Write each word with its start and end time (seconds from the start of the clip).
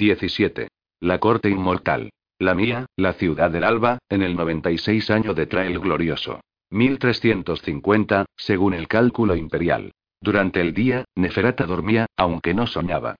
17. 0.00 0.68
La 1.00 1.18
corte 1.18 1.50
inmortal. 1.50 2.08
La 2.38 2.54
mía, 2.54 2.86
la 2.96 3.12
ciudad 3.12 3.50
del 3.50 3.64
alba, 3.64 3.98
en 4.08 4.22
el 4.22 4.34
96 4.34 5.10
año 5.10 5.34
de 5.34 5.44
Trail 5.44 5.78
glorioso. 5.78 6.40
1350, 6.70 8.24
según 8.34 8.72
el 8.72 8.88
cálculo 8.88 9.36
imperial. 9.36 9.92
Durante 10.22 10.62
el 10.62 10.72
día, 10.72 11.04
Neferata 11.16 11.66
dormía, 11.66 12.06
aunque 12.16 12.54
no 12.54 12.66
soñaba. 12.66 13.16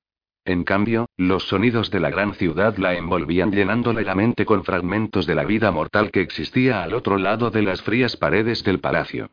En 0.46 0.64
cambio, 0.64 1.04
los 1.18 1.48
sonidos 1.48 1.90
de 1.90 2.00
la 2.00 2.08
gran 2.08 2.32
ciudad 2.32 2.78
la 2.78 2.94
envolvían 2.94 3.52
llenándole 3.52 4.02
la 4.02 4.14
mente 4.14 4.46
con 4.46 4.64
fragmentos 4.64 5.26
de 5.26 5.34
la 5.34 5.44
vida 5.44 5.70
mortal 5.70 6.10
que 6.10 6.22
existía 6.22 6.82
al 6.82 6.94
otro 6.94 7.18
lado 7.18 7.50
de 7.50 7.60
las 7.60 7.82
frías 7.82 8.16
paredes 8.16 8.64
del 8.64 8.80
palacio. 8.80 9.32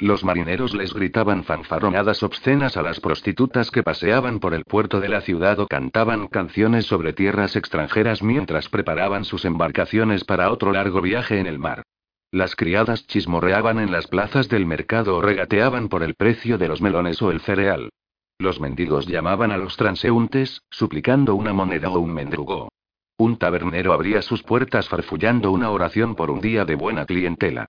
Los 0.00 0.22
marineros 0.22 0.74
les 0.74 0.94
gritaban 0.94 1.42
fanfarronadas 1.42 2.22
obscenas 2.22 2.76
a 2.76 2.82
las 2.82 3.00
prostitutas 3.00 3.72
que 3.72 3.82
paseaban 3.82 4.38
por 4.38 4.54
el 4.54 4.64
puerto 4.64 5.00
de 5.00 5.08
la 5.08 5.22
ciudad 5.22 5.58
o 5.58 5.66
cantaban 5.66 6.28
canciones 6.28 6.86
sobre 6.86 7.12
tierras 7.12 7.56
extranjeras 7.56 8.22
mientras 8.22 8.68
preparaban 8.68 9.24
sus 9.24 9.44
embarcaciones 9.44 10.22
para 10.22 10.52
otro 10.52 10.70
largo 10.70 11.02
viaje 11.02 11.40
en 11.40 11.48
el 11.48 11.58
mar. 11.58 11.82
Las 12.30 12.54
criadas 12.54 13.08
chismorreaban 13.08 13.80
en 13.80 13.90
las 13.90 14.06
plazas 14.06 14.48
del 14.48 14.66
mercado 14.66 15.16
o 15.16 15.20
regateaban 15.20 15.88
por 15.88 16.04
el 16.04 16.14
precio 16.14 16.58
de 16.58 16.68
los 16.68 16.80
melones 16.80 17.20
o 17.20 17.32
el 17.32 17.40
cereal. 17.40 17.90
Los 18.38 18.60
mendigos 18.60 19.08
llamaban 19.08 19.50
a 19.50 19.56
los 19.56 19.76
transeúntes, 19.76 20.62
suplicando 20.70 21.34
una 21.34 21.52
moneda 21.52 21.88
o 21.88 21.98
un 21.98 22.14
mendrugo. 22.14 22.68
Un 23.16 23.36
tabernero 23.36 23.92
abría 23.92 24.22
sus 24.22 24.44
puertas 24.44 24.88
farfullando 24.88 25.50
una 25.50 25.70
oración 25.70 26.14
por 26.14 26.30
un 26.30 26.40
día 26.40 26.64
de 26.64 26.76
buena 26.76 27.04
clientela. 27.04 27.66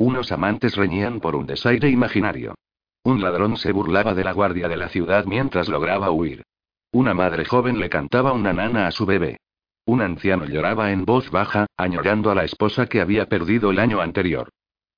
Unos 0.00 0.32
amantes 0.32 0.76
reñían 0.76 1.20
por 1.20 1.36
un 1.36 1.44
desaire 1.44 1.90
imaginario. 1.90 2.54
Un 3.04 3.20
ladrón 3.20 3.58
se 3.58 3.70
burlaba 3.70 4.14
de 4.14 4.24
la 4.24 4.32
guardia 4.32 4.66
de 4.66 4.78
la 4.78 4.88
ciudad 4.88 5.26
mientras 5.26 5.68
lograba 5.68 6.10
huir. 6.10 6.42
Una 6.90 7.12
madre 7.12 7.44
joven 7.44 7.78
le 7.78 7.90
cantaba 7.90 8.32
una 8.32 8.54
nana 8.54 8.86
a 8.86 8.92
su 8.92 9.04
bebé. 9.04 9.40
Un 9.84 10.00
anciano 10.00 10.46
lloraba 10.46 10.90
en 10.90 11.04
voz 11.04 11.30
baja, 11.30 11.66
añorando 11.76 12.30
a 12.30 12.34
la 12.34 12.44
esposa 12.44 12.86
que 12.86 13.02
había 13.02 13.26
perdido 13.26 13.72
el 13.72 13.78
año 13.78 14.00
anterior. 14.00 14.48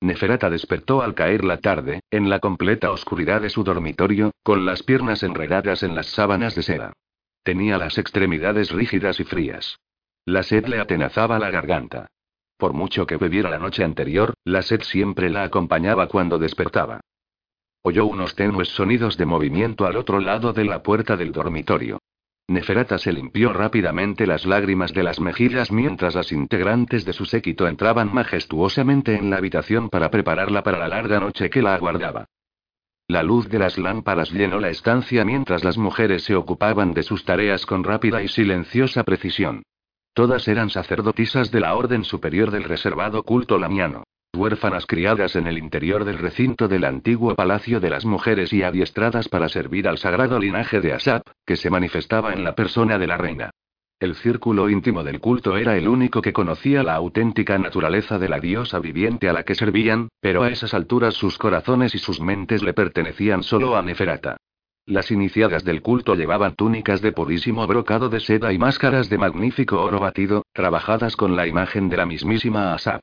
Neferata 0.00 0.48
despertó 0.48 1.02
al 1.02 1.16
caer 1.16 1.42
la 1.42 1.56
tarde, 1.56 2.02
en 2.12 2.30
la 2.30 2.38
completa 2.38 2.92
oscuridad 2.92 3.40
de 3.40 3.50
su 3.50 3.64
dormitorio, 3.64 4.30
con 4.44 4.64
las 4.64 4.84
piernas 4.84 5.24
enredadas 5.24 5.82
en 5.82 5.96
las 5.96 6.06
sábanas 6.06 6.54
de 6.54 6.62
seda. 6.62 6.92
Tenía 7.42 7.76
las 7.76 7.98
extremidades 7.98 8.70
rígidas 8.70 9.18
y 9.18 9.24
frías. 9.24 9.80
La 10.24 10.44
sed 10.44 10.66
le 10.66 10.78
atenazaba 10.78 11.40
la 11.40 11.50
garganta. 11.50 12.06
Por 12.62 12.74
mucho 12.74 13.08
que 13.08 13.16
bebiera 13.16 13.50
la 13.50 13.58
noche 13.58 13.82
anterior, 13.82 14.34
la 14.44 14.62
sed 14.62 14.82
siempre 14.82 15.28
la 15.30 15.42
acompañaba 15.42 16.06
cuando 16.06 16.38
despertaba. 16.38 17.00
Oyó 17.82 18.06
unos 18.06 18.36
tenues 18.36 18.68
sonidos 18.68 19.16
de 19.16 19.26
movimiento 19.26 19.84
al 19.84 19.96
otro 19.96 20.20
lado 20.20 20.52
de 20.52 20.64
la 20.64 20.80
puerta 20.80 21.16
del 21.16 21.32
dormitorio. 21.32 21.98
Neferata 22.46 22.98
se 22.98 23.12
limpió 23.12 23.52
rápidamente 23.52 24.28
las 24.28 24.46
lágrimas 24.46 24.94
de 24.94 25.02
las 25.02 25.18
mejillas 25.18 25.72
mientras 25.72 26.14
las 26.14 26.30
integrantes 26.30 27.04
de 27.04 27.12
su 27.12 27.24
séquito 27.24 27.66
entraban 27.66 28.14
majestuosamente 28.14 29.16
en 29.16 29.30
la 29.30 29.38
habitación 29.38 29.88
para 29.88 30.12
prepararla 30.12 30.62
para 30.62 30.78
la 30.78 30.86
larga 30.86 31.18
noche 31.18 31.50
que 31.50 31.62
la 31.62 31.74
aguardaba. 31.74 32.26
La 33.08 33.24
luz 33.24 33.48
de 33.48 33.58
las 33.58 33.76
lámparas 33.76 34.30
llenó 34.30 34.60
la 34.60 34.68
estancia 34.68 35.24
mientras 35.24 35.64
las 35.64 35.78
mujeres 35.78 36.22
se 36.22 36.36
ocupaban 36.36 36.94
de 36.94 37.02
sus 37.02 37.24
tareas 37.24 37.66
con 37.66 37.82
rápida 37.82 38.22
y 38.22 38.28
silenciosa 38.28 39.02
precisión. 39.02 39.64
Todas 40.14 40.46
eran 40.46 40.68
sacerdotisas 40.68 41.50
de 41.50 41.60
la 41.60 41.74
Orden 41.74 42.04
Superior 42.04 42.50
del 42.50 42.64
Reservado 42.64 43.22
Culto 43.22 43.58
Lamiano. 43.58 44.04
Huérfanas 44.34 44.84
criadas 44.84 45.36
en 45.36 45.46
el 45.46 45.56
interior 45.56 46.04
del 46.04 46.18
recinto 46.18 46.68
del 46.68 46.84
antiguo 46.84 47.34
Palacio 47.34 47.80
de 47.80 47.88
las 47.88 48.04
Mujeres 48.04 48.52
y 48.52 48.62
adiestradas 48.62 49.30
para 49.30 49.48
servir 49.48 49.88
al 49.88 49.96
sagrado 49.96 50.38
linaje 50.38 50.82
de 50.82 50.92
Asap, 50.92 51.22
que 51.46 51.56
se 51.56 51.70
manifestaba 51.70 52.34
en 52.34 52.44
la 52.44 52.54
persona 52.54 52.98
de 52.98 53.06
la 53.06 53.16
reina. 53.16 53.50
El 54.00 54.14
círculo 54.14 54.68
íntimo 54.68 55.02
del 55.02 55.18
culto 55.18 55.56
era 55.56 55.78
el 55.78 55.88
único 55.88 56.20
que 56.20 56.34
conocía 56.34 56.82
la 56.82 56.94
auténtica 56.94 57.56
naturaleza 57.56 58.18
de 58.18 58.28
la 58.28 58.38
diosa 58.38 58.80
viviente 58.80 59.30
a 59.30 59.32
la 59.32 59.44
que 59.44 59.54
servían, 59.54 60.08
pero 60.20 60.42
a 60.42 60.50
esas 60.50 60.74
alturas 60.74 61.14
sus 61.14 61.38
corazones 61.38 61.94
y 61.94 61.98
sus 61.98 62.20
mentes 62.20 62.62
le 62.62 62.74
pertenecían 62.74 63.42
solo 63.42 63.76
a 63.76 63.82
Neferata. 63.82 64.36
Las 64.84 65.12
iniciadas 65.12 65.64
del 65.64 65.80
culto 65.80 66.16
llevaban 66.16 66.56
túnicas 66.56 67.00
de 67.02 67.12
purísimo 67.12 67.64
brocado 67.68 68.08
de 68.08 68.18
seda 68.18 68.52
y 68.52 68.58
máscaras 68.58 69.08
de 69.08 69.16
magnífico 69.16 69.80
oro 69.80 70.00
batido, 70.00 70.44
trabajadas 70.52 71.14
con 71.14 71.36
la 71.36 71.46
imagen 71.46 71.88
de 71.88 71.96
la 71.98 72.04
mismísima 72.04 72.74
Asap. 72.74 73.02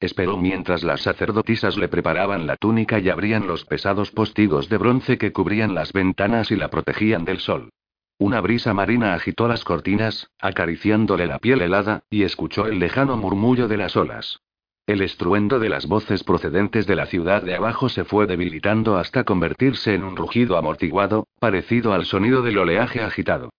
Esperó 0.00 0.36
mientras 0.36 0.82
las 0.82 1.00
sacerdotisas 1.00 1.78
le 1.78 1.88
preparaban 1.88 2.46
la 2.46 2.56
túnica 2.56 2.98
y 2.98 3.08
abrían 3.08 3.46
los 3.46 3.64
pesados 3.64 4.10
postigos 4.10 4.68
de 4.68 4.76
bronce 4.76 5.16
que 5.16 5.32
cubrían 5.32 5.74
las 5.74 5.94
ventanas 5.94 6.50
y 6.50 6.56
la 6.56 6.68
protegían 6.68 7.24
del 7.24 7.38
sol. 7.38 7.70
Una 8.18 8.42
brisa 8.42 8.74
marina 8.74 9.14
agitó 9.14 9.48
las 9.48 9.64
cortinas, 9.64 10.28
acariciándole 10.38 11.26
la 11.26 11.38
piel 11.38 11.62
helada, 11.62 12.02
y 12.10 12.24
escuchó 12.24 12.66
el 12.66 12.78
lejano 12.78 13.16
murmullo 13.16 13.66
de 13.66 13.78
las 13.78 13.96
olas. 13.96 14.40
El 14.86 15.00
estruendo 15.00 15.60
de 15.60 15.68
las 15.68 15.86
voces 15.86 16.24
procedentes 16.24 16.86
de 16.88 16.96
la 16.96 17.06
ciudad 17.06 17.42
de 17.42 17.54
abajo 17.54 17.88
se 17.88 18.04
fue 18.04 18.26
debilitando 18.26 18.96
hasta 18.96 19.22
convertirse 19.22 19.94
en 19.94 20.02
un 20.02 20.16
rugido 20.16 20.56
amortiguado, 20.56 21.28
parecido 21.38 21.92
al 21.92 22.04
sonido 22.04 22.42
del 22.42 22.58
oleaje 22.58 23.00
agitado. 23.00 23.50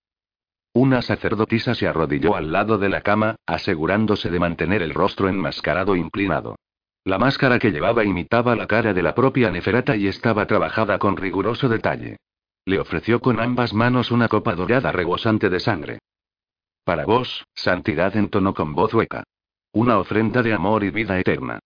Una 0.73 1.01
sacerdotisa 1.01 1.75
se 1.75 1.87
arrodilló 1.87 2.35
al 2.35 2.51
lado 2.51 2.77
de 2.77 2.89
la 2.89 3.01
cama, 3.01 3.37
asegurándose 3.45 4.29
de 4.29 4.39
mantener 4.39 4.81
el 4.81 4.93
rostro 4.93 5.29
enmascarado 5.29 5.95
inclinado. 5.95 6.57
La 7.05 7.19
máscara 7.19 7.59
que 7.59 7.71
llevaba 7.71 8.03
imitaba 8.03 8.55
la 8.55 8.67
cara 8.67 8.93
de 8.93 9.03
la 9.03 9.15
propia 9.15 9.49
Neferata 9.51 9.95
y 9.95 10.07
estaba 10.07 10.45
trabajada 10.45 10.99
con 10.99 11.15
riguroso 11.15 11.69
detalle. 11.69 12.17
Le 12.65 12.79
ofreció 12.79 13.19
con 13.21 13.39
ambas 13.39 13.73
manos 13.73 14.11
una 14.11 14.27
copa 14.27 14.55
dorada 14.55 14.91
rebosante 14.91 15.49
de 15.49 15.59
sangre. 15.59 15.99
Para 16.83 17.05
vos, 17.05 17.45
santidad 17.53 18.15
entonó 18.17 18.53
con 18.53 18.73
voz 18.73 18.93
hueca. 18.93 19.23
Una 19.75 19.97
ofrenda 19.97 20.43
de 20.43 20.53
amor 20.53 20.83
y 20.83 20.91
vida 20.91 21.19
eterna. 21.19 21.57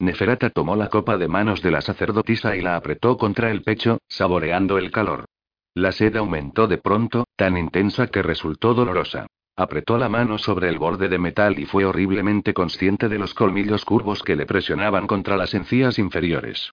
Neferata 0.00 0.50
tomó 0.50 0.74
la 0.74 0.88
copa 0.88 1.16
de 1.16 1.28
manos 1.28 1.62
de 1.62 1.70
la 1.70 1.80
sacerdotisa 1.80 2.56
y 2.56 2.60
la 2.60 2.74
apretó 2.74 3.16
contra 3.16 3.52
el 3.52 3.62
pecho, 3.62 3.98
saboreando 4.08 4.78
el 4.78 4.90
calor. 4.90 5.26
La 5.74 5.92
sed 5.92 6.16
aumentó 6.16 6.66
de 6.66 6.78
pronto, 6.78 7.28
tan 7.36 7.56
intensa 7.56 8.08
que 8.08 8.24
resultó 8.24 8.74
dolorosa. 8.74 9.28
Apretó 9.54 9.96
la 9.96 10.08
mano 10.08 10.38
sobre 10.38 10.68
el 10.68 10.78
borde 10.78 11.08
de 11.08 11.20
metal 11.20 11.60
y 11.60 11.66
fue 11.66 11.84
horriblemente 11.84 12.52
consciente 12.52 13.08
de 13.08 13.18
los 13.20 13.32
colmillos 13.32 13.84
curvos 13.84 14.24
que 14.24 14.34
le 14.34 14.44
presionaban 14.44 15.06
contra 15.06 15.36
las 15.36 15.54
encías 15.54 16.00
inferiores. 16.00 16.72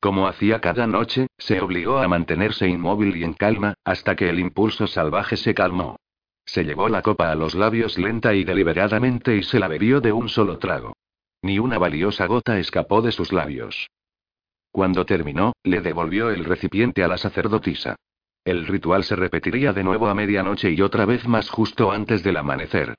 Como 0.00 0.26
hacía 0.26 0.62
cada 0.62 0.86
noche, 0.86 1.26
se 1.36 1.60
obligó 1.60 1.98
a 1.98 2.08
mantenerse 2.08 2.66
inmóvil 2.66 3.14
y 3.14 3.24
en 3.24 3.34
calma, 3.34 3.74
hasta 3.84 4.16
que 4.16 4.30
el 4.30 4.40
impulso 4.40 4.86
salvaje 4.86 5.36
se 5.36 5.52
calmó. 5.52 5.98
Se 6.48 6.64
llevó 6.64 6.88
la 6.88 7.02
copa 7.02 7.30
a 7.30 7.34
los 7.34 7.54
labios 7.54 7.98
lenta 7.98 8.34
y 8.34 8.42
deliberadamente 8.42 9.36
y 9.36 9.42
se 9.42 9.58
la 9.58 9.68
bebió 9.68 10.00
de 10.00 10.12
un 10.12 10.30
solo 10.30 10.58
trago. 10.58 10.96
Ni 11.42 11.58
una 11.58 11.76
valiosa 11.76 12.24
gota 12.24 12.58
escapó 12.58 13.02
de 13.02 13.12
sus 13.12 13.34
labios. 13.34 13.90
Cuando 14.72 15.04
terminó, 15.04 15.52
le 15.62 15.82
devolvió 15.82 16.30
el 16.30 16.46
recipiente 16.46 17.04
a 17.04 17.08
la 17.08 17.18
sacerdotisa. 17.18 17.96
El 18.46 18.66
ritual 18.66 19.04
se 19.04 19.14
repetiría 19.14 19.74
de 19.74 19.84
nuevo 19.84 20.08
a 20.08 20.14
medianoche 20.14 20.70
y 20.70 20.80
otra 20.80 21.04
vez 21.04 21.28
más 21.28 21.50
justo 21.50 21.92
antes 21.92 22.22
del 22.22 22.38
amanecer. 22.38 22.94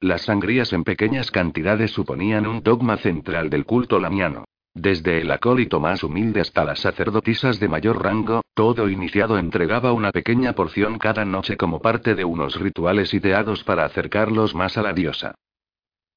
Las 0.00 0.22
sangrías 0.22 0.72
en 0.72 0.82
pequeñas 0.82 1.30
cantidades 1.30 1.90
suponían 1.90 2.46
un 2.46 2.62
dogma 2.62 2.96
central 2.96 3.50
del 3.50 3.66
culto 3.66 4.00
lamiano. 4.00 4.46
Desde 4.74 5.20
el 5.20 5.30
acólito 5.30 5.78
más 5.78 6.02
humilde 6.02 6.40
hasta 6.40 6.64
las 6.64 6.80
sacerdotisas 6.80 7.60
de 7.60 7.68
mayor 7.68 8.02
rango, 8.02 8.42
todo 8.54 8.88
iniciado 8.88 9.38
entregaba 9.38 9.92
una 9.92 10.10
pequeña 10.10 10.54
porción 10.54 10.98
cada 10.98 11.24
noche 11.24 11.56
como 11.56 11.80
parte 11.80 12.16
de 12.16 12.24
unos 12.24 12.58
rituales 12.58 13.14
ideados 13.14 13.62
para 13.62 13.84
acercarlos 13.84 14.52
más 14.56 14.76
a 14.76 14.82
la 14.82 14.92
diosa. 14.92 15.36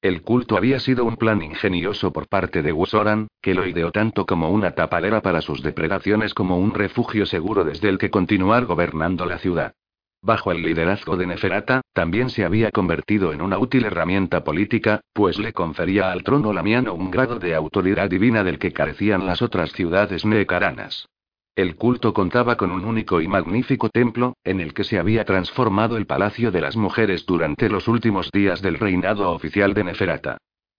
El 0.02 0.22
culto 0.22 0.56
había 0.56 0.80
sido 0.80 1.04
un 1.04 1.16
plan 1.16 1.40
ingenioso 1.40 2.12
por 2.12 2.28
parte 2.28 2.62
de 2.62 2.72
Wusoran, 2.72 3.28
que 3.40 3.54
lo 3.54 3.64
ideó 3.64 3.92
tanto 3.92 4.26
como 4.26 4.50
una 4.50 4.72
tapadera 4.72 5.22
para 5.22 5.40
sus 5.40 5.62
depredaciones 5.62 6.34
como 6.34 6.58
un 6.58 6.74
refugio 6.74 7.26
seguro 7.26 7.62
desde 7.64 7.88
el 7.88 7.98
que 7.98 8.10
continuar 8.10 8.66
gobernando 8.66 9.24
la 9.24 9.38
ciudad. 9.38 9.72
Bajo 10.20 10.50
el 10.50 10.62
liderazgo 10.62 11.16
de 11.16 11.26
Neferata, 11.26 11.80
también 11.92 12.28
se 12.28 12.44
había 12.44 12.70
convertido 12.72 13.32
en 13.32 13.40
una 13.40 13.58
útil 13.58 13.84
herramienta 13.84 14.42
política, 14.42 15.00
pues 15.12 15.38
le 15.38 15.52
confería 15.52 16.10
al 16.10 16.24
trono 16.24 16.52
lamiano 16.52 16.92
un 16.94 17.10
grado 17.10 17.38
de 17.38 17.54
autoridad 17.54 18.10
divina 18.10 18.42
del 18.42 18.58
que 18.58 18.72
carecían 18.72 19.26
las 19.26 19.42
otras 19.42 19.72
ciudades 19.72 20.24
neecaranas. 20.24 21.06
El 21.54 21.76
culto 21.76 22.12
contaba 22.12 22.56
con 22.56 22.70
un 22.70 22.84
único 22.84 23.20
y 23.20 23.28
magnífico 23.28 23.88
templo, 23.88 24.34
en 24.44 24.60
el 24.60 24.74
que 24.74 24.84
se 24.84 24.98
había 24.98 25.24
transformado 25.24 25.96
el 25.96 26.06
Palacio 26.06 26.50
de 26.50 26.60
las 26.60 26.76
Mujeres 26.76 27.24
durante 27.26 27.68
los 27.68 27.88
últimos 27.88 28.30
días 28.32 28.62
del 28.62 28.78
reinado 28.78 29.30
oficial 29.30 29.74
de 29.74 29.84
Neferata. 29.84 30.38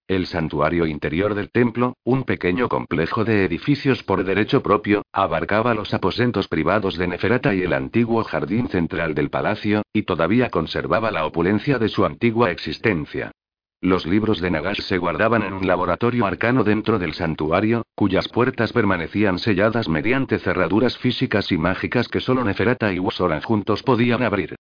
El 0.10 0.26
santuario 0.26 0.88
interior 0.88 1.36
del 1.36 1.52
templo, 1.52 1.94
un 2.04 2.24
pequeño 2.24 2.68
complejo 2.68 3.24
de 3.26 3.46
edificios 3.46 4.02
por 4.02 4.24
derecho 4.24 4.64
propio, 4.64 5.04
abarcaba 5.14 5.76
los 5.76 5.94
aposentos 5.94 6.48
privados 6.48 6.98
de 6.98 7.08
Neferata 7.08 7.54
y 7.54 7.62
el 7.62 7.74
antiguo 7.74 8.24
jardín 8.24 8.70
central 8.70 9.14
del 9.14 9.30
palacio, 9.30 9.84
y 9.94 10.02
todavía 10.02 10.50
conservaba 10.50 11.12
la 11.12 11.28
opulencia 11.28 11.78
de 11.78 11.90
su 11.90 12.06
antigua 12.06 12.50
existencia. 12.50 13.34
Los 13.82 14.08
libros 14.08 14.42
de 14.42 14.50
Nagash 14.50 14.82
se 14.82 14.98
guardaban 14.98 15.44
en 15.44 15.54
un 15.54 15.68
laboratorio 15.68 16.26
arcano 16.26 16.64
dentro 16.64 16.98
del 16.98 17.14
santuario, 17.14 17.84
cuyas 17.94 18.30
puertas 18.30 18.74
permanecían 18.74 19.38
selladas 19.38 19.88
mediante 19.88 20.40
cerraduras 20.40 20.98
físicas 20.98 21.52
y 21.52 21.60
mágicas 21.60 22.08
que 22.08 22.20
solo 22.20 22.44
Neferata 22.44 22.92
y 22.92 22.98
Wosoran 22.98 23.42
juntos 23.42 23.84
podían 23.84 24.24
abrir. 24.24 24.56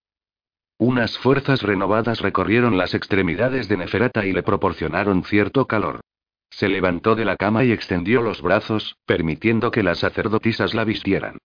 Unas 0.79 1.17
fuerzas 1.17 1.61
renovadas 1.61 2.21
recorrieron 2.21 2.77
las 2.77 2.93
extremidades 2.93 3.67
de 3.67 3.75
Neferata 3.75 4.25
y 4.25 4.31
le 4.31 4.43
proporcionaron 4.43 5.25
cierto 5.25 5.65
calor. 5.67 5.99
Se 6.49 6.69
levantó 6.69 7.15
de 7.15 7.25
la 7.25 7.35
cama 7.35 7.65
y 7.65 7.73
extendió 7.73 8.21
los 8.21 8.41
brazos, 8.41 8.95
permitiendo 9.05 9.71
que 9.71 9.83
las 9.83 9.99
sacerdotisas 9.99 10.73
la 10.73 10.85
vistieran. 10.85 11.37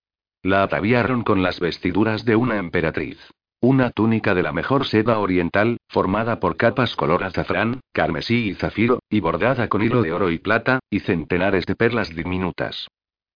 La 0.45 0.63
ataviaron 0.63 1.25
con 1.25 1.43
las 1.43 1.59
vestiduras 1.59 2.25
de 2.25 2.37
una 2.37 2.59
emperatriz. 2.59 3.19
Una 3.61 3.91
túnica 3.91 4.35
de 4.35 4.45
la 4.45 4.53
mejor 4.53 4.87
seda 4.87 5.19
oriental, 5.19 5.79
formada 5.89 6.39
por 6.39 6.57
capas 6.57 6.95
color 6.95 7.25
azafrán, 7.25 7.81
carmesí 7.93 8.51
y 8.51 8.55
zafiro, 8.55 9.01
y 9.11 9.19
bordada 9.19 9.67
con 9.69 9.83
hilo 9.83 10.03
de 10.03 10.13
oro 10.13 10.31
y 10.31 10.39
plata, 10.39 10.79
y 10.91 11.01
centenares 11.01 11.67
de 11.67 11.75
perlas 11.75 12.15
diminutas. 12.15 12.87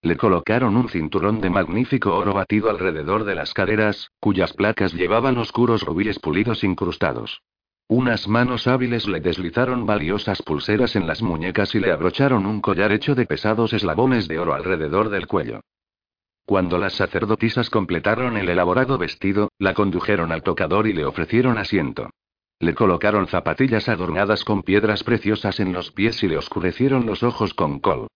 Le 0.01 0.15
colocaron 0.15 0.77
un 0.77 0.87
cinturón 0.87 1.41
de 1.41 1.49
magnífico 1.49 2.15
oro 2.15 2.33
batido 2.33 2.69
alrededor 2.69 3.25
de 3.25 3.35
las 3.35 3.53
caderas, 3.53 4.11
cuyas 4.21 4.53
placas 4.53 4.93
llevaban 4.93 5.37
oscuros 5.37 5.83
rubíes 5.83 6.19
pulidos 6.19 6.63
incrustados. 6.63 7.41
Unas 7.89 8.27
manos 8.27 8.67
hábiles 8.67 9.07
le 9.07 9.19
deslizaron 9.19 9.85
valiosas 9.85 10.41
pulseras 10.41 10.95
en 10.95 11.05
las 11.05 11.21
muñecas 11.21 11.75
y 11.75 11.79
le 11.79 11.91
abrocharon 11.91 12.45
un 12.45 12.61
collar 12.61 12.93
hecho 12.93 13.13
de 13.13 13.25
pesados 13.25 13.73
eslabones 13.73 14.27
de 14.29 14.39
oro 14.39 14.53
alrededor 14.53 15.09
del 15.09 15.27
cuello. 15.27 15.61
Cuando 16.45 16.77
las 16.77 16.93
sacerdotisas 16.93 17.69
completaron 17.69 18.37
el 18.37 18.47
elaborado 18.47 18.97
vestido, 18.97 19.51
la 19.57 19.73
condujeron 19.73 20.31
al 20.31 20.43
tocador 20.43 20.87
y 20.87 20.93
le 20.93 21.03
ofrecieron 21.03 21.57
asiento. 21.57 22.09
Le 22.59 22.73
colocaron 22.73 23.27
zapatillas 23.27 23.89
adornadas 23.89 24.45
con 24.45 24.63
piedras 24.63 25.03
preciosas 25.03 25.59
en 25.59 25.73
los 25.73 25.91
pies 25.91 26.23
y 26.23 26.27
le 26.27 26.37
oscurecieron 26.37 27.05
los 27.05 27.23
ojos 27.23 27.53
con 27.53 27.79
col. 27.79 28.07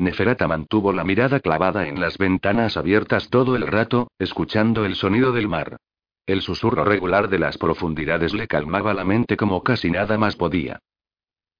Neferata 0.00 0.48
mantuvo 0.48 0.94
la 0.94 1.04
mirada 1.04 1.40
clavada 1.40 1.86
en 1.86 2.00
las 2.00 2.16
ventanas 2.16 2.78
abiertas 2.78 3.28
todo 3.28 3.54
el 3.54 3.66
rato, 3.66 4.10
escuchando 4.18 4.86
el 4.86 4.94
sonido 4.94 5.30
del 5.30 5.46
mar. 5.46 5.76
El 6.24 6.40
susurro 6.40 6.84
regular 6.84 7.28
de 7.28 7.38
las 7.38 7.58
profundidades 7.58 8.32
le 8.32 8.48
calmaba 8.48 8.94
la 8.94 9.04
mente 9.04 9.36
como 9.36 9.62
casi 9.62 9.90
nada 9.90 10.16
más 10.16 10.36
podía. 10.36 10.78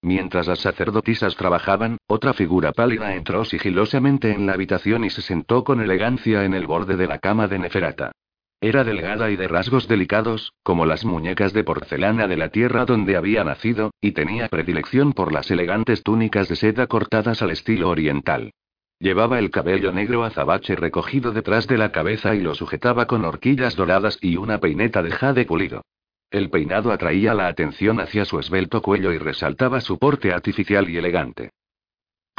Mientras 0.00 0.46
las 0.46 0.60
sacerdotisas 0.60 1.36
trabajaban, 1.36 1.98
otra 2.06 2.32
figura 2.32 2.72
pálida 2.72 3.14
entró 3.14 3.44
sigilosamente 3.44 4.32
en 4.32 4.46
la 4.46 4.54
habitación 4.54 5.04
y 5.04 5.10
se 5.10 5.20
sentó 5.20 5.62
con 5.62 5.82
elegancia 5.82 6.42
en 6.44 6.54
el 6.54 6.66
borde 6.66 6.96
de 6.96 7.08
la 7.08 7.18
cama 7.18 7.46
de 7.46 7.58
Neferata. 7.58 8.12
Era 8.62 8.84
delgada 8.84 9.30
y 9.30 9.36
de 9.36 9.48
rasgos 9.48 9.88
delicados, 9.88 10.52
como 10.62 10.84
las 10.84 11.06
muñecas 11.06 11.54
de 11.54 11.64
porcelana 11.64 12.28
de 12.28 12.36
la 12.36 12.50
tierra 12.50 12.84
donde 12.84 13.16
había 13.16 13.42
nacido, 13.42 13.92
y 14.02 14.12
tenía 14.12 14.48
predilección 14.48 15.14
por 15.14 15.32
las 15.32 15.50
elegantes 15.50 16.02
túnicas 16.02 16.48
de 16.48 16.56
seda 16.56 16.86
cortadas 16.86 17.40
al 17.40 17.52
estilo 17.52 17.88
oriental. 17.88 18.52
Llevaba 18.98 19.38
el 19.38 19.50
cabello 19.50 19.92
negro 19.92 20.24
azabache 20.24 20.76
recogido 20.76 21.32
detrás 21.32 21.66
de 21.66 21.78
la 21.78 21.90
cabeza 21.90 22.34
y 22.34 22.40
lo 22.40 22.54
sujetaba 22.54 23.06
con 23.06 23.24
horquillas 23.24 23.76
doradas 23.76 24.18
y 24.20 24.36
una 24.36 24.58
peineta 24.58 25.02
de 25.02 25.10
jade 25.10 25.46
pulido. 25.46 25.82
El 26.30 26.50
peinado 26.50 26.92
atraía 26.92 27.32
la 27.32 27.46
atención 27.46 27.98
hacia 27.98 28.26
su 28.26 28.38
esbelto 28.38 28.82
cuello 28.82 29.10
y 29.12 29.16
resaltaba 29.18 29.80
su 29.80 29.98
porte 29.98 30.34
artificial 30.34 30.90
y 30.90 30.98
elegante. 30.98 31.50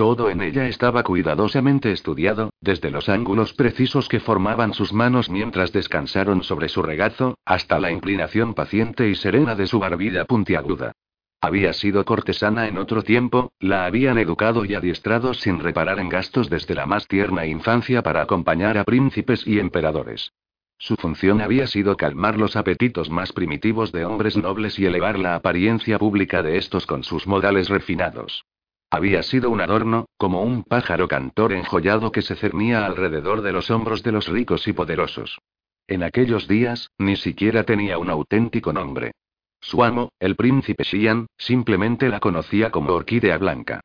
Todo 0.01 0.31
en 0.31 0.41
ella 0.41 0.67
estaba 0.67 1.03
cuidadosamente 1.03 1.91
estudiado, 1.91 2.49
desde 2.59 2.89
los 2.89 3.07
ángulos 3.07 3.53
precisos 3.53 4.09
que 4.09 4.19
formaban 4.19 4.73
sus 4.73 4.93
manos 4.93 5.29
mientras 5.29 5.71
descansaron 5.71 6.41
sobre 6.41 6.69
su 6.69 6.81
regazo, 6.81 7.37
hasta 7.45 7.79
la 7.79 7.91
inclinación 7.91 8.55
paciente 8.55 9.07
y 9.09 9.13
serena 9.13 9.53
de 9.53 9.67
su 9.67 9.77
barbilla 9.77 10.25
puntiaguda. 10.25 10.93
Había 11.39 11.71
sido 11.73 12.03
cortesana 12.03 12.67
en 12.67 12.79
otro 12.79 13.03
tiempo, 13.03 13.51
la 13.59 13.85
habían 13.85 14.17
educado 14.17 14.65
y 14.65 14.73
adiestrado 14.73 15.35
sin 15.35 15.59
reparar 15.59 15.99
en 15.99 16.09
gastos 16.09 16.49
desde 16.49 16.73
la 16.73 16.87
más 16.87 17.07
tierna 17.07 17.45
infancia 17.45 18.01
para 18.01 18.23
acompañar 18.23 18.79
a 18.79 18.83
príncipes 18.83 19.45
y 19.45 19.59
emperadores. 19.59 20.33
Su 20.79 20.95
función 20.95 21.41
había 21.41 21.67
sido 21.67 21.95
calmar 21.95 22.39
los 22.39 22.55
apetitos 22.55 23.11
más 23.11 23.33
primitivos 23.33 23.91
de 23.91 24.05
hombres 24.05 24.35
nobles 24.35 24.79
y 24.79 24.87
elevar 24.87 25.19
la 25.19 25.35
apariencia 25.35 25.99
pública 25.99 26.41
de 26.41 26.57
estos 26.57 26.87
con 26.87 27.03
sus 27.03 27.27
modales 27.27 27.69
refinados. 27.69 28.43
Había 28.93 29.23
sido 29.23 29.49
un 29.49 29.61
adorno, 29.61 30.07
como 30.17 30.41
un 30.43 30.63
pájaro 30.63 31.07
cantor 31.07 31.53
enjollado 31.53 32.11
que 32.11 32.21
se 32.21 32.35
cernía 32.35 32.85
alrededor 32.85 33.41
de 33.41 33.53
los 33.53 33.71
hombros 33.71 34.03
de 34.03 34.11
los 34.11 34.27
ricos 34.27 34.67
y 34.67 34.73
poderosos. 34.73 35.39
En 35.87 36.03
aquellos 36.03 36.45
días, 36.45 36.91
ni 36.97 37.15
siquiera 37.15 37.63
tenía 37.63 37.97
un 37.97 38.09
auténtico 38.09 38.73
nombre. 38.73 39.13
Su 39.61 39.85
amo, 39.85 40.11
el 40.19 40.35
príncipe 40.35 40.83
Xian, 40.83 41.27
simplemente 41.37 42.09
la 42.09 42.19
conocía 42.19 42.69
como 42.69 42.91
orquídea 42.91 43.37
blanca. 43.37 43.79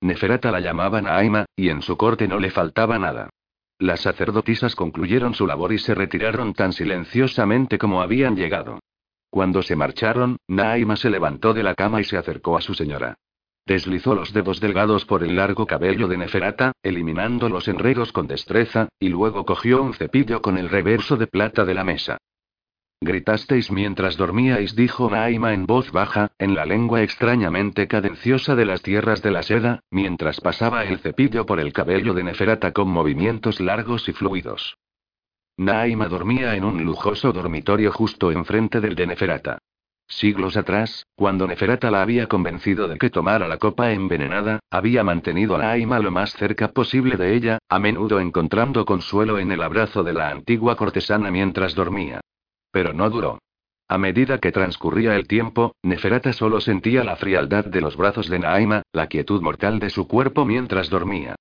Neferata 0.00 0.52
la 0.52 0.60
llamaba 0.60 1.02
Naima, 1.02 1.46
y 1.56 1.68
en 1.68 1.82
su 1.82 1.96
corte 1.96 2.28
no 2.28 2.38
le 2.38 2.50
faltaba 2.50 3.00
nada. 3.00 3.30
Las 3.80 4.02
sacerdotisas 4.02 4.76
concluyeron 4.76 5.34
su 5.34 5.44
labor 5.44 5.72
y 5.72 5.78
se 5.78 5.92
retiraron 5.92 6.54
tan 6.54 6.72
silenciosamente 6.72 7.78
como 7.78 8.00
habían 8.00 8.36
llegado. 8.36 8.78
Cuando 9.28 9.62
se 9.62 9.74
marcharon, 9.74 10.36
Naima 10.46 10.94
se 10.94 11.10
levantó 11.10 11.52
de 11.52 11.64
la 11.64 11.74
cama 11.74 12.00
y 12.00 12.04
se 12.04 12.16
acercó 12.16 12.56
a 12.56 12.60
su 12.60 12.74
señora. 12.74 13.16
Deslizó 13.66 14.14
los 14.14 14.32
dedos 14.32 14.60
delgados 14.60 15.04
por 15.04 15.22
el 15.22 15.36
largo 15.36 15.66
cabello 15.66 16.08
de 16.08 16.16
Neferata, 16.16 16.72
eliminando 16.82 17.48
los 17.48 17.68
enredos 17.68 18.12
con 18.12 18.26
destreza, 18.26 18.88
y 18.98 19.08
luego 19.08 19.44
cogió 19.44 19.82
un 19.82 19.94
cepillo 19.94 20.42
con 20.42 20.58
el 20.58 20.68
reverso 20.68 21.16
de 21.16 21.28
plata 21.28 21.64
de 21.64 21.74
la 21.74 21.84
mesa. 21.84 22.18
Gritasteis 23.00 23.72
mientras 23.72 24.16
dormíais, 24.16 24.76
dijo 24.76 25.10
Naima 25.10 25.54
en 25.54 25.66
voz 25.66 25.90
baja, 25.90 26.30
en 26.38 26.54
la 26.54 26.64
lengua 26.64 27.02
extrañamente 27.02 27.88
cadenciosa 27.88 28.54
de 28.54 28.64
las 28.64 28.82
tierras 28.82 29.22
de 29.22 29.32
la 29.32 29.42
seda, 29.42 29.80
mientras 29.90 30.40
pasaba 30.40 30.84
el 30.84 30.98
cepillo 30.98 31.44
por 31.44 31.58
el 31.58 31.72
cabello 31.72 32.14
de 32.14 32.22
Neferata 32.22 32.72
con 32.72 32.88
movimientos 32.88 33.58
largos 33.60 34.08
y 34.08 34.12
fluidos. 34.12 34.76
Naima 35.56 36.06
dormía 36.06 36.54
en 36.54 36.64
un 36.64 36.84
lujoso 36.84 37.32
dormitorio 37.32 37.92
justo 37.92 38.30
enfrente 38.30 38.80
del 38.80 38.94
de 38.94 39.06
Neferata. 39.08 39.58
Siglos 40.12 40.58
atrás, 40.58 41.06
cuando 41.16 41.46
Neferata 41.46 41.90
la 41.90 42.02
había 42.02 42.26
convencido 42.26 42.86
de 42.86 42.98
que 42.98 43.08
tomara 43.08 43.48
la 43.48 43.56
copa 43.56 43.92
envenenada, 43.92 44.60
había 44.70 45.02
mantenido 45.02 45.56
a 45.56 45.58
Naima 45.58 46.00
lo 46.00 46.10
más 46.10 46.34
cerca 46.34 46.68
posible 46.68 47.16
de 47.16 47.34
ella, 47.34 47.58
a 47.68 47.78
menudo 47.78 48.20
encontrando 48.20 48.84
consuelo 48.84 49.38
en 49.38 49.50
el 49.50 49.62
abrazo 49.62 50.04
de 50.04 50.12
la 50.12 50.28
antigua 50.28 50.76
cortesana 50.76 51.30
mientras 51.30 51.74
dormía. 51.74 52.20
Pero 52.70 52.92
no 52.92 53.08
duró. 53.08 53.38
A 53.88 53.96
medida 53.96 54.38
que 54.38 54.52
transcurría 54.52 55.16
el 55.16 55.26
tiempo, 55.26 55.74
Neferata 55.82 56.34
solo 56.34 56.60
sentía 56.60 57.04
la 57.04 57.16
frialdad 57.16 57.64
de 57.64 57.80
los 57.80 57.96
brazos 57.96 58.28
de 58.28 58.38
Naima, 58.38 58.82
la 58.92 59.06
quietud 59.06 59.40
mortal 59.40 59.78
de 59.78 59.88
su 59.88 60.06
cuerpo 60.06 60.44
mientras 60.44 60.90
dormía. 60.90 61.36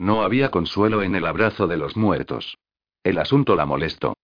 No 0.00 0.22
había 0.22 0.50
consuelo 0.50 1.02
en 1.02 1.14
el 1.14 1.26
abrazo 1.26 1.68
de 1.68 1.76
los 1.76 1.96
muertos. 1.96 2.58
El 3.04 3.18
asunto 3.18 3.54
la 3.54 3.66
molestó. 3.66 4.16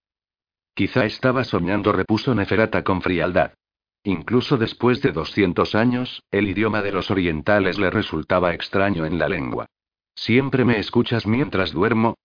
Quizá 0.75 1.05
estaba 1.05 1.45
soñando, 1.45 1.93
repuso 1.93 2.35
Neferata 2.35 2.83
con 2.83 3.01
frialdad. 3.01 3.53
Incluso 4.05 4.57
después 4.57 5.01
de 5.01 5.13
200 5.13 5.75
años, 5.75 6.23
el 6.31 6.49
idioma 6.49 6.83
de 6.83 6.93
los 6.93 7.11
orientales 7.11 7.79
le 7.79 7.91
resultaba 7.91 8.53
extraño 8.53 9.07
en 9.07 9.19
la 9.19 9.29
lengua. 9.29 9.67
¿Siempre 10.15 10.65
me 10.65 10.79
escuchas 10.79 11.27
mientras 11.27 11.73
duermo? 11.73 12.17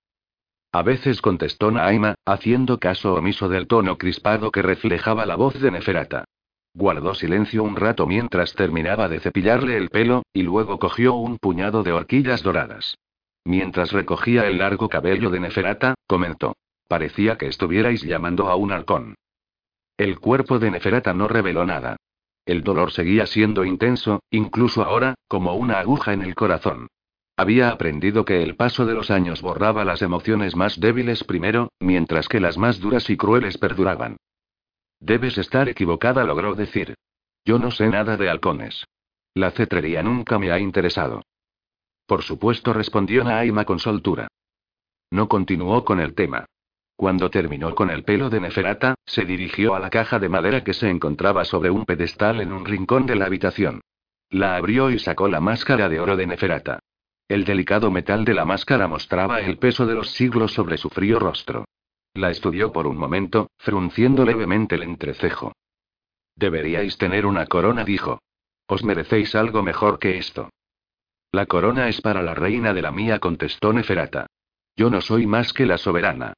A 0.72 0.81
veces 0.81 1.22
contestó 1.22 1.72
Naima, 1.72 2.15
haciendo 2.25 2.79
caso 2.79 3.13
omiso 3.13 3.48
del 3.48 3.67
tono 3.67 3.98
crispado 3.98 4.51
que 4.51 4.62
reflejaba 4.62 5.25
la 5.25 5.36
voz 5.36 5.60
de 5.60 5.72
Neferata. 5.72 6.25
Guardó 6.74 7.15
silencio 7.15 7.63
un 7.63 7.75
rato 7.75 8.05
mientras 8.05 8.53
terminaba 8.53 9.07
de 9.07 9.19
cepillarle 9.19 9.77
el 9.77 9.89
pelo, 9.89 10.24
y 10.34 10.43
luego 10.43 10.77
cogió 10.79 11.13
un 11.13 11.38
puñado 11.38 11.84
de 11.84 11.93
horquillas 11.93 12.43
doradas. 12.43 12.98
Mientras 13.46 13.91
recogía 13.91 14.46
el 14.48 14.57
largo 14.57 14.89
cabello 14.89 15.29
de 15.29 15.39
Neferata, 15.39 15.96
comentó. 16.05 16.55
Parecía 16.88 17.38
que 17.38 17.48
estuvierais 17.48 18.01
llamando 18.03 18.50
a 18.50 18.55
un 18.55 18.72
halcón. 18.72 19.15
El 19.98 20.20
cuerpo 20.20 20.60
de 20.60 20.70
Neferata 20.70 21.13
no 21.13 21.27
reveló 21.27 21.66
nada. 21.66 21.98
El 22.46 22.63
dolor 22.63 22.92
seguía 22.92 23.25
siendo 23.25 23.66
intenso, 23.66 24.22
incluso 24.30 24.84
ahora, 24.84 25.16
como 25.27 25.56
una 25.56 25.80
aguja 25.80 26.13
en 26.13 26.22
el 26.22 26.36
corazón. 26.36 26.88
Había 27.36 27.70
aprendido 27.70 28.24
que 28.24 28.44
el 28.44 28.56
paso 28.56 28.86
de 28.86 28.94
los 28.94 29.12
años 29.12 29.42
borraba 29.42 29.86
las 29.86 30.01
emociones 30.01 30.56
más 30.56 30.80
débiles 30.80 31.24
primero, 31.24 31.70
mientras 31.80 32.27
que 32.30 32.39
las 32.39 32.58
más 32.58 32.80
duras 32.80 33.10
y 33.10 33.18
crueles 33.18 33.58
perduraban. 33.58 34.18
Debes 35.00 35.38
estar 35.38 35.68
equivocada, 35.68 36.24
logró 36.24 36.56
decir. 36.56 36.96
Yo 37.44 37.60
no 37.60 37.72
sé 37.72 37.88
nada 37.89 38.18
de 38.18 38.30
halcones. 38.30 38.86
La 39.34 39.51
cetrería 39.51 40.01
nunca 40.04 40.39
me 40.39 40.51
ha 40.51 40.60
interesado. 40.60 41.24
Por 42.06 42.24
supuesto, 42.24 42.74
respondió 42.74 43.24
Naima 43.24 43.66
con 43.66 43.80
soltura. 43.80 44.27
No 45.12 45.27
continuó 45.27 45.84
con 45.86 46.00
el 46.00 46.16
tema. 46.16 46.46
Cuando 46.98 47.30
terminó 47.30 47.75
con 47.75 47.92
el 47.92 48.04
pelo 48.04 48.32
de 48.32 48.42
Neferata, 48.42 48.96
se 49.06 49.24
dirigió 49.24 49.75
a 49.75 49.80
la 49.80 49.92
caja 49.92 50.18
de 50.18 50.30
madera 50.30 50.63
que 50.63 50.74
se 50.74 50.89
encontraba 50.89 51.46
sobre 51.46 51.70
un 51.70 51.86
pedestal 51.86 52.42
en 52.42 52.51
un 52.51 52.66
rincón 52.66 53.06
de 53.06 53.16
la 53.16 53.27
habitación. 53.27 53.82
La 54.32 54.56
abrió 54.56 54.89
y 54.89 54.98
sacó 54.98 55.27
la 55.27 55.39
máscara 55.39 55.89
de 55.89 56.00
oro 56.00 56.18
de 56.18 56.25
Neferata. 56.25 56.80
El 57.27 57.46
delicado 57.46 57.92
metal 57.92 58.25
de 58.25 58.34
la 58.34 58.46
máscara 58.46 58.88
mostraba 58.88 59.42
el 59.42 59.60
peso 59.60 59.86
de 59.86 59.94
los 59.94 60.10
siglos 60.10 60.54
sobre 60.54 60.77
su 60.77 60.89
frío 60.89 61.20
rostro. 61.20 61.66
La 62.16 62.32
estudió 62.32 62.72
por 62.72 62.88
un 62.88 62.98
momento, 62.98 63.51
frunciendo 63.60 64.25
levemente 64.25 64.74
el 64.74 64.82
entrecejo. 64.82 65.54
Deberíais 66.36 66.98
tener 66.98 67.27
una 67.27 67.46
corona, 67.46 67.84
dijo. 67.84 68.22
Os 68.66 68.84
merecéis 68.84 69.36
algo 69.36 69.62
mejor 69.62 70.00
que 70.00 70.18
esto. 70.18 70.50
La 71.32 71.46
corona 71.46 71.89
es 71.89 72.01
para 72.01 72.24
la 72.24 72.34
reina 72.34 72.74
de 72.74 72.82
la 72.82 72.92
mía, 72.92 73.20
contestó 73.20 73.72
Neferata. 73.72 74.25
Yo 74.75 74.89
no 74.89 75.01
soy 75.01 75.27
más 75.27 75.54
que 75.54 75.68
la 75.68 75.77
soberana. 75.77 76.34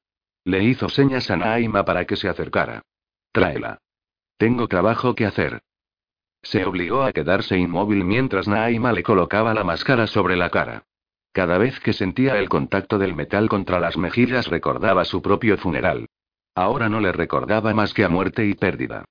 Le 0.49 0.63
hizo 0.63 0.89
señas 0.89 1.29
a 1.29 1.37
Naima 1.37 1.85
para 1.85 2.05
que 2.05 2.15
se 2.15 2.27
acercara. 2.27 2.81
Tráela. 3.31 3.77
Tengo 4.35 4.67
trabajo 4.67 5.13
que 5.13 5.27
hacer. 5.27 5.61
Se 6.41 6.65
obligó 6.65 7.03
a 7.03 7.13
quedarse 7.13 7.55
inmóvil 7.55 8.03
mientras 8.03 8.47
Naima 8.47 8.91
le 8.91 9.03
colocaba 9.03 9.53
la 9.53 9.63
máscara 9.63 10.07
sobre 10.07 10.35
la 10.35 10.49
cara. 10.49 10.85
Cada 11.33 11.59
vez 11.59 11.79
que 11.79 11.93
sentía 11.93 12.39
el 12.39 12.49
contacto 12.49 12.97
del 12.97 13.15
metal 13.15 13.47
contra 13.47 13.79
las 13.79 13.95
mejillas 13.95 14.47
recordaba 14.47 15.05
su 15.05 15.21
propio 15.21 15.55
funeral. 15.55 16.07
Ahora 16.55 16.89
no 16.89 16.99
le 16.99 17.11
recordaba 17.11 17.75
más 17.75 17.93
que 17.93 18.03
a 18.03 18.09
muerte 18.09 18.47
y 18.47 18.55
pérdida. 18.55 19.05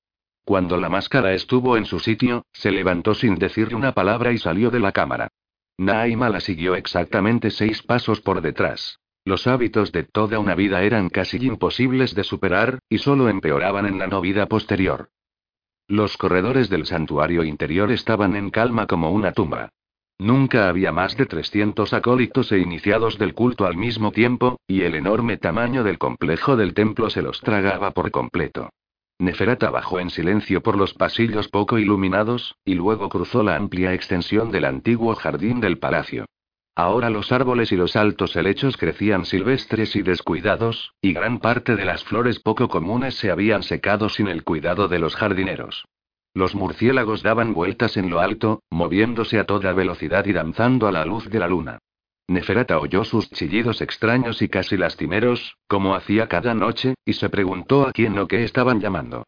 Cuando 0.44 0.76
la 0.76 0.88
máscara 0.88 1.34
estuvo 1.34 1.76
en 1.76 1.84
su 1.84 2.00
sitio, 2.00 2.46
se 2.52 2.72
levantó 2.72 3.14
sin 3.14 3.36
decirle 3.36 3.76
una 3.76 3.92
palabra 3.92 4.32
y 4.32 4.38
salió 4.38 4.72
de 4.72 4.80
la 4.80 4.90
cámara. 4.90 5.28
Naima 5.76 6.30
la 6.30 6.40
siguió 6.40 6.74
exactamente 6.74 7.52
seis 7.52 7.80
pasos 7.84 8.20
por 8.20 8.40
detrás. 8.40 8.98
Los 9.28 9.46
hábitos 9.46 9.92
de 9.92 10.04
toda 10.04 10.38
una 10.38 10.54
vida 10.54 10.82
eran 10.84 11.10
casi 11.10 11.36
imposibles 11.36 12.14
de 12.14 12.24
superar, 12.24 12.78
y 12.88 12.96
solo 12.96 13.28
empeoraban 13.28 13.84
en 13.84 13.98
la 13.98 14.06
no 14.06 14.22
vida 14.22 14.46
posterior. 14.46 15.10
Los 15.86 16.16
corredores 16.16 16.70
del 16.70 16.86
santuario 16.86 17.44
interior 17.44 17.92
estaban 17.92 18.36
en 18.36 18.48
calma 18.48 18.86
como 18.86 19.10
una 19.10 19.32
tumba. 19.32 19.68
Nunca 20.18 20.70
había 20.70 20.92
más 20.92 21.14
de 21.18 21.26
300 21.26 21.92
acólitos 21.92 22.52
e 22.52 22.58
iniciados 22.58 23.18
del 23.18 23.34
culto 23.34 23.66
al 23.66 23.76
mismo 23.76 24.12
tiempo, 24.12 24.60
y 24.66 24.80
el 24.80 24.94
enorme 24.94 25.36
tamaño 25.36 25.84
del 25.84 25.98
complejo 25.98 26.56
del 26.56 26.72
templo 26.72 27.10
se 27.10 27.20
los 27.20 27.42
tragaba 27.42 27.90
por 27.90 28.10
completo. 28.10 28.70
Neferata 29.18 29.68
bajó 29.68 30.00
en 30.00 30.08
silencio 30.08 30.62
por 30.62 30.78
los 30.78 30.94
pasillos 30.94 31.48
poco 31.48 31.78
iluminados, 31.78 32.56
y 32.64 32.76
luego 32.76 33.10
cruzó 33.10 33.42
la 33.42 33.56
amplia 33.56 33.92
extensión 33.92 34.50
del 34.50 34.64
antiguo 34.64 35.14
jardín 35.16 35.60
del 35.60 35.76
palacio. 35.76 36.24
Ahora 36.78 37.10
los 37.10 37.32
árboles 37.32 37.72
y 37.72 37.76
los 37.76 37.96
altos 37.96 38.36
helechos 38.36 38.76
crecían 38.76 39.24
silvestres 39.24 39.96
y 39.96 40.02
descuidados, 40.02 40.94
y 41.02 41.12
gran 41.12 41.40
parte 41.40 41.74
de 41.74 41.84
las 41.84 42.04
flores 42.04 42.38
poco 42.38 42.68
comunes 42.68 43.16
se 43.16 43.32
habían 43.32 43.64
secado 43.64 44.08
sin 44.08 44.28
el 44.28 44.44
cuidado 44.44 44.86
de 44.86 45.00
los 45.00 45.16
jardineros. 45.16 45.86
Los 46.34 46.54
murciélagos 46.54 47.24
daban 47.24 47.52
vueltas 47.52 47.96
en 47.96 48.10
lo 48.10 48.20
alto, 48.20 48.62
moviéndose 48.70 49.40
a 49.40 49.44
toda 49.44 49.72
velocidad 49.72 50.24
y 50.26 50.32
danzando 50.32 50.86
a 50.86 50.92
la 50.92 51.04
luz 51.04 51.28
de 51.28 51.40
la 51.40 51.48
luna. 51.48 51.80
Neferata 52.28 52.78
oyó 52.78 53.02
sus 53.02 53.28
chillidos 53.28 53.80
extraños 53.80 54.40
y 54.40 54.48
casi 54.48 54.76
lastimeros, 54.76 55.56
como 55.66 55.96
hacía 55.96 56.28
cada 56.28 56.54
noche, 56.54 56.94
y 57.04 57.14
se 57.14 57.28
preguntó 57.28 57.88
a 57.88 57.92
quién 57.92 58.16
o 58.20 58.28
qué 58.28 58.44
estaban 58.44 58.78
llamando. 58.78 59.24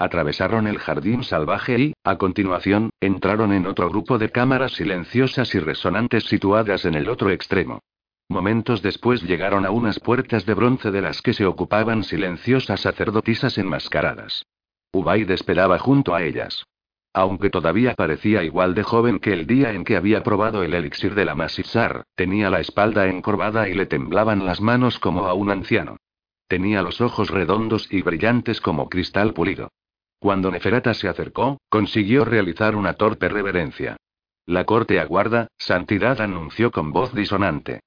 Atravesaron 0.00 0.66
el 0.66 0.78
jardín 0.78 1.24
salvaje 1.24 1.78
y, 1.78 1.92
a 2.04 2.16
continuación, 2.16 2.88
entraron 3.02 3.52
en 3.52 3.66
otro 3.66 3.90
grupo 3.90 4.16
de 4.16 4.30
cámaras 4.30 4.72
silenciosas 4.72 5.54
y 5.54 5.58
resonantes 5.58 6.24
situadas 6.24 6.86
en 6.86 6.94
el 6.94 7.10
otro 7.10 7.30
extremo. 7.30 7.80
Momentos 8.26 8.80
después 8.80 9.22
llegaron 9.22 9.66
a 9.66 9.70
unas 9.70 10.00
puertas 10.00 10.46
de 10.46 10.54
bronce 10.54 10.90
de 10.90 11.02
las 11.02 11.20
que 11.20 11.34
se 11.34 11.44
ocupaban 11.44 12.02
silenciosas 12.02 12.80
sacerdotisas 12.80 13.58
enmascaradas. 13.58 14.46
Ubaid 14.90 15.30
esperaba 15.32 15.78
junto 15.78 16.14
a 16.14 16.22
ellas. 16.22 16.64
Aunque 17.12 17.50
todavía 17.50 17.92
parecía 17.92 18.42
igual 18.42 18.74
de 18.74 18.84
joven 18.84 19.18
que 19.18 19.34
el 19.34 19.46
día 19.46 19.72
en 19.72 19.84
que 19.84 19.96
había 19.96 20.22
probado 20.22 20.62
el 20.62 20.72
elixir 20.72 21.14
de 21.14 21.26
la 21.26 21.34
Masisar, 21.34 22.04
tenía 22.14 22.48
la 22.48 22.60
espalda 22.60 23.06
encorvada 23.06 23.68
y 23.68 23.74
le 23.74 23.84
temblaban 23.84 24.46
las 24.46 24.62
manos 24.62 24.98
como 24.98 25.26
a 25.26 25.34
un 25.34 25.50
anciano. 25.50 25.98
Tenía 26.48 26.80
los 26.80 27.02
ojos 27.02 27.28
redondos 27.28 27.86
y 27.92 28.00
brillantes 28.00 28.62
como 28.62 28.88
cristal 28.88 29.34
pulido. 29.34 29.68
Cuando 30.20 30.50
Neferata 30.50 30.92
se 30.92 31.08
acercó, 31.08 31.58
consiguió 31.70 32.26
realizar 32.26 32.76
una 32.76 32.92
torpe 32.92 33.30
reverencia. 33.30 33.96
La 34.44 34.64
corte 34.64 35.00
aguarda, 35.00 35.48
Santidad 35.56 36.20
anunció 36.20 36.70
con 36.70 36.92
voz 36.92 37.14
disonante. 37.14 37.80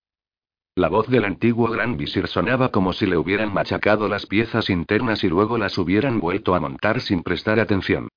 La 0.75 0.89
voz 0.89 1.07
del 1.07 1.25
antiguo 1.25 1.69
gran 1.69 1.95
visir 1.95 2.27
sonaba 2.27 2.69
como 2.69 2.93
si 2.93 3.05
le 3.05 3.17
hubieran 3.17 3.53
machacado 3.53 4.07
las 4.07 4.25
piezas 4.25 4.71
internas 4.71 5.23
y 5.23 5.29
luego 5.29 5.59
las 5.59 5.77
hubieran 5.77 6.19
vuelto 6.19 6.55
a 6.55 6.59
montar 6.59 7.01
sin 7.01 7.21
prestar 7.21 7.59
atención. 7.59 8.09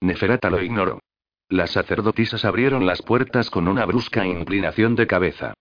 Neferata 0.00 0.48
lo 0.48 0.62
ignoró. 0.62 1.00
Las 1.48 1.72
sacerdotisas 1.72 2.44
abrieron 2.44 2.86
las 2.86 3.02
puertas 3.02 3.50
con 3.50 3.66
una 3.66 3.84
brusca 3.86 4.24
inclinación 4.24 4.94
de 4.94 5.08
cabeza. 5.08 5.54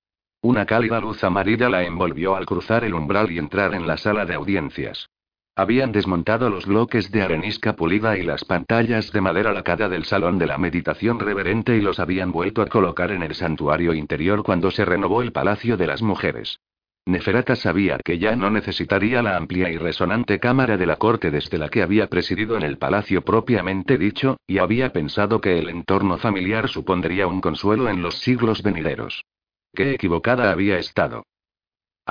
Una 0.43 0.67
cálida 0.67 1.00
luz 1.00 1.23
amarilla 1.23 1.67
la 1.69 1.83
envolvió 1.83 2.35
al 2.35 2.45
cruzar 2.45 2.83
el 2.83 2.93
umbral 2.93 3.31
y 3.31 3.39
entrar 3.39 3.73
en 3.73 3.88
la 3.88 3.97
sala 3.97 4.27
de 4.27 4.35
audiencias. 4.35 5.07
Habían 5.55 5.91
desmontado 5.91 6.50
los 6.50 6.65
bloques 6.65 7.12
de 7.12 7.24
arenisca 7.24 7.75
pulida 7.75 8.17
y 8.17 8.24
las 8.24 8.46
pantallas 8.46 9.12
de 9.12 9.20
madera 9.20 9.51
lacada 9.51 9.89
del 9.89 10.05
salón 10.05 10.39
de 10.39 10.48
la 10.48 10.58
meditación 10.58 11.20
reverente 11.20 11.75
y 11.75 11.81
los 11.81 12.00
habían 12.00 12.31
vuelto 12.31 12.62
a 12.62 12.67
colocar 12.67 13.12
en 13.12 13.22
el 13.22 13.36
santuario 13.36 13.93
interior 13.93 14.43
cuando 14.43 14.72
se 14.72 14.86
renovó 14.86 15.22
el 15.22 15.34
Palacio 15.34 15.75
de 15.75 15.88
las 15.88 16.01
Mujeres. 16.01 16.60
Neferata 17.05 17.55
sabía 17.55 17.98
que 17.98 18.20
ya 18.20 18.36
no 18.36 18.50
necesitaría 18.50 19.22
la 19.22 19.36
amplia 19.36 19.70
y 19.70 19.77
resonante 19.77 20.39
cámara 20.39 20.77
de 20.77 20.86
la 20.86 20.96
corte 20.96 21.31
desde 21.31 21.58
la 21.58 21.67
que 21.67 21.81
había 21.81 22.08
presidido 22.08 22.55
en 22.55 22.63
el 22.63 22.77
palacio 22.77 23.24
propiamente 23.24 23.98
dicho, 23.98 24.38
y 24.48 24.60
había 24.60 24.93
pensado 24.93 25.41
que 25.41 25.58
el 25.58 25.67
entorno 25.70 26.17
familiar 26.17 26.70
supondría 26.70 27.27
un 27.27 27.41
consuelo 27.41 27.89
en 27.89 28.01
los 28.01 28.20
siglos 28.20 28.62
venideros. 28.62 29.25
Qué 29.74 29.93
equivocada 29.96 30.51
había 30.51 30.77
estado. 30.77 31.24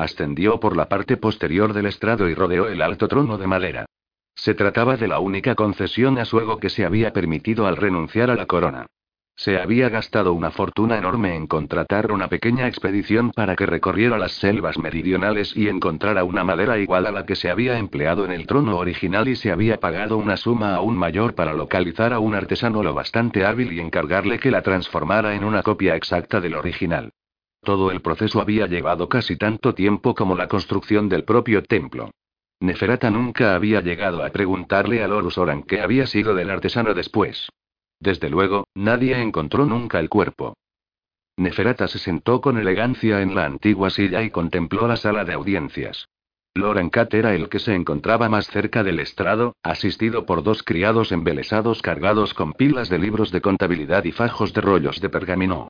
Ascendió 0.01 0.59
por 0.61 0.79
la 0.79 0.89
parte 0.89 1.19
posterior 1.19 1.75
del 1.75 1.85
estrado 1.85 2.27
y 2.27 2.35
rodeó 2.35 2.69
el 2.69 2.81
alto 2.81 3.07
trono 3.07 3.37
de 3.37 3.47
madera. 3.47 3.85
Se 4.35 4.55
trataba 4.55 4.97
de 4.97 5.07
la 5.07 5.21
única 5.21 5.55
concesión 5.55 6.17
a 6.17 6.25
su 6.25 6.41
ego 6.41 6.57
que 6.57 6.71
se 6.71 6.87
había 6.87 7.13
permitido 7.13 7.67
al 7.67 7.77
renunciar 7.77 8.31
a 8.31 8.35
la 8.35 8.47
corona. 8.47 8.87
Se 9.37 9.61
había 9.61 9.91
gastado 9.91 10.33
una 10.33 10.53
fortuna 10.53 10.97
enorme 10.97 11.37
en 11.37 11.47
contratar 11.47 12.13
una 12.13 12.29
pequeña 12.29 12.67
expedición 12.67 13.31
para 13.33 13.57
que 13.57 13.67
recorriera 13.67 14.17
las 14.17 14.33
selvas 14.33 14.79
meridionales 14.79 15.55
y 15.55 15.69
encontrara 15.69 16.25
una 16.25 16.45
madera 16.45 16.79
igual 16.79 17.05
a 17.05 17.13
la 17.13 17.27
que 17.27 17.37
se 17.37 17.51
había 17.51 17.77
empleado 17.77 18.25
en 18.25 18.33
el 18.33 18.47
trono 18.47 18.79
original 18.79 19.29
y 19.29 19.37
se 19.37 19.53
había 19.53 19.81
pagado 19.81 20.17
una 20.17 20.39
suma 20.39 20.77
aún 20.77 20.97
mayor 20.97 21.35
para 21.35 21.53
localizar 21.53 22.15
a 22.15 22.21
un 22.21 22.35
artesano 22.35 22.83
lo 22.83 22.95
bastante 22.95 23.45
hábil 23.45 23.71
y 23.75 23.81
encargarle 23.81 24.39
que 24.39 24.51
la 24.51 24.63
transformara 24.63 25.35
en 25.35 25.45
una 25.45 25.63
copia 25.63 25.95
exacta 25.95 26.41
del 26.41 26.55
original. 26.55 27.13
Todo 27.63 27.91
el 27.91 28.01
proceso 28.01 28.41
había 28.41 28.67
llevado 28.67 29.09
casi 29.09 29.37
tanto 29.37 29.75
tiempo 29.75 30.15
como 30.15 30.35
la 30.35 30.49
construcción 30.49 31.09
del 31.09 31.25
propio 31.25 31.63
templo. 31.63 32.11
Neferata 32.61 33.11
nunca 33.11 33.55
había 33.55 33.81
llegado 33.81 34.25
a 34.25 34.31
preguntarle 34.31 35.03
a 35.03 35.09
Lorus 35.09 35.39
Oran 35.39 35.63
qué 35.63 35.81
había 35.81 36.07
sido 36.07 36.35
del 36.35 36.51
artesano 36.51 36.95
después. 36.95 37.49
Desde 38.01 38.31
luego, 38.31 38.67
nadie 38.75 39.21
encontró 39.21 39.67
nunca 39.67 39.99
el 39.99 40.09
cuerpo. 40.09 40.55
Neferata 41.37 41.89
se 41.89 41.99
sentó 41.99 42.41
con 42.41 42.59
elegancia 42.59 43.23
en 43.23 43.35
la 43.35 43.47
antigua 43.47 43.91
silla 43.91 44.23
y 44.23 44.31
contempló 44.31 44.87
la 44.89 44.97
sala 44.97 45.25
de 45.25 45.35
audiencias. 45.35 46.07
Loran 46.55 46.91
Cat 46.91 47.15
era 47.15 47.35
el 47.35 47.49
que 47.49 47.61
se 47.61 47.75
encontraba 47.75 48.29
más 48.29 48.47
cerca 48.49 48.83
del 48.83 49.01
estrado, 49.01 49.55
asistido 49.63 50.27
por 50.27 50.43
dos 50.43 50.63
criados 50.63 51.13
embelesados 51.13 51.81
cargados 51.81 52.35
con 52.35 52.53
pilas 52.53 52.89
de 52.89 52.99
libros 52.99 53.31
de 53.31 53.41
contabilidad 53.41 54.05
y 54.05 54.13
fajos 54.13 54.53
de 54.53 54.61
rollos 54.61 55.01
de 55.01 55.09
pergamino. 55.09 55.69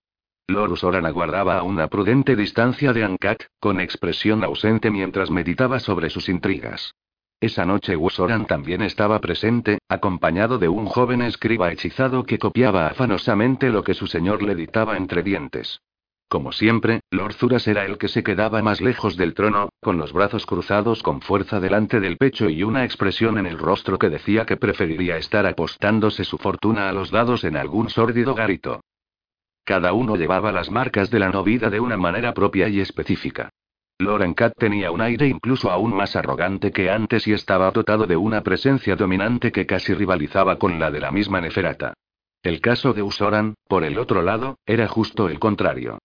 Lorus 0.48 0.82
Oran 0.84 1.06
aguardaba 1.06 1.58
a 1.58 1.62
una 1.62 1.88
prudente 1.88 2.36
distancia 2.36 2.92
de 2.92 3.04
Ankat, 3.04 3.44
con 3.60 3.80
expresión 3.80 4.42
ausente 4.44 4.90
mientras 4.90 5.30
meditaba 5.30 5.78
sobre 5.78 6.10
sus 6.10 6.28
intrigas. 6.28 6.92
Esa 7.40 7.64
noche 7.64 7.96
Wusoran 7.96 8.46
también 8.46 8.82
estaba 8.82 9.18
presente, 9.20 9.78
acompañado 9.88 10.58
de 10.58 10.68
un 10.68 10.84
joven 10.84 11.22
escriba 11.22 11.72
hechizado 11.72 12.24
que 12.24 12.38
copiaba 12.38 12.86
afanosamente 12.88 13.70
lo 13.70 13.82
que 13.82 13.94
su 13.94 14.06
señor 14.06 14.42
le 14.42 14.54
dictaba 14.54 14.98
entre 14.98 15.22
dientes. 15.22 15.80
Como 16.28 16.52
siempre, 16.52 17.00
Lord 17.10 17.32
Zuras 17.32 17.66
era 17.66 17.86
el 17.86 17.98
que 17.98 18.08
se 18.08 18.22
quedaba 18.22 18.62
más 18.62 18.80
lejos 18.80 19.16
del 19.16 19.34
trono, 19.34 19.70
con 19.80 19.96
los 19.96 20.12
brazos 20.12 20.46
cruzados 20.46 21.02
con 21.02 21.22
fuerza 21.22 21.60
delante 21.60 21.98
del 21.98 22.18
pecho 22.18 22.50
y 22.50 22.62
una 22.62 22.84
expresión 22.84 23.38
en 23.38 23.46
el 23.46 23.58
rostro 23.58 23.98
que 23.98 24.10
decía 24.10 24.44
que 24.44 24.56
preferiría 24.56 25.16
estar 25.16 25.46
apostándose 25.46 26.24
su 26.24 26.38
fortuna 26.38 26.88
a 26.88 26.92
los 26.92 27.10
dados 27.10 27.42
en 27.44 27.56
algún 27.56 27.88
sórdido 27.88 28.34
garito. 28.34 28.80
Cada 29.70 29.92
uno 29.92 30.16
llevaba 30.16 30.50
las 30.50 30.68
marcas 30.68 31.12
de 31.12 31.20
la 31.20 31.28
novida 31.28 31.70
de 31.70 31.78
una 31.78 31.96
manera 31.96 32.34
propia 32.34 32.68
y 32.68 32.80
específica. 32.80 33.50
Loren 34.00 34.34
Cat 34.34 34.52
tenía 34.58 34.90
un 34.90 35.00
aire 35.00 35.28
incluso 35.28 35.70
aún 35.70 35.94
más 35.94 36.16
arrogante 36.16 36.72
que 36.72 36.90
antes 36.90 37.28
y 37.28 37.34
estaba 37.34 37.70
dotado 37.70 38.08
de 38.08 38.16
una 38.16 38.42
presencia 38.42 38.96
dominante 38.96 39.52
que 39.52 39.66
casi 39.66 39.94
rivalizaba 39.94 40.58
con 40.58 40.80
la 40.80 40.90
de 40.90 40.98
la 40.98 41.12
misma 41.12 41.40
Neferata. 41.40 41.94
El 42.42 42.60
caso 42.60 42.92
de 42.94 43.04
Usoran, 43.04 43.54
por 43.68 43.84
el 43.84 43.96
otro 44.00 44.22
lado, 44.22 44.58
era 44.66 44.88
justo 44.88 45.28
el 45.28 45.38
contrario. 45.38 45.98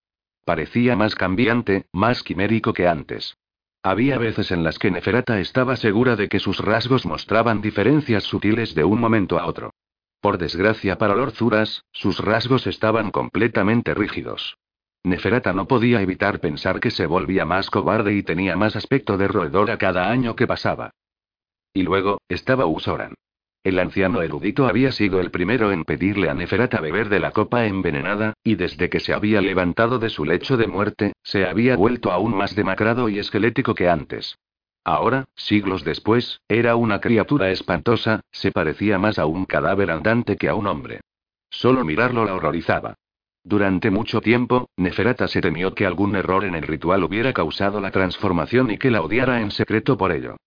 Parecía 0.46 0.96
más 0.96 1.16
cambiante, 1.16 1.86
más 1.92 2.22
quimérico 2.22 2.72
que 2.72 2.88
antes. 2.88 3.36
Había 3.82 4.20
veces 4.20 4.52
en 4.52 4.64
las 4.64 4.78
que 4.78 4.92
Neferata 4.92 5.40
estaba 5.40 5.76
segura 5.76 6.16
de 6.16 6.30
que 6.30 6.38
sus 6.38 6.60
rasgos 6.60 7.08
mostraban 7.08 7.62
diferencias 7.62 8.26
sutiles 8.26 8.76
de 8.76 8.84
un 8.84 9.00
momento 9.00 9.40
a 9.40 9.48
otro. 9.48 9.72
Por 10.26 10.40
desgracia 10.40 10.98
para 10.98 11.14
Lord 11.14 11.34
Zuras, 11.34 11.86
sus 11.92 12.18
rasgos 12.18 12.66
estaban 12.66 13.12
completamente 13.12 13.94
rígidos. 13.94 14.58
Neferata 15.04 15.54
no 15.54 15.68
podía 15.68 16.02
evitar 16.02 16.40
pensar 16.40 16.80
que 16.80 16.90
se 16.90 17.06
volvía 17.06 17.46
más 17.46 17.70
cobarde 17.70 18.16
y 18.16 18.24
tenía 18.24 18.56
más 18.56 18.76
aspecto 18.76 19.18
de 19.18 19.28
roedora 19.28 19.78
cada 19.78 20.10
año 20.10 20.36
que 20.36 20.48
pasaba. 20.48 20.90
Y 21.76 21.84
luego, 21.84 22.18
estaba 22.28 22.66
Usoran. 22.66 23.14
El 23.64 23.78
anciano 23.78 24.24
erudito 24.24 24.66
había 24.66 24.92
sido 24.92 25.20
el 25.20 25.30
primero 25.30 25.72
en 25.72 25.84
pedirle 25.84 26.28
a 26.28 26.34
Neferata 26.34 26.82
beber 26.82 27.10
de 27.10 27.20
la 27.20 27.30
copa 27.30 27.68
envenenada, 27.68 28.34
y 28.44 28.56
desde 28.56 28.90
que 28.90 29.02
se 29.02 29.14
había 29.14 29.42
levantado 29.42 30.00
de 30.00 30.10
su 30.10 30.26
lecho 30.26 30.58
de 30.58 30.66
muerte, 30.66 31.14
se 31.22 31.46
había 31.46 31.76
vuelto 31.76 32.12
aún 32.12 32.36
más 32.36 32.56
demacrado 32.56 33.10
y 33.10 33.20
esquelético 33.20 33.76
que 33.76 33.90
antes. 33.90 34.40
Ahora, 34.86 35.26
siglos 35.36 35.84
después, 35.84 36.42
era 36.48 36.76
una 36.76 37.02
criatura 37.02 37.50
espantosa, 37.50 38.22
se 38.32 38.52
parecía 38.52 39.00
más 39.00 39.18
a 39.18 39.26
un 39.26 39.46
cadáver 39.46 39.90
andante 39.90 40.38
que 40.38 40.48
a 40.48 40.54
un 40.54 40.68
hombre. 40.68 41.02
Solo 41.50 41.84
mirarlo 41.84 42.24
la 42.24 42.36
horrorizaba. 42.36 42.94
Durante 43.44 43.90
mucho 43.90 44.22
tiempo, 44.22 44.70
Neferata 44.78 45.28
se 45.28 45.42
temió 45.42 45.74
que 45.74 45.88
algún 45.88 46.16
error 46.16 46.46
en 46.46 46.54
el 46.54 46.64
ritual 46.64 47.04
hubiera 47.04 47.34
causado 47.34 47.82
la 47.82 47.90
transformación 47.90 48.70
y 48.70 48.78
que 48.78 48.92
la 48.92 49.02
odiara 49.02 49.42
en 49.42 49.50
secreto 49.50 49.98
por 49.98 50.12
ello. 50.12 50.38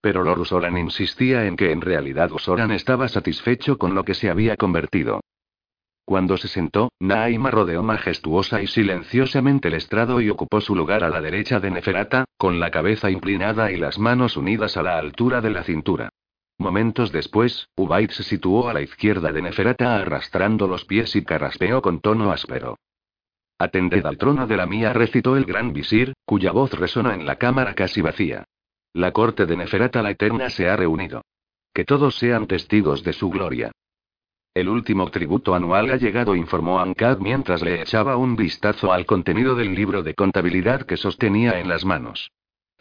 Pero 0.00 0.22
Lord 0.22 0.40
Usoran 0.40 0.78
insistía 0.78 1.46
en 1.46 1.56
que 1.56 1.72
en 1.72 1.80
realidad 1.80 2.30
Usoran 2.30 2.70
estaba 2.70 3.08
satisfecho 3.08 3.78
con 3.78 3.96
lo 3.96 4.04
que 4.04 4.14
se 4.14 4.30
había 4.30 4.56
convertido. 4.56 5.20
Cuando 6.08 6.38
se 6.38 6.48
sentó, 6.48 6.90
Naima 7.00 7.50
rodeó 7.50 7.82
majestuosa 7.82 8.62
y 8.62 8.66
silenciosamente 8.66 9.68
el 9.68 9.74
estrado 9.74 10.22
y 10.22 10.30
ocupó 10.30 10.62
su 10.62 10.74
lugar 10.74 11.04
a 11.04 11.10
la 11.10 11.20
derecha 11.20 11.60
de 11.60 11.70
Neferata, 11.70 12.24
con 12.38 12.58
la 12.60 12.70
cabeza 12.70 13.10
inclinada 13.10 13.70
y 13.70 13.76
las 13.76 13.98
manos 13.98 14.38
unidas 14.38 14.78
a 14.78 14.82
la 14.82 14.96
altura 14.96 15.42
de 15.42 15.50
la 15.50 15.64
cintura. 15.64 16.08
Momentos 16.56 17.12
después, 17.12 17.68
Ubaid 17.76 18.08
se 18.08 18.22
situó 18.22 18.70
a 18.70 18.72
la 18.72 18.80
izquierda 18.80 19.32
de 19.32 19.42
Neferata 19.42 19.96
arrastrando 19.96 20.66
los 20.66 20.86
pies 20.86 21.14
y 21.14 21.26
carraspeó 21.26 21.82
con 21.82 22.00
tono 22.00 22.32
áspero. 22.32 22.78
Atended 23.58 24.06
al 24.06 24.16
trono 24.16 24.46
de 24.46 24.56
la 24.56 24.64
mía, 24.64 24.94
recitó 24.94 25.36
el 25.36 25.44
gran 25.44 25.74
visir, 25.74 26.14
cuya 26.24 26.52
voz 26.52 26.72
resonó 26.72 27.12
en 27.12 27.26
la 27.26 27.36
cámara 27.36 27.74
casi 27.74 28.00
vacía. 28.00 28.44
La 28.94 29.12
corte 29.12 29.44
de 29.44 29.58
Neferata 29.58 30.00
la 30.00 30.12
Eterna 30.12 30.48
se 30.48 30.70
ha 30.70 30.76
reunido. 30.76 31.20
Que 31.74 31.84
todos 31.84 32.16
sean 32.16 32.46
testigos 32.46 33.04
de 33.04 33.12
su 33.12 33.28
gloria. 33.28 33.72
El 34.58 34.68
último 34.68 35.08
tributo 35.12 35.54
anual 35.54 35.88
ha 35.92 35.96
llegado, 35.98 36.34
informó 36.34 36.80
Ankad 36.80 37.18
mientras 37.18 37.62
le 37.62 37.80
echaba 37.80 38.16
un 38.16 38.34
vistazo 38.34 38.92
al 38.92 39.06
contenido 39.06 39.54
del 39.54 39.72
libro 39.72 40.02
de 40.02 40.14
contabilidad 40.14 40.82
que 40.82 40.96
sostenía 40.96 41.60
en 41.60 41.68
las 41.68 41.84
manos. 41.84 42.32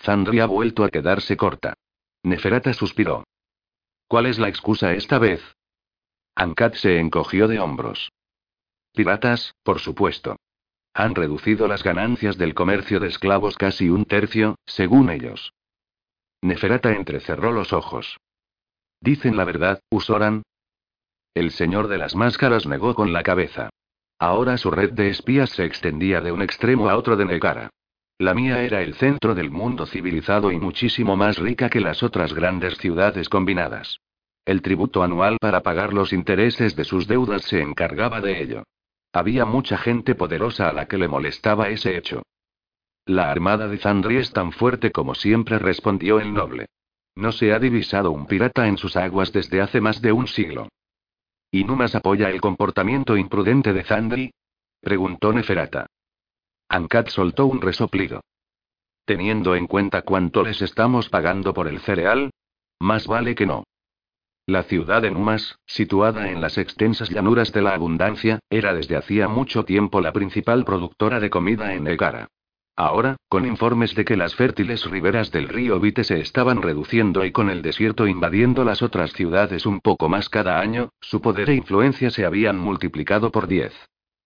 Zandri 0.02 0.40
ha 0.40 0.48
vuelto 0.48 0.84
a 0.84 0.90
quedarse 0.90 1.38
corta. 1.38 1.76
Neferata 2.24 2.74
suspiró. 2.74 3.26
¿Cuál 4.08 4.26
es 4.26 4.40
la 4.40 4.50
excusa 4.50 4.94
esta 4.94 5.20
vez? 5.20 5.40
Ankad 6.34 6.74
se 6.74 6.98
encogió 6.98 7.48
de 7.48 7.60
hombros. 7.60 8.12
Piratas, 8.96 9.54
por 9.62 9.78
supuesto. 9.78 10.36
Han 10.96 11.14
reducido 11.14 11.68
las 11.68 11.84
ganancias 11.84 12.40
del 12.40 12.56
comercio 12.56 13.00
de 13.00 13.10
esclavos 13.10 13.56
casi 13.56 13.88
un 13.90 14.06
tercio, 14.06 14.56
según 14.66 15.12
ellos. 15.12 15.54
Neferata 16.42 16.94
entrecerró 16.94 17.52
los 17.52 17.72
ojos. 17.72 18.18
Dicen 19.00 19.38
la 19.38 19.44
verdad, 19.44 19.80
Usoran, 19.92 20.42
el 21.38 21.52
señor 21.52 21.88
de 21.88 21.98
las 21.98 22.16
máscaras 22.16 22.66
negó 22.66 22.96
con 22.96 23.14
la 23.14 23.24
cabeza. 23.24 23.70
Ahora 24.20 24.58
su 24.58 24.72
red 24.72 24.94
de 24.94 25.10
espías 25.10 25.52
se 25.52 25.66
extendía 25.66 26.22
de 26.22 26.32
un 26.32 26.42
extremo 26.42 26.90
a 26.90 26.98
otro 26.98 27.16
de 27.16 27.26
Negara. 27.26 27.70
La 28.20 28.34
mía 28.34 28.64
era 28.64 28.82
el 28.82 28.96
centro 28.96 29.36
del 29.36 29.52
mundo 29.52 29.86
civilizado 29.86 30.52
y 30.52 30.60
muchísimo 30.60 31.16
más 31.16 31.38
rica 31.38 31.70
que 31.70 31.82
las 31.82 32.02
otras 32.02 32.34
grandes 32.34 32.78
ciudades 32.78 33.30
combinadas. 33.30 34.00
El 34.44 34.62
tributo 34.64 35.04
anual 35.04 35.38
para 35.40 35.62
pagar 35.62 35.94
los 35.94 36.14
intereses 36.14 36.76
de 36.76 36.84
sus 36.84 37.08
deudas 37.08 37.44
se 37.44 37.62
encargaba 37.62 38.20
de 38.22 38.42
ello. 38.42 38.64
Había 39.14 39.46
mucha 39.46 39.78
gente 39.78 40.16
poderosa 40.16 40.70
a 40.70 40.74
la 40.74 40.88
que 40.88 40.98
le 40.98 41.08
molestaba 41.08 41.70
ese 41.70 41.96
hecho. 41.96 42.24
La 43.06 43.30
armada 43.30 43.68
de 43.68 43.78
Zandri 43.78 44.18
es 44.18 44.34
tan 44.34 44.52
fuerte 44.52 44.92
como 44.92 45.16
siempre, 45.16 45.60
respondió 45.60 46.20
el 46.20 46.34
noble. 46.34 46.68
No 47.16 47.32
se 47.32 47.54
ha 47.54 47.60
divisado 47.60 48.12
un 48.12 48.26
pirata 48.26 48.68
en 48.68 48.78
sus 48.78 48.96
aguas 48.96 49.32
desde 49.32 49.62
hace 49.62 49.80
más 49.80 50.02
de 50.02 50.12
un 50.12 50.28
siglo. 50.28 50.70
¿Y 51.52 51.64
Numas 51.64 51.96
apoya 51.96 52.30
el 52.30 52.42
comportamiento 52.42 53.16
imprudente 53.16 53.74
de 53.74 53.84
Zandri? 53.84 54.34
preguntó 54.82 55.32
Neferata. 55.32 55.88
Ankat 56.70 57.10
soltó 57.10 57.46
un 57.46 57.62
resoplido. 57.62 58.22
Teniendo 59.06 59.56
en 59.56 59.68
cuenta 59.68 60.02
cuánto 60.02 60.44
les 60.44 60.62
estamos 60.62 61.10
pagando 61.10 61.54
por 61.54 61.68
el 61.68 61.80
cereal, 61.80 62.32
más 62.80 63.08
vale 63.08 63.36
que 63.36 63.46
no. 63.46 63.64
La 64.46 64.64
ciudad 64.64 65.02
de 65.02 65.12
Numas, 65.12 65.58
situada 65.66 66.30
en 66.30 66.42
las 66.42 66.58
extensas 66.58 67.10
llanuras 67.10 67.52
de 67.52 67.62
la 67.62 67.74
abundancia, 67.74 68.40
era 68.50 68.74
desde 68.74 68.96
hacía 68.96 69.28
mucho 69.28 69.66
tiempo 69.66 70.02
la 70.02 70.14
principal 70.14 70.66
productora 70.66 71.20
de 71.20 71.30
comida 71.30 71.74
en 71.74 71.88
Egara. 71.88 72.28
Ahora, 72.80 73.16
con 73.28 73.48
informes 73.48 73.96
de 73.96 74.06
que 74.06 74.16
las 74.16 74.36
fértiles 74.36 74.86
riberas 74.86 75.32
del 75.32 75.50
río 75.50 75.80
Vite 75.80 76.04
se 76.04 76.22
estaban 76.22 76.62
reduciendo 76.62 77.26
y 77.26 77.32
con 77.32 77.50
el 77.50 77.64
desierto 77.64 78.06
invadiendo 78.06 78.64
las 78.64 78.84
otras 78.84 79.14
ciudades 79.14 79.66
un 79.66 79.80
poco 79.80 80.10
más 80.10 80.30
cada 80.30 80.60
año, 80.60 80.90
su 81.02 81.20
poder 81.20 81.50
e 81.50 81.56
influencia 81.56 82.12
se 82.12 82.24
habían 82.24 82.60
multiplicado 82.60 83.32
por 83.32 83.48
diez. 83.48 83.74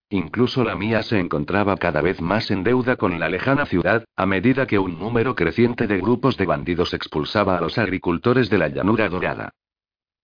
Incluso 0.09 0.65
la 0.65 0.75
mía 0.75 1.01
se 1.01 1.17
encontraba 1.17 1.77
cada 1.77 2.01
vez 2.01 2.19
más 2.19 2.51
en 2.51 2.65
deuda 2.65 2.97
con 2.97 3.17
la 3.21 3.29
lejana 3.29 3.65
ciudad, 3.65 4.03
a 4.17 4.25
medida 4.25 4.67
que 4.67 4.79
un 4.79 4.99
número 4.99 5.33
creciente 5.33 5.87
de 5.87 6.01
grupos 6.01 6.35
de 6.35 6.45
bandidos 6.45 6.93
expulsaba 6.93 7.57
a 7.57 7.61
los 7.61 7.77
agricultores 7.77 8.49
de 8.49 8.57
la 8.57 8.67
llanura 8.67 9.07
dorada. 9.07 9.53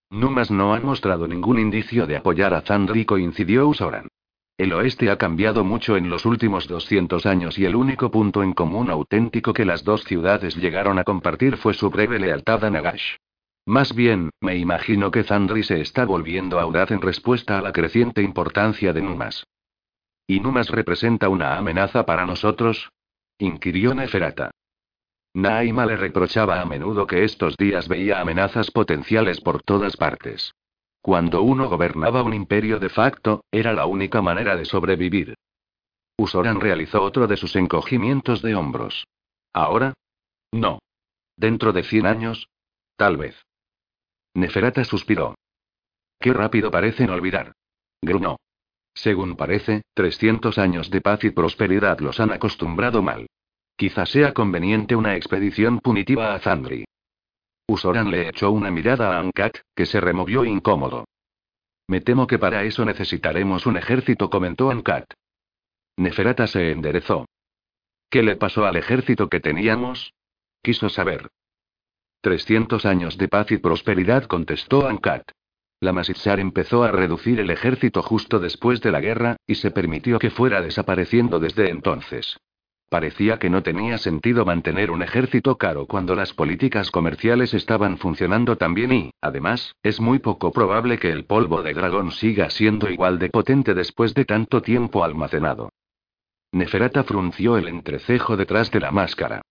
Numas 0.10 0.52
no 0.52 0.74
ha 0.74 0.82
mostrado 0.82 1.30
ningún 1.30 1.60
indicio 1.60 2.06
de 2.06 2.18
apoyar 2.18 2.54
a 2.54 2.60
Zandri, 2.60 3.06
coincidió 3.06 3.70
Usoran. 3.70 4.10
El 4.58 4.74
oeste 4.74 5.12
ha 5.12 5.18
cambiado 5.18 5.64
mucho 5.64 5.98
en 5.98 6.10
los 6.10 6.26
últimos 6.26 6.68
200 6.68 7.28
años 7.28 7.60
y 7.60 7.66
el 7.66 7.76
único 7.76 8.10
punto 8.10 8.42
en 8.42 8.54
común 8.54 8.90
auténtico 8.90 9.54
que 9.54 9.66
las 9.66 9.84
dos 9.84 10.04
ciudades 10.04 10.56
llegaron 10.56 10.98
a 10.98 11.04
compartir 11.04 11.58
fue 11.58 11.76
su 11.76 11.92
breve 11.92 12.18
lealtad 12.18 12.66
a 12.66 12.72
Nagash. 12.72 13.18
Más 13.68 13.94
bien, 13.94 14.32
me 14.42 14.58
imagino 14.58 15.12
que 15.12 15.24
Zandri 15.24 15.62
se 15.62 15.80
está 15.80 16.06
volviendo 16.06 16.60
audaz 16.60 16.90
en 16.90 17.02
respuesta 17.02 17.60
a 17.60 17.62
la 17.62 17.72
creciente 17.72 18.24
importancia 18.24 18.94
de 18.94 19.02
Numas. 19.04 19.46
¿Y 20.26 20.40
Numas 20.40 20.70
representa 20.70 21.30
una 21.30 21.56
amenaza 21.58 22.06
para 22.06 22.26
nosotros? 22.26 22.90
inquirió 23.38 23.94
Neferata. 23.94 24.50
Naima 25.36 25.86
le 25.86 25.98
reprochaba 25.98 26.60
a 26.60 26.66
menudo 26.66 27.06
que 27.06 27.24
estos 27.24 27.58
días 27.58 27.88
veía 27.88 28.20
amenazas 28.20 28.72
potenciales 28.72 29.40
por 29.40 29.62
todas 29.62 29.96
partes. 29.98 30.56
Cuando 31.02 31.42
uno 31.42 31.70
gobernaba 31.70 32.24
un 32.24 32.34
imperio 32.34 32.80
de 32.80 32.90
facto, 32.90 33.44
era 33.52 33.74
la 33.74 33.86
única 33.86 34.22
manera 34.22 34.56
de 34.56 34.66
sobrevivir. 34.66 35.36
Usoran 36.18 36.60
realizó 36.60 37.04
otro 37.04 37.28
de 37.28 37.38
sus 37.38 37.56
encogimientos 37.56 38.42
de 38.42 38.56
hombros. 38.56 39.06
¿Ahora? 39.54 39.94
No. 40.52 40.80
¿Dentro 41.36 41.72
de 41.74 41.84
cien 41.84 42.06
años? 42.06 42.50
Tal 42.96 43.18
vez. 43.18 43.36
Neferata 44.34 44.84
suspiró. 44.84 45.36
Qué 46.20 46.34
rápido 46.34 46.72
parecen 46.72 47.10
olvidar. 47.10 47.54
Grunó. 48.02 48.38
Según 48.94 49.36
parece, 49.36 49.84
300 49.94 50.58
años 50.58 50.90
de 50.90 51.02
paz 51.02 51.24
y 51.24 51.30
prosperidad 51.30 52.00
los 52.00 52.20
han 52.20 52.32
acostumbrado 52.32 53.04
mal. 53.04 53.28
Quizá 53.76 54.08
sea 54.08 54.34
conveniente 54.34 54.96
una 54.96 55.16
expedición 55.16 55.80
punitiva 55.80 56.34
a 56.34 56.40
Zandri. 56.40 56.86
Usoran 57.70 58.10
le 58.10 58.30
echó 58.30 58.52
una 58.52 58.72
mirada 58.72 59.16
a 59.16 59.20
Ankat, 59.20 59.58
que 59.76 59.86
se 59.86 60.00
removió 60.00 60.46
incómodo. 60.46 61.06
Me 61.88 62.02
temo 62.02 62.26
que 62.26 62.40
para 62.40 62.64
eso 62.64 62.86
necesitaremos 62.86 63.66
un 63.66 63.78
ejército, 63.78 64.30
comentó 64.30 64.72
Ankat. 64.72 65.14
Neferata 65.98 66.48
se 66.48 66.72
enderezó. 66.72 67.26
¿Qué 68.10 68.24
le 68.24 68.38
pasó 68.38 68.66
al 68.66 68.78
ejército 68.78 69.28
que 69.28 69.42
teníamos? 69.42 70.14
Quiso 70.62 70.88
saber. 70.88 71.30
Trescientos 72.22 72.86
años 72.86 73.18
de 73.18 73.28
paz 73.28 73.52
y 73.52 73.58
prosperidad, 73.58 74.24
contestó 74.26 74.88
Ankat. 74.88 75.30
La 75.80 75.92
Masitsar 75.92 76.40
empezó 76.40 76.84
a 76.84 76.92
reducir 76.92 77.40
el 77.40 77.52
ejército 77.52 78.02
justo 78.02 78.40
después 78.40 78.82
de 78.82 78.92
la 78.92 79.02
guerra, 79.02 79.38
y 79.46 79.56
se 79.56 79.72
permitió 79.72 80.20
que 80.20 80.32
fuera 80.32 80.62
desapareciendo 80.62 81.40
desde 81.40 81.70
entonces. 81.70 82.38
Parecía 82.90 83.38
que 83.38 83.50
no 83.50 83.64
tenía 83.64 83.98
sentido 83.98 84.46
mantener 84.46 84.92
un 84.92 85.04
ejército 85.04 85.58
caro 85.58 85.88
cuando 85.88 86.16
las 86.16 86.34
políticas 86.34 86.90
comerciales 86.90 87.54
estaban 87.54 87.98
funcionando 87.98 88.56
tan 88.56 88.74
bien 88.74 88.94
y, 88.94 89.12
además, 89.20 89.76
es 89.84 90.00
muy 90.00 90.20
poco 90.20 90.54
probable 90.54 90.98
que 90.98 91.12
el 91.12 91.26
polvo 91.26 91.64
de 91.64 91.74
dragón 91.74 92.12
siga 92.12 92.50
siendo 92.50 92.90
igual 92.90 93.20
de 93.20 93.30
potente 93.30 93.74
después 93.74 94.14
de 94.14 94.24
tanto 94.24 94.62
tiempo 94.62 95.04
almacenado. 95.04 95.70
Neferata 96.54 97.04
frunció 97.04 97.58
el 97.58 97.68
entrecejo 97.68 98.38
detrás 98.38 98.72
de 98.72 98.80
la 98.80 98.92
máscara. 98.92 99.42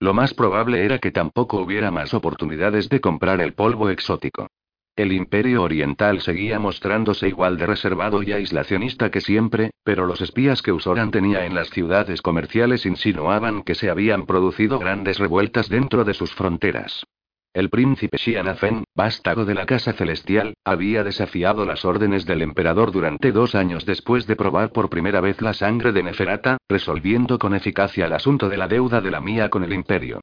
Lo 0.00 0.14
más 0.14 0.32
probable 0.32 0.82
era 0.82 0.98
que 0.98 1.10
tampoco 1.10 1.60
hubiera 1.60 1.90
más 1.90 2.14
oportunidades 2.14 2.88
de 2.88 3.00
comprar 3.00 3.42
el 3.42 3.52
polvo 3.52 3.90
exótico. 3.90 4.48
El 4.96 5.12
imperio 5.12 5.62
oriental 5.62 6.22
seguía 6.22 6.58
mostrándose 6.58 7.28
igual 7.28 7.58
de 7.58 7.66
reservado 7.66 8.22
y 8.22 8.32
aislacionista 8.32 9.10
que 9.10 9.20
siempre, 9.20 9.72
pero 9.84 10.06
los 10.06 10.22
espías 10.22 10.62
que 10.62 10.72
Usoran 10.72 11.10
tenía 11.10 11.44
en 11.44 11.54
las 11.54 11.68
ciudades 11.68 12.22
comerciales 12.22 12.86
insinuaban 12.86 13.62
que 13.62 13.74
se 13.74 13.90
habían 13.90 14.24
producido 14.24 14.78
grandes 14.78 15.18
revueltas 15.18 15.68
dentro 15.68 16.04
de 16.04 16.14
sus 16.14 16.32
fronteras. 16.34 17.04
El 17.52 17.68
príncipe 17.68 18.16
Xianafen, 18.16 18.84
vástago 18.94 19.44
de 19.44 19.52
la 19.52 19.66
Casa 19.66 19.92
Celestial, 19.92 20.54
había 20.64 21.04
desafiado 21.04 21.66
las 21.66 21.84
órdenes 21.84 22.24
del 22.24 22.40
emperador 22.40 22.90
durante 22.90 23.32
dos 23.32 23.54
años 23.54 23.84
después 23.84 24.26
de 24.26 24.36
probar 24.36 24.72
por 24.72 24.88
primera 24.88 25.20
vez 25.20 25.42
la 25.42 25.52
sangre 25.52 25.92
de 25.92 26.04
Neferata, 26.04 26.56
resolviendo 26.70 27.38
con 27.38 27.54
eficacia 27.54 28.06
el 28.06 28.14
asunto 28.14 28.48
de 28.48 28.56
la 28.56 28.66
deuda 28.66 29.02
de 29.02 29.10
la 29.10 29.20
mía 29.20 29.50
con 29.50 29.62
el 29.62 29.74
imperio. 29.74 30.20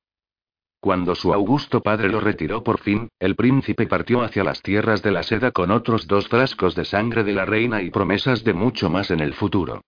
Cuando 0.83 1.15
su 1.15 1.33
augusto 1.33 1.79
padre 1.79 2.09
lo 2.09 2.19
retiró 2.19 2.61
por 2.61 2.77
fin, 2.77 3.07
el 3.17 3.37
príncipe 3.37 3.87
partió 3.87 4.21
hacia 4.21 4.43
las 4.43 4.61
tierras 4.61 5.01
de 5.01 5.11
la 5.11 5.23
seda 5.23 5.51
con 5.51 5.71
otros 5.71 6.07
dos 6.07 6.27
frascos 6.27 6.75
de 6.75 6.83
sangre 6.83 7.23
de 7.23 7.31
la 7.31 7.45
reina 7.45 7.81
y 7.81 7.89
promesas 7.89 8.43
de 8.43 8.53
mucho 8.53 8.89
más 8.89 9.09
en 9.09 9.21
el 9.21 9.33
futuro. 9.33 9.79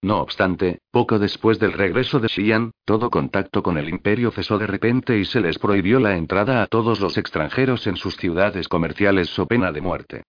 No 0.00 0.20
obstante, 0.20 0.78
poco 0.92 1.18
después 1.18 1.58
del 1.58 1.72
regreso 1.72 2.20
de 2.20 2.28
Xian, 2.28 2.70
todo 2.84 3.10
contacto 3.10 3.64
con 3.64 3.78
el 3.78 3.88
imperio 3.88 4.30
cesó 4.30 4.56
de 4.56 4.68
repente 4.68 5.18
y 5.18 5.24
se 5.24 5.40
les 5.40 5.58
prohibió 5.58 5.98
la 5.98 6.16
entrada 6.16 6.62
a 6.62 6.68
todos 6.68 7.00
los 7.00 7.18
extranjeros 7.18 7.88
en 7.88 7.96
sus 7.96 8.16
ciudades 8.16 8.68
comerciales 8.68 9.30
so 9.30 9.46
pena 9.46 9.72
de 9.72 9.80
muerte. 9.80 10.22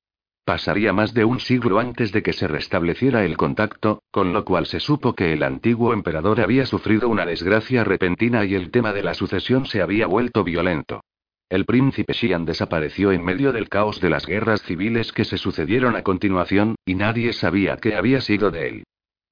Pasaría 0.46 0.94
más 0.94 1.16
de 1.16 1.26
un 1.26 1.40
siglo 1.40 1.80
antes 1.80 2.12
de 2.12 2.22
que 2.22 2.32
se 2.32 2.48
restableciera 2.48 3.26
el 3.26 3.36
contacto, 3.36 4.04
con 4.12 4.32
lo 4.32 4.46
cual 4.46 4.68
se 4.68 4.80
supo 4.80 5.16
que 5.16 5.34
el 5.34 5.42
antiguo 5.42 5.92
emperador 5.92 6.40
había 6.40 6.68
sufrido 6.68 7.10
una 7.10 7.26
desgracia 7.26 7.84
repentina 7.84 8.46
y 8.46 8.54
el 8.54 8.70
tema 8.70 8.94
de 8.94 9.02
la 9.02 9.16
sucesión 9.16 9.66
se 9.66 9.82
había 9.82 10.06
vuelto 10.06 10.44
violento. 10.44 11.02
El 11.50 11.66
príncipe 11.66 12.14
Xian 12.14 12.46
desapareció 12.46 13.12
en 13.12 13.26
medio 13.26 13.54
del 13.54 13.70
caos 13.70 14.00
de 14.02 14.12
las 14.12 14.28
guerras 14.28 14.62
civiles 14.62 15.12
que 15.14 15.26
se 15.26 15.40
sucedieron 15.40 15.96
a 15.96 16.04
continuación, 16.04 16.76
y 16.86 16.94
nadie 16.94 17.34
sabía 17.34 17.78
qué 17.78 17.96
había 17.96 18.22
sido 18.22 18.52
de 18.52 18.68
él. 18.68 18.84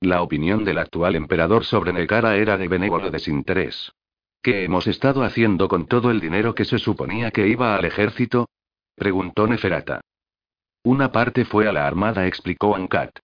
La 0.01 0.23
opinión 0.23 0.65
del 0.65 0.79
actual 0.79 1.15
emperador 1.15 1.63
sobre 1.63 1.93
Nekara 1.93 2.37
era 2.37 2.57
de 2.57 2.67
benévolo 2.67 3.11
desinterés. 3.11 3.91
¿Qué 4.41 4.63
hemos 4.63 4.87
estado 4.87 5.21
haciendo 5.23 5.67
con 5.67 5.85
todo 5.85 6.09
el 6.09 6.19
dinero 6.19 6.55
que 6.55 6.65
se 6.65 6.79
suponía 6.79 7.29
que 7.29 7.47
iba 7.47 7.75
al 7.75 7.85
ejército? 7.85 8.49
preguntó 8.95 9.45
Neferata. 9.45 10.01
Una 10.83 11.13
parte 11.13 11.45
fue 11.45 11.67
a 11.67 11.71
la 11.71 11.87
armada, 11.87 12.27
explicó 12.27 12.75
Ankat. 12.75 13.17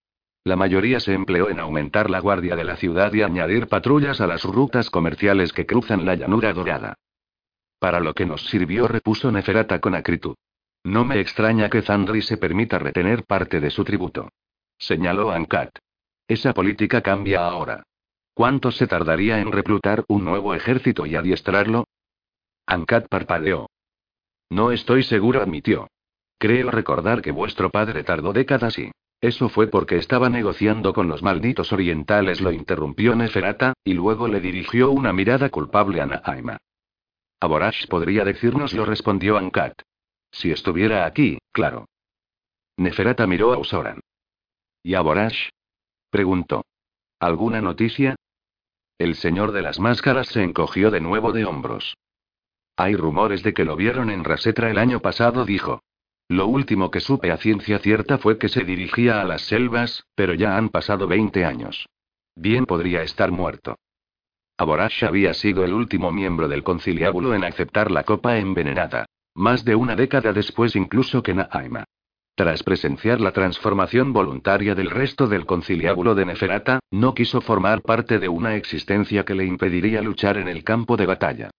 La 0.46 0.56
mayoría 0.56 1.02
se 1.02 1.14
empleó 1.14 1.50
en 1.50 1.60
aumentar 1.60 2.10
la 2.10 2.20
guardia 2.20 2.56
de 2.56 2.64
la 2.64 2.78
ciudad 2.78 3.14
y 3.14 3.22
añadir 3.22 3.68
patrullas 3.68 4.22
a 4.22 4.28
las 4.28 4.44
rutas 4.44 4.90
comerciales 4.90 5.52
que 5.52 5.66
cruzan 5.66 6.06
la 6.06 6.16
llanura 6.16 6.54
dorada. 6.54 6.96
Para 7.78 8.00
lo 8.00 8.14
que 8.14 8.26
nos 8.26 8.46
sirvió, 8.46 8.88
repuso 8.88 9.30
Neferata 9.32 9.80
con 9.80 9.94
acritud. 9.94 10.36
No 10.86 11.04
me 11.04 11.20
extraña 11.20 11.70
que 11.70 11.82
Zandri 11.82 12.22
se 12.22 12.38
permita 12.38 12.80
retener 12.80 13.26
parte 13.26 13.60
de 13.60 13.70
su 13.70 13.84
tributo. 13.84 14.30
Señaló 14.78 15.32
Ankat. 15.32 15.78
Esa 16.28 16.54
política 16.54 17.02
cambia 17.02 17.46
ahora. 17.46 17.84
¿Cuánto 18.34 18.72
se 18.72 18.88
tardaría 18.88 19.42
en 19.42 19.52
reclutar 19.52 20.06
un 20.08 20.24
nuevo 20.24 20.54
ejército 20.54 21.06
y 21.06 21.16
adiestrarlo? 21.16 21.86
Ankat 22.66 23.10
parpadeó. 23.10 23.70
No 24.50 24.72
estoy 24.72 25.04
seguro, 25.04 25.42
admitió. 25.42 25.90
Creo 26.40 26.72
recordar 26.72 27.22
que 27.22 27.32
vuestro 27.32 27.70
padre 27.70 28.04
tardó 28.04 28.34
décadas 28.34 28.80
y... 28.80 28.92
Eso 29.22 29.50
fue 29.50 29.68
porque 29.68 29.98
estaba 29.98 30.30
negociando 30.30 30.94
con 30.94 31.10
los 31.10 31.22
malditos 31.22 31.74
orientales, 31.74 32.40
lo 32.40 32.54
interrumpió 32.54 33.14
Neferata, 33.16 33.74
y 33.84 33.94
luego 33.94 34.30
le 34.30 34.40
dirigió 34.40 34.92
una 34.92 35.12
mirada 35.12 35.50
culpable 35.50 36.00
a 36.00 36.06
Nahaima. 36.06 36.58
Aborash 37.42 37.88
podría 37.88 38.24
decírnoslo, 38.24 38.86
respondió 38.86 39.38
Ankat. 39.38 39.82
Si 40.32 40.52
estuviera 40.52 41.06
aquí, 41.06 41.38
claro. 41.52 41.86
Neferata 42.78 43.28
miró 43.28 43.52
a 43.52 43.58
Usoran. 43.58 44.00
¿Y 44.84 44.94
Aborash? 44.94 45.50
preguntó. 46.10 46.64
¿Alguna 47.20 47.60
noticia? 47.60 48.16
El 48.98 49.16
señor 49.16 49.52
de 49.52 49.62
las 49.62 49.80
máscaras 49.80 50.30
se 50.30 50.44
encogió 50.44 50.92
de 50.92 51.02
nuevo 51.02 51.34
de 51.34 51.44
hombros. 51.44 51.98
Hay 52.78 52.96
rumores 52.96 53.44
de 53.44 53.54
que 53.54 53.66
lo 53.66 53.76
vieron 53.76 54.10
en 54.10 54.24
Rasetra 54.24 54.70
el 54.70 54.78
año 54.78 55.02
pasado, 55.02 55.44
dijo. 55.44 55.82
Lo 56.30 56.46
último 56.46 56.92
que 56.92 57.00
supe 57.00 57.32
a 57.32 57.38
ciencia 57.38 57.80
cierta 57.80 58.20
fue 58.20 58.38
que 58.38 58.50
se 58.50 58.64
dirigía 58.64 59.20
a 59.20 59.26
las 59.26 59.42
selvas, 59.42 60.04
pero 60.14 60.36
ya 60.36 60.58
han 60.58 60.70
pasado 60.70 61.08
20 61.08 61.44
años. 61.44 61.90
Bien 62.36 62.68
podría 62.68 63.02
estar 63.02 63.32
muerto. 63.32 63.78
Aborash 64.56 65.06
había 65.06 65.34
sido 65.34 65.66
el 65.66 65.74
último 65.74 66.12
miembro 66.12 66.48
del 66.48 66.64
conciliábulo 66.64 67.34
en 67.34 67.44
aceptar 67.44 67.90
la 67.90 68.04
copa 68.04 68.38
envenenada. 68.38 69.06
Más 69.34 69.66
de 69.66 69.74
una 69.74 69.96
década 69.96 70.32
después 70.32 70.76
incluso 70.76 71.24
que 71.24 71.34
Nahaima. 71.34 71.86
Tras 72.36 72.62
presenciar 72.62 73.20
la 73.20 73.32
transformación 73.32 74.14
voluntaria 74.14 74.76
del 74.76 74.92
resto 74.92 75.28
del 75.28 75.48
conciliábulo 75.48 76.14
de 76.14 76.26
Neferata, 76.26 76.80
no 76.92 77.16
quiso 77.16 77.42
formar 77.42 77.82
parte 77.82 78.20
de 78.20 78.30
una 78.30 78.56
existencia 78.56 79.26
que 79.26 79.34
le 79.34 79.46
impediría 79.46 80.02
luchar 80.04 80.38
en 80.38 80.48
el 80.48 80.64
campo 80.64 80.96
de 80.96 81.08
batalla. 81.08 81.50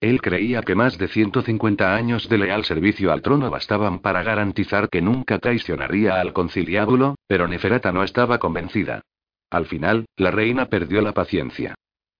Él 0.00 0.22
creía 0.22 0.62
que 0.62 0.74
más 0.74 0.96
de 0.96 1.08
150 1.08 1.94
años 1.94 2.26
de 2.28 2.38
leal 2.38 2.64
servicio 2.64 3.12
al 3.12 3.20
trono 3.20 3.50
bastaban 3.50 3.98
para 3.98 4.22
garantizar 4.22 4.88
que 4.88 5.02
nunca 5.02 5.38
traicionaría 5.38 6.18
al 6.18 6.32
conciliábulo, 6.32 7.16
pero 7.26 7.46
Neferata 7.46 7.92
no 7.92 8.02
estaba 8.02 8.38
convencida. 8.38 9.02
Al 9.50 9.66
final, 9.66 10.06
la 10.16 10.30
reina 10.30 10.66
perdió 10.66 11.02
la 11.02 11.12
paciencia. 11.12 11.74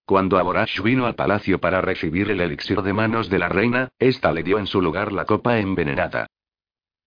Cuando 0.04 0.38
Aborash 0.38 0.82
vino 0.82 1.06
al 1.06 1.14
palacio 1.14 1.58
para 1.58 1.80
recibir 1.80 2.30
el 2.30 2.40
elixir 2.40 2.82
de 2.82 2.92
manos 2.92 3.30
de 3.30 3.38
la 3.38 3.48
reina, 3.48 3.88
ésta 3.98 4.32
le 4.32 4.42
dio 4.42 4.58
en 4.58 4.66
su 4.66 4.82
lugar 4.82 5.12
la 5.12 5.24
copa 5.24 5.58
envenenada. 5.58 6.26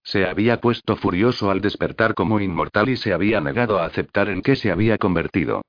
Se 0.02 0.26
había 0.26 0.60
puesto 0.60 0.96
furioso 0.96 1.50
al 1.50 1.60
despertar 1.60 2.14
como 2.14 2.40
inmortal 2.40 2.88
y 2.88 2.96
se 2.96 3.12
había 3.12 3.40
negado 3.40 3.78
a 3.78 3.86
aceptar 3.86 4.28
en 4.28 4.42
qué 4.42 4.56
se 4.56 4.72
había 4.72 4.98
convertido. 4.98 5.62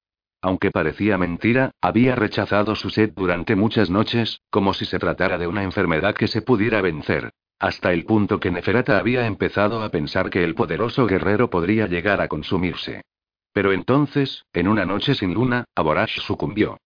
Aunque 0.45 0.69
parecía 0.69 1.17
mentira, 1.17 1.71
había 1.81 2.13
rechazado 2.13 2.75
su 2.75 2.91
sed 2.91 3.13
durante 3.15 3.55
muchas 3.55 3.89
noches, 3.89 4.41
como 4.51 4.75
si 4.75 4.86
se 4.86 4.99
tratara 4.99 5.39
de 5.39 5.47
una 5.47 5.63
enfermedad 5.63 6.13
que 6.13 6.27
se 6.27 6.43
pudiera 6.43 6.81
vencer. 6.81 7.31
Hasta 7.58 7.91
el 7.91 8.05
punto 8.05 8.39
que 8.39 8.51
Neferata 8.51 8.99
había 8.99 9.25
empezado 9.25 9.81
a 9.81 9.89
pensar 9.89 10.29
que 10.29 10.43
el 10.43 10.53
poderoso 10.53 11.08
guerrero 11.08 11.49
podría 11.49 11.88
llegar 11.88 12.21
a 12.21 12.27
consumirse. 12.27 13.01
Pero 13.53 13.73
entonces, 13.73 14.45
en 14.53 14.67
una 14.67 14.86
noche 14.86 15.15
sin 15.15 15.34
luna, 15.34 15.65
Aborash 15.73 16.19
sucumbió. 16.19 16.77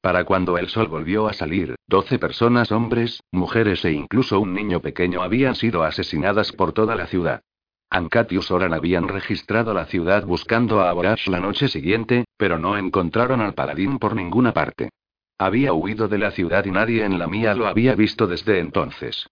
Para 0.00 0.22
cuando 0.22 0.56
el 0.56 0.68
sol 0.68 0.86
volvió 0.86 1.26
a 1.26 1.32
salir, 1.32 1.74
doce 1.88 2.20
personas, 2.20 2.70
hombres, 2.70 3.24
mujeres 3.32 3.84
e 3.84 3.90
incluso 3.90 4.38
un 4.38 4.54
niño 4.54 4.78
pequeño 4.78 5.24
habían 5.24 5.56
sido 5.56 5.82
asesinadas 5.82 6.52
por 6.52 6.72
toda 6.72 6.94
la 6.94 7.08
ciudad. 7.08 7.42
Ankat 7.90 8.32
y 8.32 8.38
Usoran 8.38 8.74
habían 8.74 9.08
registrado 9.08 9.72
la 9.72 9.86
ciudad 9.86 10.24
buscando 10.24 10.80
a 10.80 10.90
Aborash 10.90 11.28
la 11.28 11.40
noche 11.40 11.68
siguiente, 11.68 12.26
pero 12.36 12.58
no 12.58 12.76
encontraron 12.76 13.40
al 13.40 13.54
paladín 13.54 13.98
por 13.98 14.14
ninguna 14.14 14.52
parte. 14.52 14.90
Había 15.38 15.72
huido 15.72 16.08
de 16.08 16.18
la 16.18 16.30
ciudad 16.30 16.64
y 16.66 16.70
nadie 16.70 17.04
en 17.04 17.18
la 17.18 17.26
mía 17.26 17.54
lo 17.54 17.66
había 17.66 17.94
visto 17.94 18.26
desde 18.26 18.58
entonces. 18.58 19.28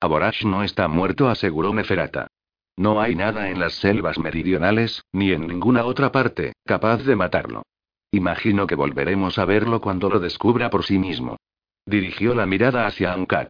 Aborash 0.00 0.44
no 0.44 0.62
está 0.62 0.88
muerto, 0.88 1.28
aseguró 1.28 1.72
Neferata. 1.72 2.28
No 2.76 3.00
hay 3.00 3.14
nada 3.14 3.50
en 3.50 3.60
las 3.60 3.74
selvas 3.74 4.18
meridionales, 4.18 5.04
ni 5.12 5.32
en 5.32 5.46
ninguna 5.46 5.84
otra 5.84 6.12
parte, 6.12 6.52
capaz 6.64 6.98
de 7.04 7.16
matarlo. 7.16 7.62
Imagino 8.10 8.66
que 8.66 8.74
volveremos 8.74 9.38
a 9.38 9.44
verlo 9.44 9.80
cuando 9.80 10.08
lo 10.08 10.18
descubra 10.18 10.70
por 10.70 10.84
sí 10.84 10.98
mismo. 10.98 11.36
Dirigió 11.84 12.34
la 12.34 12.46
mirada 12.46 12.86
hacia 12.86 13.12
Ankat. 13.12 13.48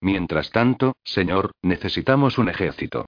Mientras 0.00 0.50
tanto, 0.50 0.96
señor, 1.04 1.52
necesitamos 1.62 2.38
un 2.38 2.48
ejército. 2.48 3.06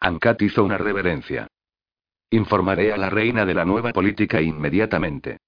Ankat 0.00 0.42
hizo 0.42 0.64
una 0.64 0.78
reverencia. 0.78 1.46
Informaré 2.30 2.92
a 2.92 2.96
la 2.96 3.10
reina 3.10 3.46
de 3.46 3.54
la 3.54 3.64
nueva 3.64 3.92
política 3.92 4.40
inmediatamente. 4.40 5.38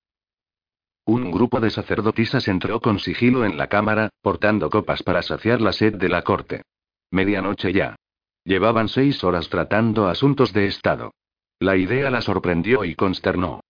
Un 1.04 1.30
grupo 1.30 1.60
de 1.60 1.70
sacerdotisas 1.70 2.48
entró 2.48 2.80
con 2.80 2.98
sigilo 2.98 3.44
en 3.44 3.56
la 3.56 3.68
cámara, 3.68 4.10
portando 4.22 4.70
copas 4.70 5.02
para 5.02 5.22
saciar 5.22 5.60
la 5.60 5.72
sed 5.72 5.94
de 5.94 6.08
la 6.08 6.22
corte. 6.22 6.62
Medianoche 7.10 7.72
ya. 7.72 7.96
Llevaban 8.44 8.88
seis 8.88 9.22
horas 9.22 9.48
tratando 9.48 10.08
asuntos 10.08 10.52
de 10.52 10.66
Estado. 10.66 11.12
La 11.60 11.76
idea 11.76 12.10
la 12.10 12.20
sorprendió 12.20 12.84
y 12.84 12.94
consternó. 12.94 13.60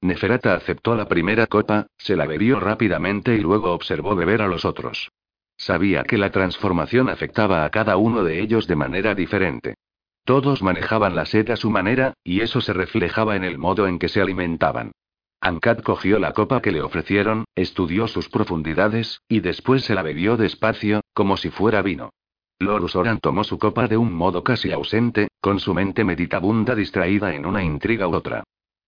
Neferata 0.00 0.54
aceptó 0.54 0.94
la 0.94 1.06
primera 1.06 1.46
copa, 1.46 1.86
se 1.96 2.16
la 2.16 2.26
bebió 2.26 2.60
rápidamente 2.60 3.34
y 3.34 3.40
luego 3.40 3.72
observó 3.72 4.14
beber 4.14 4.42
a 4.42 4.48
los 4.48 4.64
otros. 4.64 5.10
Sabía 5.56 6.02
que 6.04 6.18
la 6.18 6.30
transformación 6.30 7.08
afectaba 7.08 7.64
a 7.64 7.70
cada 7.70 7.96
uno 7.96 8.24
de 8.24 8.40
ellos 8.40 8.66
de 8.66 8.76
manera 8.76 9.14
diferente. 9.14 9.76
Todos 10.24 10.62
manejaban 10.62 11.14
la 11.14 11.26
sed 11.26 11.50
a 11.50 11.56
su 11.56 11.70
manera, 11.70 12.14
y 12.24 12.40
eso 12.40 12.62
se 12.62 12.72
reflejaba 12.72 13.36
en 13.36 13.44
el 13.44 13.58
modo 13.58 13.86
en 13.86 13.98
que 13.98 14.08
se 14.08 14.22
alimentaban. 14.22 14.92
Ankat 15.40 15.82
cogió 15.82 16.18
la 16.18 16.32
copa 16.32 16.62
que 16.62 16.72
le 16.72 16.80
ofrecieron, 16.80 17.44
estudió 17.54 18.08
sus 18.08 18.30
profundidades, 18.30 19.20
y 19.28 19.40
después 19.40 19.84
se 19.84 19.94
la 19.94 20.00
bebió 20.00 20.38
despacio, 20.38 21.02
como 21.12 21.36
si 21.36 21.50
fuera 21.50 21.82
vino. 21.82 22.10
Lorus 22.58 22.96
Oran 22.96 23.18
tomó 23.18 23.44
su 23.44 23.58
copa 23.58 23.86
de 23.86 23.98
un 23.98 24.14
modo 24.14 24.42
casi 24.42 24.72
ausente, 24.72 25.28
con 25.42 25.60
su 25.60 25.74
mente 25.74 26.04
meditabunda 26.04 26.74
distraída 26.74 27.34
en 27.34 27.44
una 27.44 27.62
intriga 27.62 28.08
u 28.08 28.14
otra. 28.14 28.44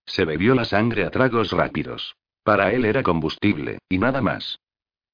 Se 0.07 0.25
bebió 0.25 0.55
la 0.55 0.65
sangre 0.65 1.05
a 1.05 1.11
tragos 1.11 1.51
rápidos. 1.51 2.15
Para 2.43 2.71
él 2.71 2.85
era 2.85 3.03
combustible, 3.03 3.77
y 3.87 3.99
nada 3.99 4.21
más. 4.21 4.57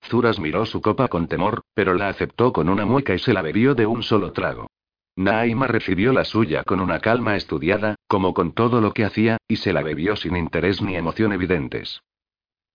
Zuras 0.04 0.40
miró 0.40 0.66
su 0.66 0.82
copa 0.82 1.10
con 1.10 1.28
temor, 1.28 1.64
pero 1.74 1.96
la 1.96 2.08
aceptó 2.08 2.54
con 2.54 2.70
una 2.70 2.86
mueca 2.86 3.14
y 3.14 3.20
se 3.20 3.34
la 3.34 3.42
bebió 3.42 3.76
de 3.76 3.86
un 3.86 4.04
solo 4.04 4.32
trago. 4.32 4.68
Naima 5.16 5.68
recibió 5.68 6.12
la 6.12 6.26
suya 6.26 6.64
con 6.64 6.80
una 6.80 7.00
calma 7.00 7.36
estudiada, 7.36 7.96
como 8.08 8.34
con 8.34 8.54
todo 8.54 8.82
lo 8.82 8.94
que 8.94 9.06
hacía, 9.06 9.38
y 9.48 9.58
se 9.58 9.72
la 9.72 9.84
bebió 9.84 10.16
sin 10.16 10.36
interés 10.36 10.82
ni 10.82 10.96
emoción 10.96 11.34
evidentes. 11.34 12.02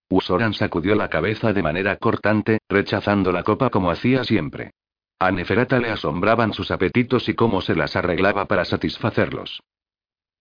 Usoran 0.09 0.53
sacudió 0.53 0.95
la 0.95 1.09
cabeza 1.09 1.53
de 1.53 1.61
manera 1.61 1.97
cortante, 1.97 2.59
rechazando 2.69 3.31
la 3.31 3.43
copa 3.43 3.69
como 3.69 3.91
hacía 3.91 4.23
siempre. 4.23 4.71
A 5.19 5.31
Neferata 5.31 5.79
le 5.79 5.89
asombraban 5.89 6.53
sus 6.53 6.71
apetitos 6.71 7.27
y 7.27 7.35
cómo 7.35 7.61
se 7.61 7.75
las 7.75 7.95
arreglaba 7.95 8.45
para 8.45 8.63
satisfacerlos. 8.63 9.61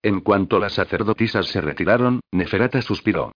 En 0.03 0.21
cuanto 0.21 0.61
las 0.61 0.75
sacerdotisas 0.75 1.49
se 1.49 1.61
retiraron, 1.61 2.21
Neferata 2.31 2.81
suspiró. 2.81 3.33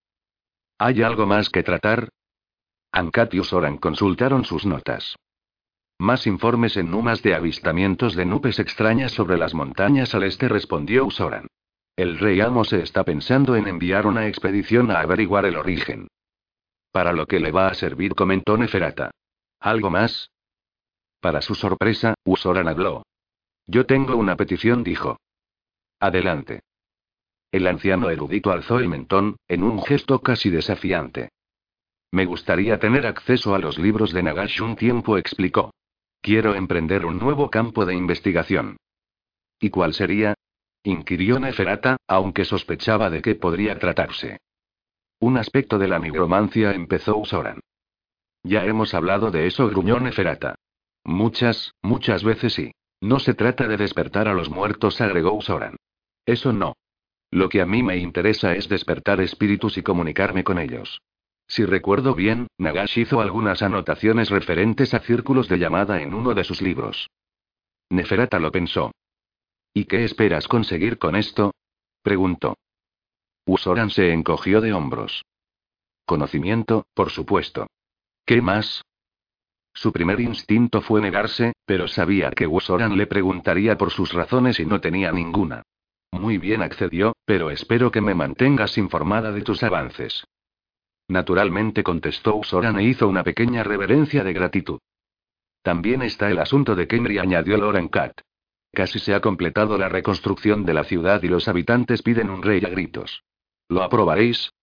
¿Hay 0.79 1.03
algo 1.03 1.27
más 1.27 1.51
que 1.51 1.65
tratar? 1.65 2.09
Ankat 2.93 3.35
y 3.35 3.41
Usoran 3.41 3.79
consultaron 3.79 4.45
sus 4.45 4.65
notas. 4.65 5.17
Más 6.03 6.27
informes 6.27 6.77
en 6.77 6.91
Numas 6.91 7.23
de 7.23 7.33
avistamientos 7.33 8.17
de 8.17 8.27
nubes 8.27 8.59
extrañas 8.59 9.13
sobre 9.13 9.39
las 9.39 9.55
montañas 9.55 10.17
al 10.17 10.25
este, 10.25 10.49
respondió 10.49 11.07
Usoran. 11.07 11.47
El 11.95 12.19
rey 12.19 12.41
Amo 12.41 12.65
se 12.65 12.83
está 12.83 13.05
pensando 13.05 13.55
en 13.55 13.69
enviar 13.69 14.09
una 14.09 14.27
expedición 14.27 14.91
a 14.91 14.99
averiguar 14.99 15.45
el 15.45 15.55
origen. 15.55 16.09
Para 16.91 17.13
lo 17.13 17.27
que 17.27 17.39
le 17.39 17.53
va 17.53 17.69
a 17.69 17.75
servir, 17.75 18.17
comentó 18.17 18.57
Neferata. 18.57 19.13
¿Algo 19.61 19.91
más? 19.91 20.33
Para 21.21 21.41
su 21.41 21.55
sorpresa, 21.55 22.15
Usoran 22.25 22.67
habló. 22.67 23.05
Yo 23.69 23.87
tengo 23.87 24.17
una 24.17 24.35
petición, 24.35 24.83
dijo. 24.83 25.21
Adelante. 26.01 26.63
El 27.53 27.65
anciano 27.69 28.11
erudito 28.11 28.51
alzó 28.51 28.81
el 28.81 28.89
mentón, 28.89 29.37
en 29.47 29.63
un 29.63 29.81
gesto 29.81 30.21
casi 30.21 30.51
desafiante. 30.51 31.29
Me 32.11 32.25
gustaría 32.25 32.81
tener 32.81 33.07
acceso 33.07 33.55
a 33.55 33.61
los 33.61 33.79
libros 33.79 34.13
de 34.13 34.25
Nagash 34.25 34.63
un 34.63 34.75
tiempo, 34.75 35.17
explicó. 35.17 35.71
Quiero 36.23 36.55
emprender 36.55 37.05
un 37.05 37.19
nuevo 37.19 37.51
campo 37.51 37.85
de 37.85 37.97
investigación. 37.97 38.77
¿Y 39.61 39.71
cuál 39.71 39.93
sería? 39.93 40.35
inquirió 40.85 41.41
Neferata, 41.41 41.97
aunque 42.07 42.45
sospechaba 42.45 43.11
de 43.11 43.23
qué 43.23 43.35
podría 43.35 43.77
tratarse. 43.81 44.39
Un 45.19 45.37
aspecto 45.37 45.79
de 45.79 45.89
la 45.89 45.99
nigromancia 45.99 46.73
empezó 46.73 47.17
Usoran. 47.17 47.59
Ya 48.45 48.65
hemos 48.65 48.95
hablado 48.95 49.33
de 49.33 49.49
eso, 49.49 49.69
gruñó 49.69 49.99
Neferata. 49.99 50.55
Muchas, 51.05 51.73
muchas 51.83 52.23
veces 52.23 52.53
sí. 52.53 52.71
No 53.01 53.19
se 53.19 53.35
trata 53.35 53.67
de 53.67 53.77
despertar 53.77 54.29
a 54.29 54.35
los 54.35 54.49
muertos, 54.49 55.01
agregó 55.01 55.33
Usoran. 55.33 55.77
Eso 56.25 56.53
no. 56.53 56.75
Lo 57.33 57.49
que 57.49 57.63
a 57.63 57.67
mí 57.67 57.83
me 57.83 57.97
interesa 57.97 58.55
es 58.55 58.69
despertar 58.69 59.21
espíritus 59.21 59.77
y 59.77 59.83
comunicarme 59.83 60.45
con 60.45 60.61
ellos. 60.61 61.03
Si 61.53 61.67
recuerdo 61.67 62.15
bien, 62.15 62.47
Nagash 62.57 62.99
hizo 62.99 63.21
algunas 63.21 63.61
anotaciones 63.61 64.31
referentes 64.31 64.95
a 64.95 65.01
círculos 65.01 65.51
de 65.51 65.59
llamada 65.59 66.01
en 66.01 66.15
uno 66.15 66.33
de 66.33 66.45
sus 66.45 66.63
libros. 66.63 67.11
Neferata 67.91 68.39
lo 68.39 68.51
pensó. 68.51 68.91
¿Y 69.75 69.85
qué 69.85 70.03
esperas 70.07 70.49
conseguir 70.49 70.97
con 70.97 71.15
esto? 71.15 71.53
preguntó. 72.03 72.57
Usoran 73.45 73.91
se 73.91 74.15
encogió 74.15 74.63
de 74.63 74.73
hombros. 74.73 75.27
Conocimiento, 76.07 76.87
por 76.95 77.11
supuesto. 77.11 77.67
¿Qué 78.25 78.41
más? 78.41 78.81
Su 79.75 79.93
primer 79.93 80.21
instinto 80.21 80.81
fue 80.81 81.03
negarse, 81.03 81.53
pero 81.67 81.87
sabía 81.87 82.31
que 82.31 82.47
Usoran 82.47 82.97
le 82.97 83.07
preguntaría 83.07 83.77
por 83.77 83.91
sus 83.91 84.15
razones 84.15 84.59
y 84.59 84.65
no 84.65 84.81
tenía 84.81 85.13
ninguna. 85.13 85.65
Muy 86.13 86.39
bien 86.39 86.63
accedió, 86.63 87.15
pero 87.27 87.51
espero 87.51 87.91
que 87.91 88.01
me 88.01 88.15
mantengas 88.15 88.79
informada 88.79 89.33
de 89.33 89.43
tus 89.43 89.63
avances. 89.63 90.25
Naturalmente 91.13 91.83
contestó 91.83 92.37
Usoran 92.37 92.79
e 92.79 92.85
hizo 92.85 93.07
una 93.07 93.23
pequeña 93.23 93.63
reverencia 93.63 94.25
de 94.25 94.33
gratitud. 94.33 94.79
También 95.61 96.01
está 96.01 96.31
el 96.31 96.39
asunto 96.39 96.75
de 96.75 96.89
Kenry, 96.89 97.19
añadió 97.19 97.59
Loran 97.59 97.89
Cat. 97.89 98.23
Casi 98.73 98.99
se 98.99 99.13
ha 99.13 99.21
completado 99.21 99.77
la 99.77 99.91
reconstrucción 99.91 100.65
de 100.65 100.73
la 100.73 100.85
ciudad 100.85 101.23
y 101.23 101.29
los 101.29 101.49
habitantes 101.49 102.01
piden 102.01 102.31
un 102.31 102.43
rey 102.43 102.65
a 102.65 102.71
gritos. 102.71 103.25
¿Lo 103.69 103.83
aprobaréis? 103.83 104.55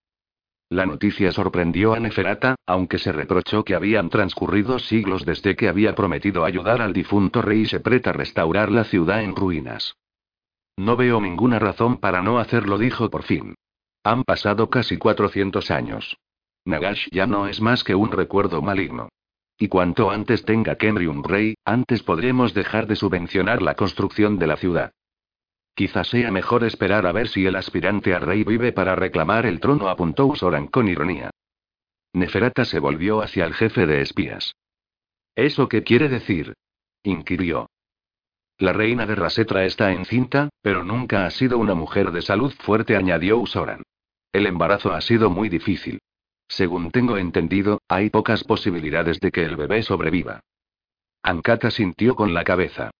La 0.69 0.87
noticia 0.87 1.31
sorprendió 1.31 1.93
a 1.93 1.99
Neferata, 1.99 2.55
aunque 2.65 2.97
se 2.97 3.11
reprochó 3.11 3.63
que 3.63 3.75
habían 3.75 4.09
transcurrido 4.09 4.79
siglos 4.79 5.25
desde 5.25 5.55
que 5.55 5.69
había 5.69 5.93
prometido 5.93 6.45
ayudar 6.45 6.81
al 6.81 6.93
difunto 6.93 7.43
rey 7.43 7.67
Sepret 7.67 8.07
a 8.07 8.11
restaurar 8.11 8.71
la 8.71 8.85
ciudad 8.85 9.21
en 9.21 9.35
ruinas. 9.35 9.93
No 10.77 10.97
veo 10.97 11.21
ninguna 11.21 11.59
razón 11.59 11.97
para 11.97 12.23
no 12.23 12.39
hacerlo, 12.39 12.79
dijo 12.79 13.11
por 13.11 13.21
fin. 13.21 13.53
Han 14.03 14.23
pasado 14.23 14.71
casi 14.71 14.97
400 14.97 15.69
años. 15.69 16.17
Nagash 16.65 17.07
ya 17.11 17.27
no 17.27 17.47
es 17.47 17.61
más 17.61 17.83
que 17.83 17.95
un 17.95 18.11
recuerdo 18.11 18.61
maligno. 18.61 19.09
Y 19.57 19.67
cuanto 19.67 20.09
antes 20.09 20.45
tenga 20.45 20.75
Kenry 20.75 21.07
un 21.07 21.23
rey, 21.23 21.55
antes 21.65 22.03
podremos 22.03 22.53
dejar 22.53 22.87
de 22.87 22.95
subvencionar 22.95 23.61
la 23.61 23.75
construcción 23.75 24.39
de 24.39 24.47
la 24.47 24.55
ciudad. 24.55 24.93
Quizás 25.75 26.07
sea 26.09 26.31
mejor 26.31 26.63
esperar 26.63 27.05
a 27.05 27.11
ver 27.11 27.27
si 27.27 27.45
el 27.45 27.55
aspirante 27.55 28.13
a 28.13 28.19
rey 28.19 28.43
vive 28.43 28.71
para 28.71 28.95
reclamar 28.95 29.45
el 29.45 29.59
trono, 29.59 29.89
apuntó 29.89 30.25
Usoran 30.25 30.67
con 30.67 30.87
ironía. 30.87 31.29
Neferata 32.13 32.65
se 32.65 32.79
volvió 32.79 33.21
hacia 33.21 33.45
el 33.45 33.53
jefe 33.53 33.85
de 33.85 34.01
espías. 34.01 34.55
¿Eso 35.35 35.69
qué 35.69 35.83
quiere 35.83 36.09
decir? 36.09 36.53
inquirió. 37.03 37.69
La 38.57 38.73
reina 38.73 39.05
de 39.05 39.15
Rasetra 39.15 39.63
está 39.65 39.93
encinta, 39.93 40.49
pero 40.61 40.83
nunca 40.83 41.25
ha 41.25 41.31
sido 41.31 41.57
una 41.57 41.75
mujer 41.75 42.11
de 42.11 42.21
salud 42.21 42.53
fuerte, 42.59 42.97
añadió 42.97 43.37
Usoran. 43.37 43.83
El 44.33 44.47
embarazo 44.47 44.91
ha 44.91 44.99
sido 44.99 45.29
muy 45.29 45.47
difícil. 45.47 45.99
Según 46.49 46.91
tengo 46.91 47.17
entendido, 47.17 47.81
hay 47.87 48.09
pocas 48.09 48.43
posibilidades 48.43 49.19
de 49.19 49.31
que 49.31 49.45
el 49.45 49.55
bebé 49.55 49.83
sobreviva. 49.83 50.41
Ankata 51.21 51.69
sintió 51.69 52.15
con 52.15 52.33
la 52.33 52.43
cabeza. 52.43 52.91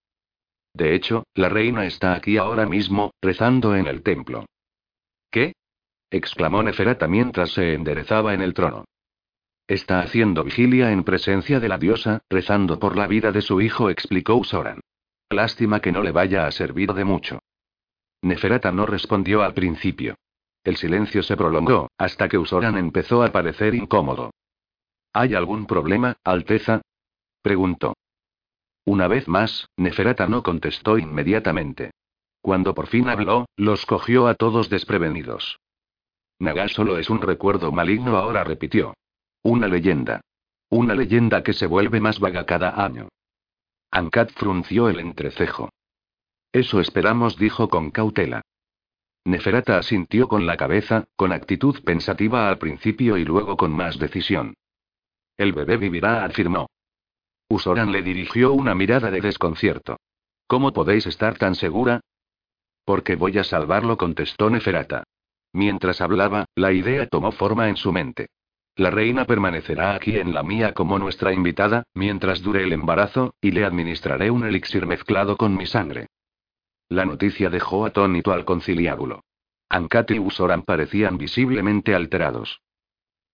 De 0.73 0.93
hecho, 0.93 1.23
la 1.33 1.49
reina 1.49 1.85
está 1.85 2.13
aquí 2.13 2.37
ahora 2.37 2.67
mismo, 2.67 3.11
rezando 3.21 3.75
en 3.75 3.87
el 3.87 4.03
templo. 4.03 4.45
¿Qué? 5.31 5.53
exclamó 6.11 6.63
Neferata 6.63 7.07
mientras 7.07 7.51
se 7.51 7.73
enderezaba 7.73 8.33
en 8.33 8.41
el 8.41 8.53
trono. 8.53 8.85
Está 9.67 9.99
haciendo 10.01 10.43
vigilia 10.43 10.91
en 10.91 11.03
presencia 11.03 11.59
de 11.59 11.69
la 11.69 11.77
diosa, 11.77 12.21
rezando 12.29 12.79
por 12.79 12.95
la 12.95 13.07
vida 13.07 13.31
de 13.31 13.41
su 13.41 13.61
hijo, 13.61 13.89
explicó 13.89 14.35
Usoran. 14.35 14.79
Lástima 15.29 15.79
que 15.79 15.91
no 15.91 16.01
le 16.01 16.11
vaya 16.11 16.47
a 16.47 16.51
servir 16.51 16.93
de 16.93 17.03
mucho. 17.03 17.39
Neferata 18.21 18.71
no 18.71 18.85
respondió 18.85 19.43
al 19.43 19.53
principio. 19.53 20.15
El 20.63 20.77
silencio 20.77 21.23
se 21.23 21.37
prolongó, 21.37 21.89
hasta 21.97 22.27
que 22.27 22.37
Usoran 22.37 22.77
empezó 22.77 23.23
a 23.23 23.31
parecer 23.31 23.75
incómodo. 23.75 24.31
¿Hay 25.13 25.33
algún 25.33 25.65
problema, 25.65 26.17
Alteza? 26.23 26.81
preguntó. 27.41 27.93
Una 28.85 29.07
vez 29.07 29.27
más, 29.27 29.67
Neferata 29.77 30.27
no 30.27 30.43
contestó 30.43 30.97
inmediatamente. 30.97 31.91
Cuando 32.41 32.73
por 32.73 32.87
fin 32.87 33.09
habló, 33.09 33.45
los 33.55 33.85
cogió 33.85 34.27
a 34.27 34.35
todos 34.35 34.69
desprevenidos. 34.69 35.59
Naga 36.39 36.67
solo 36.69 36.97
es 36.97 37.09
un 37.09 37.21
recuerdo 37.21 37.71
maligno, 37.71 38.17
ahora 38.17 38.43
repitió. 38.43 38.93
Una 39.43 39.67
leyenda. 39.67 40.21
Una 40.69 40.95
leyenda 40.95 41.43
que 41.43 41.53
se 41.53 41.67
vuelve 41.67 41.99
más 41.99 42.19
vaga 42.19 42.45
cada 42.45 42.83
año. 42.83 43.09
Ankat 43.91 44.31
frunció 44.31 44.89
el 44.89 44.99
entrecejo. 44.99 45.69
Eso 46.51 46.79
esperamos, 46.79 47.37
dijo 47.37 47.69
con 47.69 47.91
cautela. 47.91 48.41
Neferata 49.25 49.77
asintió 49.77 50.27
con 50.27 50.45
la 50.45 50.57
cabeza, 50.57 51.05
con 51.15 51.31
actitud 51.31 51.83
pensativa 51.83 52.49
al 52.49 52.57
principio 52.57 53.17
y 53.17 53.25
luego 53.25 53.57
con 53.57 53.71
más 53.71 53.99
decisión. 53.99 54.55
El 55.37 55.53
bebé 55.53 55.77
vivirá, 55.77 56.25
afirmó. 56.25 56.69
Usoran 57.49 57.91
le 57.91 58.01
dirigió 58.01 58.53
una 58.53 58.75
mirada 58.75 59.09
de 59.09 59.21
desconcierto. 59.21 59.97
¿Cómo 60.47 60.73
podéis 60.73 61.05
estar 61.07 61.37
tan 61.37 61.55
segura? 61.55 62.01
Porque 62.85 63.15
voy 63.15 63.37
a 63.37 63.43
salvarlo, 63.43 63.97
contestó 63.97 64.49
Neferata. 64.49 65.03
Mientras 65.53 66.01
hablaba, 66.01 66.45
la 66.55 66.71
idea 66.71 67.07
tomó 67.07 67.31
forma 67.31 67.69
en 67.69 67.77
su 67.77 67.91
mente. 67.91 68.27
La 68.75 68.91
reina 68.91 69.25
permanecerá 69.25 69.95
aquí 69.95 70.17
en 70.17 70.33
la 70.33 70.43
mía 70.43 70.73
como 70.73 70.99
nuestra 70.99 71.33
invitada, 71.33 71.83
mientras 71.93 72.41
dure 72.41 72.63
el 72.63 72.71
embarazo, 72.71 73.33
y 73.41 73.51
le 73.51 73.65
administraré 73.65 74.31
un 74.31 74.45
elixir 74.45 74.85
mezclado 74.85 75.37
con 75.37 75.55
mi 75.57 75.65
sangre. 75.65 76.07
La 76.89 77.05
noticia 77.05 77.49
dejó 77.49 77.85
atónito 77.85 78.31
al 78.31 78.45
conciliábulo. 78.45 79.23
Ankat 79.69 80.09
y 80.11 80.19
Usoran 80.19 80.63
parecían 80.63 81.19
visiblemente 81.19 81.93
alterados. 81.93 82.61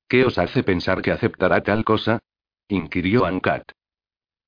¿Qué 0.10 0.26
os 0.26 0.38
hace 0.38 0.62
pensar 0.64 1.02
que 1.02 1.12
aceptará 1.12 1.64
tal 1.64 1.86
cosa? 1.86 2.20
inquirió 2.68 3.26
Ankat. 3.26 3.72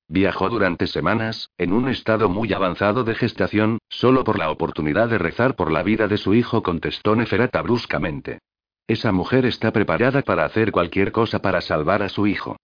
Viajó 0.06 0.50
durante 0.50 0.86
semanas, 0.86 1.50
en 1.56 1.72
un 1.72 1.88
estado 1.88 2.28
muy 2.28 2.52
avanzado 2.52 3.04
de 3.04 3.14
gestación, 3.14 3.78
solo 3.88 4.24
por 4.24 4.38
la 4.38 4.50
oportunidad 4.50 5.08
de 5.08 5.18
rezar 5.18 5.56
por 5.56 5.72
la 5.72 5.82
vida 5.82 6.06
de 6.06 6.18
su 6.18 6.34
hijo, 6.34 6.62
contestó 6.62 7.16
Neferata 7.16 7.62
bruscamente. 7.62 8.40
Esa 8.86 9.12
mujer 9.12 9.46
está 9.46 9.72
preparada 9.72 10.22
para 10.22 10.44
hacer 10.44 10.72
cualquier 10.72 11.12
cosa 11.12 11.40
para 11.40 11.60
salvar 11.60 12.02
a 12.02 12.08
su 12.08 12.26
hijo. 12.26 12.56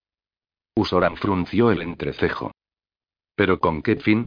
Usoran 0.74 1.16
frunció 1.16 1.70
el 1.70 1.83
entrecejo. 1.83 2.50
¿Pero 3.35 3.61
con 3.61 3.83
qué 3.83 3.96
fin? 3.96 4.26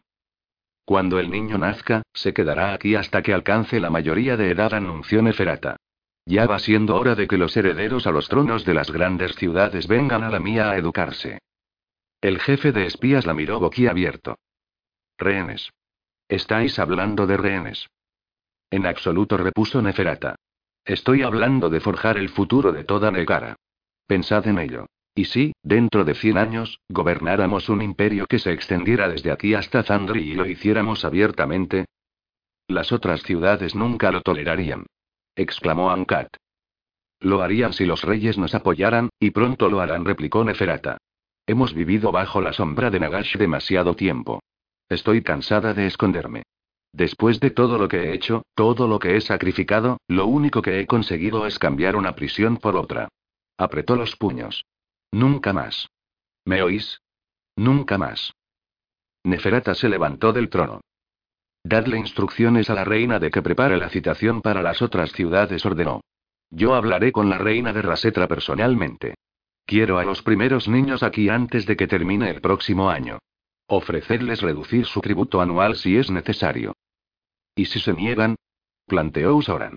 Cuando 0.88 1.20
el 1.20 1.30
niño 1.30 1.58
nazca, 1.58 2.04
se 2.14 2.34
quedará 2.34 2.74
aquí 2.74 2.96
hasta 2.96 3.22
que 3.22 3.34
alcance 3.34 3.82
la 3.82 3.90
mayoría 3.90 4.38
de 4.38 4.52
edad, 4.52 4.74
anunció 4.74 5.22
Neferata. 5.22 5.76
Ya 6.26 6.48
va 6.48 6.60
siendo 6.60 6.96
hora 6.96 7.14
de 7.14 7.28
que 7.28 7.38
los 7.38 7.58
herederos 7.58 8.08
a 8.08 8.12
los 8.12 8.30
tronos 8.30 8.64
de 8.64 8.74
las 8.74 8.90
grandes 8.90 9.36
ciudades 9.36 9.86
vengan 9.90 10.24
a 10.24 10.30
la 10.30 10.40
mía 10.40 10.70
a 10.70 10.78
educarse. 10.78 11.40
El 12.22 12.40
jefe 12.40 12.72
de 12.72 12.86
espías 12.86 13.26
la 13.26 13.34
miró 13.34 13.60
boquiabierto. 13.60 14.38
Rehenes. 15.18 15.74
Estáis 16.30 16.80
hablando 16.80 17.28
de 17.28 17.36
rehenes. 17.36 17.90
En 18.72 18.86
absoluto 18.86 19.36
repuso 19.36 19.82
Neferata. 19.82 20.38
Estoy 20.86 21.22
hablando 21.22 21.70
de 21.70 21.82
forjar 21.82 22.18
el 22.18 22.30
futuro 22.30 22.72
de 22.72 22.86
toda 22.86 23.12
Negara. 23.12 23.58
Pensad 24.08 24.48
en 24.48 24.60
ello. 24.60 24.86
Y 25.18 25.26
si, 25.26 25.54
dentro 25.64 26.06
de 26.06 26.14
cien 26.14 26.38
años, 26.38 26.80
gobernáramos 26.90 27.70
un 27.70 27.82
imperio 27.82 28.28
que 28.28 28.38
se 28.38 28.52
extendiera 28.52 29.10
desde 29.10 29.32
aquí 29.32 29.56
hasta 29.56 29.82
Zandri 29.82 30.22
y 30.22 30.36
lo 30.36 30.46
hiciéramos 30.46 31.04
abiertamente, 31.06 31.88
las 32.68 32.92
otras 32.92 33.24
ciudades 33.24 33.74
nunca 33.74 34.12
lo 34.12 34.22
tolerarían. 34.22 34.86
Exclamó 35.36 35.90
Ankat. 35.90 36.28
Lo 37.20 37.42
harían 37.42 37.74
si 37.74 37.88
los 37.88 38.04
reyes 38.04 38.38
nos 38.38 38.54
apoyaran, 38.54 39.10
y 39.20 39.32
pronto 39.32 39.70
lo 39.70 39.80
harán, 39.80 40.06
replicó 40.06 40.44
Neferata. 40.44 41.00
Hemos 41.48 41.74
vivido 41.74 42.12
bajo 42.12 42.40
la 42.40 42.54
sombra 42.54 42.92
de 42.92 43.00
Nagash 43.00 43.38
demasiado 43.38 43.96
tiempo. 43.96 44.44
Estoy 44.88 45.24
cansada 45.24 45.74
de 45.74 45.88
esconderme. 45.88 46.44
Después 46.94 47.40
de 47.40 47.50
todo 47.50 47.80
lo 47.80 47.88
que 47.88 48.04
he 48.04 48.14
hecho, 48.14 48.44
todo 48.54 48.88
lo 48.88 49.00
que 49.00 49.16
he 49.16 49.22
sacrificado, 49.22 49.98
lo 50.08 50.28
único 50.28 50.62
que 50.62 50.80
he 50.80 50.86
conseguido 50.86 51.48
es 51.48 51.58
cambiar 51.58 51.96
una 51.96 52.14
prisión 52.14 52.58
por 52.58 52.76
otra. 52.76 53.08
Apretó 53.58 53.96
los 53.96 54.16
puños. 54.16 54.64
Nunca 55.12 55.54
más. 55.54 55.90
¿Me 56.46 56.62
oís? 56.62 57.02
Nunca 57.56 57.98
más. 57.98 58.34
Neferata 59.24 59.76
se 59.76 59.90
levantó 59.90 60.34
del 60.34 60.50
trono. 60.50 60.82
Dadle 61.64 61.98
instrucciones 61.98 62.70
a 62.70 62.74
la 62.74 62.86
reina 62.86 63.20
de 63.20 63.30
que 63.30 63.42
prepare 63.42 63.78
la 63.78 63.90
citación 63.90 64.42
para 64.42 64.62
las 64.62 64.82
otras 64.82 65.12
ciudades, 65.12 65.66
ordenó. 65.66 66.02
Yo 66.50 66.76
hablaré 66.76 67.12
con 67.12 67.30
la 67.30 67.38
reina 67.38 67.74
de 67.74 67.82
Rasetra 67.82 68.28
personalmente. 68.28 69.16
Quiero 69.66 69.98
a 69.98 70.06
los 70.06 70.22
primeros 70.22 70.70
niños 70.70 71.04
aquí 71.04 71.28
antes 71.28 71.66
de 71.66 71.76
que 71.76 71.88
termine 71.88 72.30
el 72.30 72.40
próximo 72.40 72.90
año. 72.90 73.20
Ofrecerles 73.68 74.42
reducir 74.42 74.86
su 74.86 75.02
tributo 75.02 75.42
anual 75.42 75.76
si 75.76 75.98
es 75.98 76.10
necesario. 76.10 76.74
¿Y 77.54 77.66
si 77.66 77.80
se 77.82 77.92
niegan? 77.92 78.36
planteó 78.86 79.36
Usoran. 79.36 79.76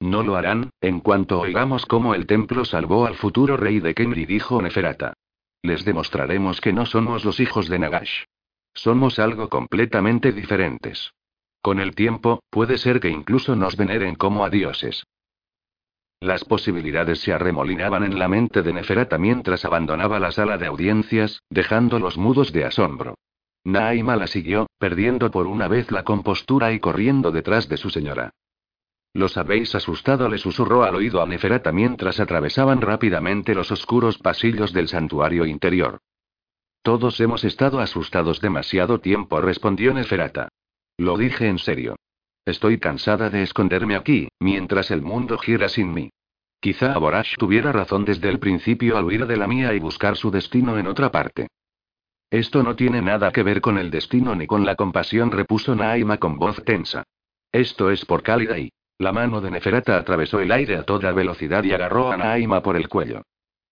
No 0.00 0.22
lo 0.22 0.36
harán, 0.36 0.70
en 0.80 1.00
cuanto 1.00 1.40
oigamos 1.40 1.84
cómo 1.86 2.14
el 2.14 2.26
templo 2.26 2.64
salvó 2.64 3.06
al 3.06 3.16
futuro 3.16 3.56
rey 3.56 3.80
de 3.80 3.94
Kemri, 3.94 4.26
dijo 4.26 4.62
Neferata. 4.62 5.14
Les 5.62 5.84
demostraremos 5.84 6.60
que 6.60 6.72
no 6.72 6.86
somos 6.86 7.24
los 7.24 7.40
hijos 7.40 7.68
de 7.68 7.80
Nagash. 7.80 8.24
Somos 8.74 9.18
algo 9.18 9.48
completamente 9.48 10.30
diferentes. 10.32 11.12
Con 11.60 11.80
el 11.80 11.96
tiempo, 11.96 12.40
puede 12.50 12.78
ser 12.78 13.00
que 13.00 13.08
incluso 13.08 13.56
nos 13.56 13.76
veneren 13.76 14.14
como 14.14 14.44
a 14.44 14.50
dioses. 14.50 15.04
Las 16.20 16.44
posibilidades 16.44 17.20
se 17.20 17.32
arremolinaban 17.32 18.04
en 18.04 18.18
la 18.18 18.28
mente 18.28 18.62
de 18.62 18.72
Neferata 18.72 19.18
mientras 19.18 19.64
abandonaba 19.64 20.20
la 20.20 20.32
sala 20.32 20.58
de 20.58 20.66
audiencias, 20.66 21.42
dejándolos 21.50 22.16
mudos 22.16 22.52
de 22.52 22.64
asombro. 22.64 23.14
Naima 23.64 24.16
la 24.16 24.28
siguió, 24.28 24.68
perdiendo 24.78 25.30
por 25.30 25.46
una 25.46 25.68
vez 25.68 25.90
la 25.90 26.04
compostura 26.04 26.72
y 26.72 26.80
corriendo 26.80 27.32
detrás 27.32 27.68
de 27.68 27.76
su 27.76 27.90
señora. 27.90 28.30
¿Los 29.18 29.36
habéis 29.36 29.74
asustado? 29.74 30.28
le 30.28 30.38
susurró 30.38 30.84
al 30.84 30.94
oído 30.94 31.20
a 31.20 31.26
Neferata 31.26 31.72
mientras 31.72 32.20
atravesaban 32.20 32.80
rápidamente 32.80 33.52
los 33.52 33.72
oscuros 33.72 34.16
pasillos 34.16 34.72
del 34.72 34.86
santuario 34.86 35.44
interior. 35.44 35.98
Todos 36.82 37.18
hemos 37.18 37.42
estado 37.42 37.80
asustados 37.80 38.40
demasiado 38.40 39.00
tiempo, 39.00 39.40
respondió 39.40 39.92
Neferata. 39.92 40.50
Lo 40.98 41.18
dije 41.18 41.48
en 41.48 41.58
serio. 41.58 41.96
Estoy 42.46 42.78
cansada 42.78 43.28
de 43.28 43.42
esconderme 43.42 43.96
aquí, 43.96 44.28
mientras 44.38 44.92
el 44.92 45.02
mundo 45.02 45.36
gira 45.36 45.68
sin 45.68 45.92
mí. 45.92 46.10
Quizá 46.60 46.92
Aborash 46.92 47.34
tuviera 47.38 47.72
razón 47.72 48.04
desde 48.04 48.28
el 48.28 48.38
principio 48.38 48.96
al 48.96 49.04
huir 49.04 49.26
de 49.26 49.36
la 49.36 49.48
mía 49.48 49.74
y 49.74 49.80
buscar 49.80 50.16
su 50.16 50.30
destino 50.30 50.78
en 50.78 50.86
otra 50.86 51.10
parte. 51.10 51.48
Esto 52.30 52.62
no 52.62 52.76
tiene 52.76 53.02
nada 53.02 53.32
que 53.32 53.42
ver 53.42 53.60
con 53.62 53.78
el 53.78 53.90
destino 53.90 54.36
ni 54.36 54.46
con 54.46 54.64
la 54.64 54.76
compasión, 54.76 55.32
repuso 55.32 55.74
Naima 55.74 56.18
con 56.18 56.38
voz 56.38 56.62
tensa. 56.64 57.02
Esto 57.50 57.90
es 57.90 58.04
por 58.04 58.22
cálida 58.22 58.56
y. 58.60 58.70
La 58.98 59.12
mano 59.12 59.40
de 59.40 59.50
Neferata 59.52 59.96
atravesó 59.96 60.40
el 60.40 60.50
aire 60.50 60.76
a 60.76 60.82
toda 60.82 61.12
velocidad 61.12 61.62
y 61.62 61.72
agarró 61.72 62.10
a 62.10 62.16
Naima 62.16 62.62
por 62.62 62.76
el 62.76 62.88
cuello. 62.88 63.22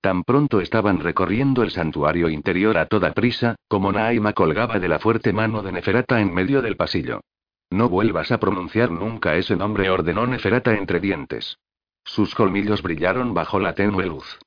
Tan 0.00 0.22
pronto 0.22 0.60
estaban 0.60 1.00
recorriendo 1.00 1.64
el 1.64 1.72
santuario 1.72 2.28
interior 2.28 2.78
a 2.78 2.86
toda 2.86 3.12
prisa, 3.12 3.56
como 3.66 3.90
Naima 3.90 4.34
colgaba 4.34 4.78
de 4.78 4.86
la 4.86 5.00
fuerte 5.00 5.32
mano 5.32 5.62
de 5.62 5.72
Neferata 5.72 6.20
en 6.20 6.32
medio 6.32 6.62
del 6.62 6.76
pasillo. 6.76 7.22
No 7.70 7.88
vuelvas 7.88 8.30
a 8.30 8.38
pronunciar 8.38 8.92
nunca 8.92 9.34
ese 9.34 9.56
nombre, 9.56 9.90
ordenó 9.90 10.28
Neferata 10.28 10.74
entre 10.74 11.00
dientes. 11.00 11.58
Sus 12.04 12.36
colmillos 12.36 12.82
brillaron 12.82 13.34
bajo 13.34 13.58
la 13.58 13.74
tenue 13.74 14.06
luz. 14.06 14.38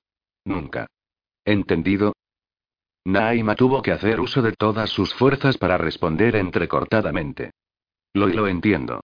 Nunca. 0.46 0.88
¿Entendido? 1.44 2.14
Naima 3.04 3.56
tuvo 3.56 3.82
que 3.82 3.92
hacer 3.92 4.22
uso 4.22 4.42
de 4.42 4.54
todas 4.54 4.90
sus 4.90 5.14
fuerzas 5.14 5.58
para 5.58 5.78
responder 5.78 6.38
entrecortadamente. 6.38 7.52
Lo 8.14 8.28
lo 8.28 8.48
entiendo. 8.48 9.02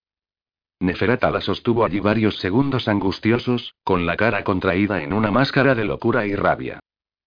Neferata 0.79 1.31
la 1.31 1.41
sostuvo 1.41 1.85
allí 1.85 1.99
varios 1.99 2.37
segundos 2.37 2.87
angustiosos, 2.87 3.75
con 3.83 4.05
la 4.05 4.17
cara 4.17 4.43
contraída 4.43 5.01
en 5.01 5.13
una 5.13 5.31
máscara 5.31 5.73
de 5.73 5.85
locura 5.85 6.25
y 6.25 6.35
rabia. 6.35 6.79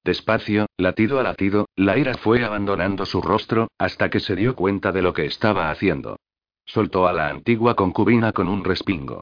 Despacio, 0.04 0.66
latido 0.76 1.18
a 1.18 1.22
latido, 1.22 1.66
la 1.76 1.98
ira 1.98 2.14
fue 2.14 2.44
abandonando 2.44 3.06
su 3.06 3.20
rostro, 3.20 3.68
hasta 3.78 4.10
que 4.10 4.20
se 4.20 4.36
dio 4.36 4.54
cuenta 4.54 4.92
de 4.92 5.02
lo 5.02 5.12
que 5.12 5.26
estaba 5.26 5.70
haciendo. 5.70 6.16
Soltó 6.64 7.08
a 7.08 7.12
la 7.12 7.28
antigua 7.28 7.74
concubina 7.74 8.32
con 8.32 8.48
un 8.48 8.64
respingo. 8.64 9.20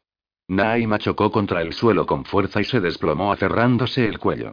Naima 0.49 0.99
chocó 0.99 1.31
contra 1.31 1.63
el 1.63 1.73
suelo 1.73 2.07
con 2.07 2.25
fuerza 2.25 2.61
y 2.61 2.65
se 2.65 2.81
desplomó 2.81 3.33
aferrándose 3.33 4.07
el 4.07 4.19
cuello. 4.19 4.53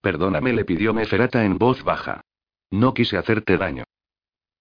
Perdóname, 0.00 0.52
le 0.52 0.64
pidió 0.64 0.92
Neferata 0.92 1.44
en 1.44 1.58
voz 1.58 1.82
baja. 1.84 2.22
No 2.70 2.94
quise 2.94 3.16
hacerte 3.16 3.56
daño. 3.58 3.84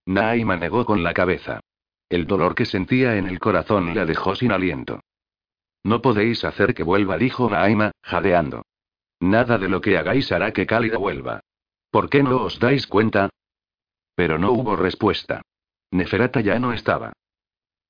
Naima 0.05 0.57
negó 0.57 0.85
con 0.85 1.03
la 1.03 1.13
cabeza. 1.13 1.61
El 2.09 2.25
dolor 2.25 2.55
que 2.55 2.65
sentía 2.65 3.17
en 3.17 3.27
el 3.27 3.39
corazón 3.39 3.93
la 3.95 4.05
dejó 4.05 4.35
sin 4.35 4.51
aliento. 4.51 5.01
No 5.83 6.01
podéis 6.01 6.43
hacer 6.43 6.73
que 6.73 6.83
vuelva, 6.83 7.17
dijo 7.17 7.49
Naima, 7.49 7.91
jadeando. 8.01 8.63
Nada 9.19 9.57
de 9.57 9.69
lo 9.69 9.79
que 9.81 9.97
hagáis 9.97 10.31
hará 10.31 10.51
que 10.51 10.65
Cálida 10.65 10.97
vuelva. 10.97 11.41
¿Por 11.91 12.09
qué 12.09 12.23
no 12.23 12.43
os 12.43 12.59
dais 12.59 12.87
cuenta? 12.87 13.29
Pero 14.15 14.37
no 14.37 14.51
hubo 14.51 14.75
respuesta. 14.75 15.41
Neferata 15.91 16.41
ya 16.41 16.59
no 16.59 16.73
estaba. 16.73 17.13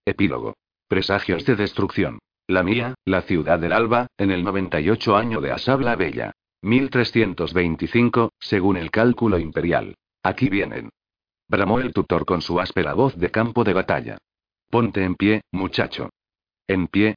Epílogo. 0.05 0.55
Presagios 0.88 1.45
de 1.45 1.55
destrucción. 1.55 2.19
La 2.47 2.63
mía, 2.63 2.95
la 3.05 3.21
ciudad 3.21 3.60
del 3.60 3.73
alba, 3.73 4.08
en 4.17 4.32
el 4.32 4.43
98 4.43 5.15
año 5.15 5.39
de 5.39 5.51
Asabla 5.51 5.95
Bella. 5.95 6.32
1325, 6.62 8.32
según 8.39 8.77
el 8.77 8.91
cálculo 8.91 9.39
imperial. 9.39 9.95
Aquí 10.23 10.49
vienen. 10.49 10.89
Bramó 11.49 11.79
el 11.79 11.93
tutor 11.93 12.25
con 12.25 12.41
su 12.41 12.59
áspera 12.59 12.93
voz 12.93 13.17
de 13.17 13.31
campo 13.31 13.63
de 13.63 13.73
batalla. 13.73 14.19
Ponte 14.69 15.03
en 15.03 15.15
pie, 15.15 15.41
muchacho. 15.51 16.12
En 16.67 16.88
pie. 16.88 17.15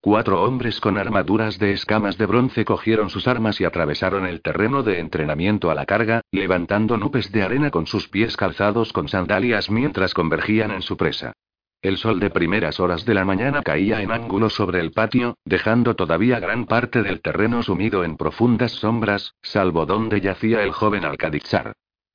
Cuatro 0.00 0.44
hombres 0.44 0.80
con 0.80 0.96
armaduras 0.96 1.58
de 1.58 1.72
escamas 1.72 2.16
de 2.18 2.26
bronce 2.26 2.64
cogieron 2.64 3.10
sus 3.10 3.26
armas 3.26 3.60
y 3.60 3.64
atravesaron 3.64 4.26
el 4.26 4.42
terreno 4.42 4.84
de 4.84 5.00
entrenamiento 5.00 5.72
a 5.72 5.74
la 5.74 5.86
carga, 5.86 6.20
levantando 6.30 6.96
nubes 6.96 7.32
de 7.32 7.42
arena 7.42 7.72
con 7.72 7.88
sus 7.88 8.08
pies 8.08 8.36
calzados 8.36 8.92
con 8.92 9.08
sandalias 9.08 9.70
mientras 9.70 10.14
convergían 10.14 10.70
en 10.70 10.82
su 10.82 10.96
presa. 10.96 11.32
El 11.80 11.96
sol 11.96 12.20
de 12.20 12.30
primeras 12.30 12.78
horas 12.78 13.04
de 13.04 13.14
la 13.14 13.24
mañana 13.24 13.60
caía 13.62 14.02
en 14.02 14.12
ángulo 14.12 14.50
sobre 14.50 14.78
el 14.78 14.92
patio, 14.92 15.36
dejando 15.44 15.96
todavía 15.96 16.38
gran 16.38 16.66
parte 16.66 17.02
del 17.02 17.20
terreno 17.20 17.64
sumido 17.64 18.04
en 18.04 18.16
profundas 18.16 18.70
sombras, 18.70 19.34
salvo 19.42 19.84
donde 19.84 20.20
yacía 20.20 20.62
el 20.62 20.70
joven 20.70 21.04
Alcadichar. 21.04 21.72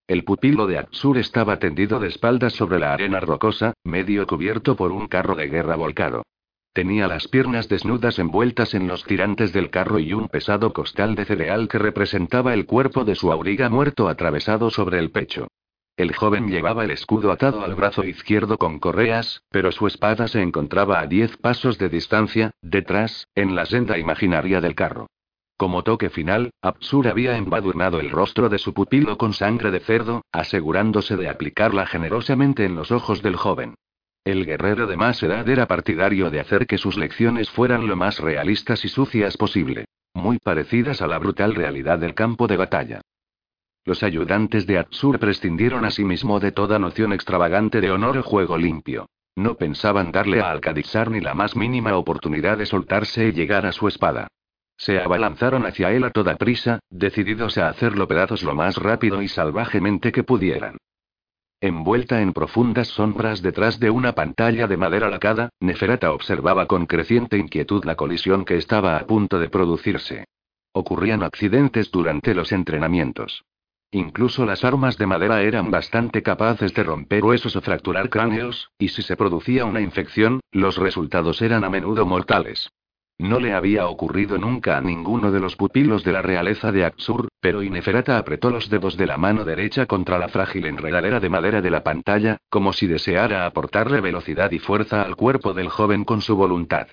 El 0.07 0.23
pupilo 0.23 0.67
de 0.67 0.77
Atsur 0.77 1.17
estaba 1.17 1.59
tendido 1.59 1.99
de 1.99 2.07
espaldas 2.07 2.53
sobre 2.53 2.79
la 2.79 2.93
arena 2.93 3.19
rocosa, 3.19 3.73
medio 3.83 4.25
cubierto 4.25 4.77
por 4.77 4.93
un 4.93 5.07
carro 5.07 5.35
de 5.35 5.49
guerra 5.49 5.75
volcado. 5.75 6.23
Tenía 6.71 7.07
las 7.07 7.27
piernas 7.27 7.67
desnudas 7.67 8.17
envueltas 8.17 8.73
en 8.73 8.87
los 8.87 9.03
tirantes 9.03 9.51
del 9.51 9.69
carro 9.69 9.99
y 9.99 10.13
un 10.13 10.29
pesado 10.29 10.71
costal 10.71 11.15
de 11.15 11.25
cereal 11.25 11.67
que 11.67 11.77
representaba 11.77 12.53
el 12.53 12.65
cuerpo 12.65 13.03
de 13.03 13.15
su 13.15 13.33
auriga 13.33 13.67
muerto 13.67 14.07
atravesado 14.07 14.69
sobre 14.69 14.99
el 14.99 15.11
pecho. 15.11 15.49
El 15.97 16.15
joven 16.15 16.47
llevaba 16.47 16.85
el 16.85 16.91
escudo 16.91 17.33
atado 17.33 17.65
al 17.65 17.75
brazo 17.75 18.05
izquierdo 18.05 18.57
con 18.57 18.79
correas, 18.79 19.41
pero 19.49 19.73
su 19.73 19.87
espada 19.87 20.29
se 20.29 20.41
encontraba 20.41 20.99
a 21.01 21.07
diez 21.07 21.35
pasos 21.35 21.77
de 21.79 21.89
distancia, 21.89 22.51
detrás, 22.61 23.27
en 23.35 23.55
la 23.55 23.65
senda 23.65 23.97
imaginaria 23.97 24.61
del 24.61 24.75
carro. 24.75 25.07
Como 25.57 25.83
toque 25.83 26.11
final, 26.11 26.51
Absur 26.61 27.07
había 27.07 27.35
embadurnado 27.35 27.99
el 27.99 28.11
rostro 28.11 28.47
de 28.47 28.59
su 28.59 28.75
pupilo 28.75 29.17
con 29.17 29.33
sangre 29.33 29.71
de 29.71 29.79
cerdo, 29.79 30.21
asegurándose 30.31 31.17
de 31.17 31.29
aplicarla 31.29 31.87
generosamente 31.87 32.63
en 32.63 32.75
los 32.75 32.91
ojos 32.91 33.23
del 33.23 33.35
joven. 33.35 33.73
El 34.23 34.45
guerrero 34.45 34.85
de 34.85 34.97
más 34.97 35.23
edad 35.23 35.49
era 35.49 35.67
partidario 35.67 36.29
de 36.29 36.41
hacer 36.41 36.67
que 36.67 36.77
sus 36.77 36.95
lecciones 36.95 37.49
fueran 37.49 37.87
lo 37.87 37.95
más 37.95 38.19
realistas 38.19 38.85
y 38.85 38.89
sucias 38.89 39.35
posible. 39.35 39.85
Muy 40.13 40.37
parecidas 40.37 41.01
a 41.01 41.07
la 41.07 41.17
brutal 41.17 41.55
realidad 41.55 41.97
del 41.97 42.13
campo 42.13 42.47
de 42.47 42.57
batalla. 42.57 43.01
Los 43.83 44.03
ayudantes 44.03 44.67
de 44.67 44.77
Atsur 44.77 45.17
prescindieron 45.17 45.85
asimismo 45.85 46.39
de 46.39 46.51
toda 46.51 46.77
noción 46.77 47.13
extravagante 47.13 47.81
de 47.81 47.89
honor 47.89 48.17
o 48.19 48.23
juego 48.23 48.57
limpio. 48.57 49.07
No 49.35 49.55
pensaban 49.55 50.11
darle 50.11 50.41
a 50.41 50.51
Alcadizar 50.51 51.09
ni 51.09 51.19
la 51.19 51.33
más 51.33 51.55
mínima 51.55 51.95
oportunidad 51.95 52.57
de 52.57 52.65
soltarse 52.67 53.29
y 53.29 53.31
llegar 53.31 53.65
a 53.65 53.71
su 53.71 53.87
espada. 53.87 54.27
Se 54.77 54.99
abalanzaron 54.99 55.65
hacia 55.65 55.91
él 55.91 56.03
a 56.03 56.11
toda 56.11 56.35
prisa, 56.35 56.79
decididos 56.89 57.57
a 57.57 57.67
hacerlo 57.67 58.07
pedazos 58.07 58.43
lo 58.43 58.53
más 58.55 58.77
rápido 58.77 59.21
y 59.21 59.27
salvajemente 59.27 60.11
que 60.11 60.23
pudieran. 60.23 60.77
Envuelta 61.59 62.21
en 62.21 62.33
profundas 62.33 62.87
sombras 62.89 63.41
detrás 63.41 63.79
de 63.79 63.89
una 63.89 64.13
pantalla 64.13 64.67
de 64.67 64.77
madera 64.77 65.09
lacada, 65.09 65.49
Neferata 65.59 66.11
observaba 66.11 66.67
con 66.67 66.85
creciente 66.85 67.39
inquietud 67.39 67.83
la 67.83 67.95
colisión 67.95 68.45
que 68.45 68.57
estaba 68.57 68.95
a 68.95 69.07
punto 69.07 69.39
de 69.39 69.49
producirse. 69.49 70.25
Ocurrían 70.71 71.23
accidentes 71.23 71.89
durante 71.89 72.35
los 72.35 72.51
entrenamientos. 72.51 73.43
Incluso 73.89 74.45
las 74.45 74.63
armas 74.63 74.99
de 74.99 75.07
madera 75.07 75.41
eran 75.41 75.71
bastante 75.71 76.21
capaces 76.21 76.75
de 76.75 76.83
romper 76.83 77.25
huesos 77.25 77.55
o 77.55 77.61
fracturar 77.61 78.09
cráneos, 78.09 78.69
y 78.77 78.89
si 78.89 79.01
se 79.01 79.15
producía 79.15 79.65
una 79.65 79.81
infección, 79.81 80.41
los 80.51 80.77
resultados 80.77 81.41
eran 81.41 81.63
a 81.63 81.69
menudo 81.69 82.05
mortales. 82.05 82.69
No 83.19 83.39
le 83.39 83.53
había 83.53 83.87
ocurrido 83.87 84.37
nunca 84.37 84.77
a 84.77 84.81
ninguno 84.81 85.31
de 85.31 85.39
los 85.39 85.55
pupilos 85.55 86.03
de 86.03 86.11
la 86.11 86.21
realeza 86.21 86.71
de 86.71 86.85
Aksur, 86.85 87.29
pero 87.39 87.63
Ineferata 87.63 88.19
apretó 88.19 88.51
los 88.51 88.69
dedos 88.69 88.95
de 88.95 89.07
la 89.07 89.17
mano 89.17 89.43
derecha 89.43 89.87
contra 89.87 90.19
la 90.19 90.27
frágil 90.27 90.67
enredadera 90.67 91.19
de 91.19 91.29
madera 91.29 91.61
de 91.61 91.71
la 91.71 91.83
pantalla, 91.83 92.37
como 92.49 92.73
si 92.73 92.85
deseara 92.85 93.47
aportarle 93.47 94.01
velocidad 94.01 94.51
y 94.51 94.59
fuerza 94.59 95.01
al 95.01 95.15
cuerpo 95.15 95.55
del 95.55 95.69
joven 95.69 96.05
con 96.05 96.21
su 96.21 96.35
voluntad. 96.35 96.89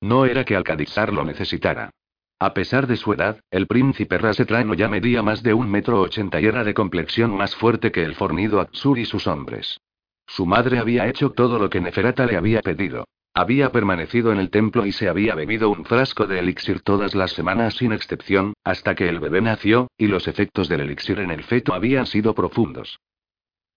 No 0.00 0.24
era 0.24 0.44
que 0.44 0.56
Alcadizar 0.56 1.12
lo 1.12 1.24
necesitara. 1.24 1.90
A 2.38 2.54
pesar 2.54 2.86
de 2.86 2.96
su 2.96 3.12
edad, 3.12 3.40
el 3.50 3.66
príncipe 3.66 4.16
Rasetrano 4.16 4.72
ya 4.74 4.88
medía 4.88 5.22
más 5.22 5.42
de 5.42 5.52
un 5.52 5.70
metro 5.70 6.00
ochenta 6.00 6.40
y 6.40 6.46
era 6.46 6.64
de 6.64 6.74
complexión 6.74 7.36
más 7.36 7.54
fuerte 7.54 7.92
que 7.92 8.02
el 8.02 8.14
fornido 8.14 8.60
Aksur 8.60 8.98
y 8.98 9.04
sus 9.04 9.26
hombres. 9.26 9.78
Su 10.26 10.46
madre 10.46 10.78
había 10.78 11.06
hecho 11.06 11.30
todo 11.30 11.58
lo 11.58 11.68
que 11.68 11.80
Neferata 11.80 12.24
le 12.24 12.36
había 12.36 12.60
pedido. 12.62 13.06
Había 13.38 13.70
permanecido 13.70 14.32
en 14.32 14.38
el 14.38 14.48
templo 14.48 14.86
y 14.86 14.92
se 14.92 15.10
había 15.10 15.34
bebido 15.34 15.68
un 15.68 15.84
frasco 15.84 16.26
de 16.26 16.38
elixir 16.38 16.80
todas 16.80 17.14
las 17.14 17.32
semanas 17.32 17.74
sin 17.74 17.92
excepción, 17.92 18.54
hasta 18.64 18.94
que 18.94 19.10
el 19.10 19.20
bebé 19.20 19.42
nació, 19.42 19.88
y 19.98 20.06
los 20.06 20.26
efectos 20.26 20.70
del 20.70 20.80
elixir 20.80 21.18
en 21.18 21.30
el 21.30 21.44
feto 21.44 21.74
habían 21.74 22.06
sido 22.06 22.34
profundos. 22.34 22.98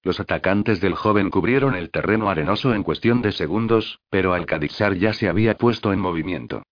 Los 0.01 0.21
atacantes 0.21 0.79
del 0.79 0.95
joven 0.95 1.29
cubrieron 1.29 1.75
el 1.75 1.89
terreno 1.89 2.29
arenoso 2.29 2.73
en 2.73 2.83
cuestión 2.83 3.21
de 3.21 3.33
segundos, 3.33 3.99
pero 4.09 4.33
Alcadizar 4.33 4.95
ya 4.95 5.11
se 5.11 5.27
había 5.27 5.57
puesto 5.57 5.91
en 5.91 5.99
movimiento. 5.99 6.63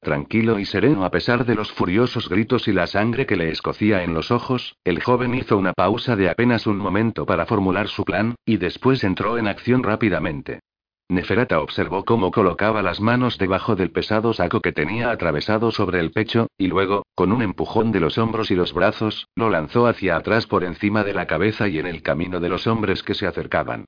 Tranquilo 0.00 0.60
y 0.60 0.66
sereno 0.66 1.04
a 1.04 1.10
pesar 1.10 1.46
de 1.46 1.56
los 1.56 1.72
furiosos 1.72 2.28
gritos 2.28 2.68
y 2.68 2.72
la 2.72 2.86
sangre 2.86 3.26
que 3.26 3.34
le 3.34 3.48
escocía 3.48 4.04
en 4.04 4.14
los 4.14 4.30
ojos, 4.30 4.76
el 4.84 5.02
joven 5.02 5.34
hizo 5.34 5.58
una 5.58 5.72
pausa 5.72 6.14
de 6.14 6.30
apenas 6.30 6.68
un 6.68 6.78
momento 6.78 7.26
para 7.26 7.44
formular 7.44 7.88
su 7.88 8.04
plan, 8.04 8.36
y 8.44 8.58
después 8.58 9.02
entró 9.02 9.36
en 9.36 9.48
acción 9.48 9.82
rápidamente. 9.82 10.60
Neferata 11.08 11.60
observó 11.60 12.04
cómo 12.04 12.32
colocaba 12.32 12.82
las 12.82 13.00
manos 13.00 13.38
debajo 13.38 13.76
del 13.76 13.92
pesado 13.92 14.32
saco 14.32 14.60
que 14.60 14.72
tenía 14.72 15.12
atravesado 15.12 15.70
sobre 15.70 16.00
el 16.00 16.10
pecho, 16.10 16.48
y 16.58 16.66
luego, 16.66 17.06
con 17.14 17.30
un 17.30 17.42
empujón 17.42 17.92
de 17.92 18.00
los 18.00 18.18
hombros 18.18 18.50
y 18.50 18.56
los 18.56 18.72
brazos, 18.72 19.28
lo 19.36 19.48
lanzó 19.48 19.86
hacia 19.86 20.16
atrás 20.16 20.46
por 20.46 20.64
encima 20.64 21.04
de 21.04 21.14
la 21.14 21.26
cabeza 21.26 21.68
y 21.68 21.78
en 21.78 21.86
el 21.86 22.02
camino 22.02 22.40
de 22.40 22.48
los 22.48 22.66
hombres 22.66 23.04
que 23.04 23.14
se 23.14 23.28
acercaban. 23.28 23.84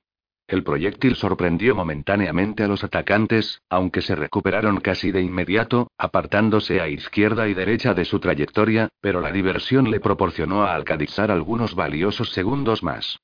El 0.47 0.63
proyectil 0.63 1.15
sorprendió 1.15 1.75
momentáneamente 1.75 2.63
a 2.63 2.67
los 2.69 2.85
atacantes, 2.85 3.61
aunque 3.69 4.01
se 4.01 4.15
recuperaron 4.15 4.79
casi 4.79 5.11
de 5.11 5.21
inmediato, 5.21 5.91
apartándose 5.97 6.79
a 6.79 6.87
izquierda 6.87 7.49
y 7.49 7.53
derecha 7.53 7.93
de 7.93 8.05
su 8.05 8.19
trayectoria, 8.19 8.89
pero 9.01 9.19
la 9.19 9.31
diversión 9.33 9.91
le 9.91 9.99
proporcionó 9.99 10.63
a 10.63 10.73
Alcadizar 10.73 11.31
algunos 11.31 11.75
valiosos 11.75 12.31
segundos 12.31 12.81
más. 12.81 13.19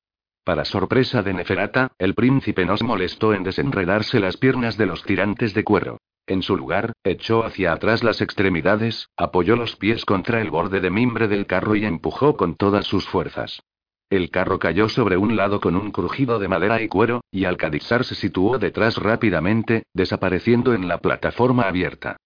Para 0.46 0.64
sorpresa 0.64 1.24
de 1.24 1.34
Neferata, 1.34 1.92
el 1.98 2.14
príncipe 2.14 2.68
no 2.68 2.78
se 2.78 2.84
molestó 2.84 3.34
en 3.34 3.42
desenredarse 3.42 4.20
las 4.20 4.38
piernas 4.38 4.78
de 4.78 4.86
los 4.86 5.02
tirantes 5.02 5.56
de 5.56 5.64
cuero. 5.64 5.98
En 6.28 6.44
su 6.44 6.56
lugar, 6.56 6.94
echó 7.04 7.44
hacia 7.44 7.74
atrás 7.74 8.04
las 8.04 8.22
extremidades, 8.22 9.10
apoyó 9.18 9.56
los 9.56 9.76
pies 9.76 10.06
contra 10.06 10.42
el 10.42 10.52
borde 10.52 10.82
de 10.82 10.92
mimbre 10.92 11.28
del 11.28 11.48
carro 11.48 11.76
y 11.76 11.84
empujó 11.84 12.38
con 12.38 12.56
todas 12.58 12.86
sus 12.86 13.08
fuerzas. 13.08 13.64
El 14.12 14.30
carro 14.30 14.60
cayó 14.60 14.88
sobre 14.88 15.18
un 15.18 15.36
lado 15.36 15.60
con 15.60 15.76
un 15.76 15.90
crujido 15.90 16.38
de 16.38 16.48
madera 16.48 16.80
y 16.80 16.90
cuero, 16.90 17.22
y 17.32 17.46
al 17.46 17.58
se 17.58 18.14
situó 18.14 18.60
detrás 18.60 18.98
rápidamente, 18.98 19.88
desapareciendo 19.96 20.76
en 20.76 20.88
la 20.88 21.00
plataforma 21.00 21.64
abierta. 21.64 22.18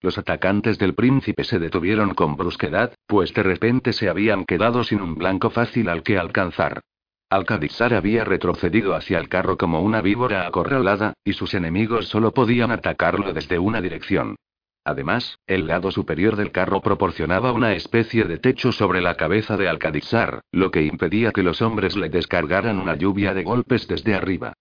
Los 0.00 0.18
atacantes 0.18 0.78
del 0.78 0.94
príncipe 0.94 1.44
se 1.44 1.60
detuvieron 1.60 2.14
con 2.14 2.34
brusquedad, 2.36 2.92
pues 3.06 3.32
de 3.34 3.44
repente 3.44 3.92
se 3.92 4.08
habían 4.08 4.44
quedado 4.46 4.82
sin 4.82 5.00
un 5.00 5.14
blanco 5.14 5.50
fácil 5.50 5.88
al 5.88 6.02
que 6.02 6.18
alcanzar. 6.18 6.80
Alcadizar 7.28 7.92
había 7.92 8.24
retrocedido 8.24 8.94
hacia 8.94 9.18
el 9.18 9.28
carro 9.28 9.58
como 9.58 9.80
una 9.80 10.00
víbora 10.00 10.46
acorralada, 10.46 11.14
y 11.24 11.32
sus 11.32 11.54
enemigos 11.54 12.06
solo 12.06 12.32
podían 12.32 12.70
atacarlo 12.70 13.32
desde 13.32 13.58
una 13.58 13.80
dirección. 13.80 14.36
Además, 14.84 15.40
el 15.48 15.66
lado 15.66 15.90
superior 15.90 16.36
del 16.36 16.52
carro 16.52 16.80
proporcionaba 16.80 17.50
una 17.50 17.74
especie 17.74 18.24
de 18.24 18.38
techo 18.38 18.70
sobre 18.70 19.00
la 19.00 19.16
cabeza 19.16 19.56
de 19.56 19.68
Alcadizar, 19.68 20.42
lo 20.52 20.70
que 20.70 20.82
impedía 20.82 21.32
que 21.32 21.42
los 21.42 21.60
hombres 21.62 21.96
le 21.96 22.08
descargaran 22.08 22.78
una 22.78 22.94
lluvia 22.94 23.34
de 23.34 23.42
golpes 23.42 23.88
desde 23.88 24.14
arriba. 24.14 24.52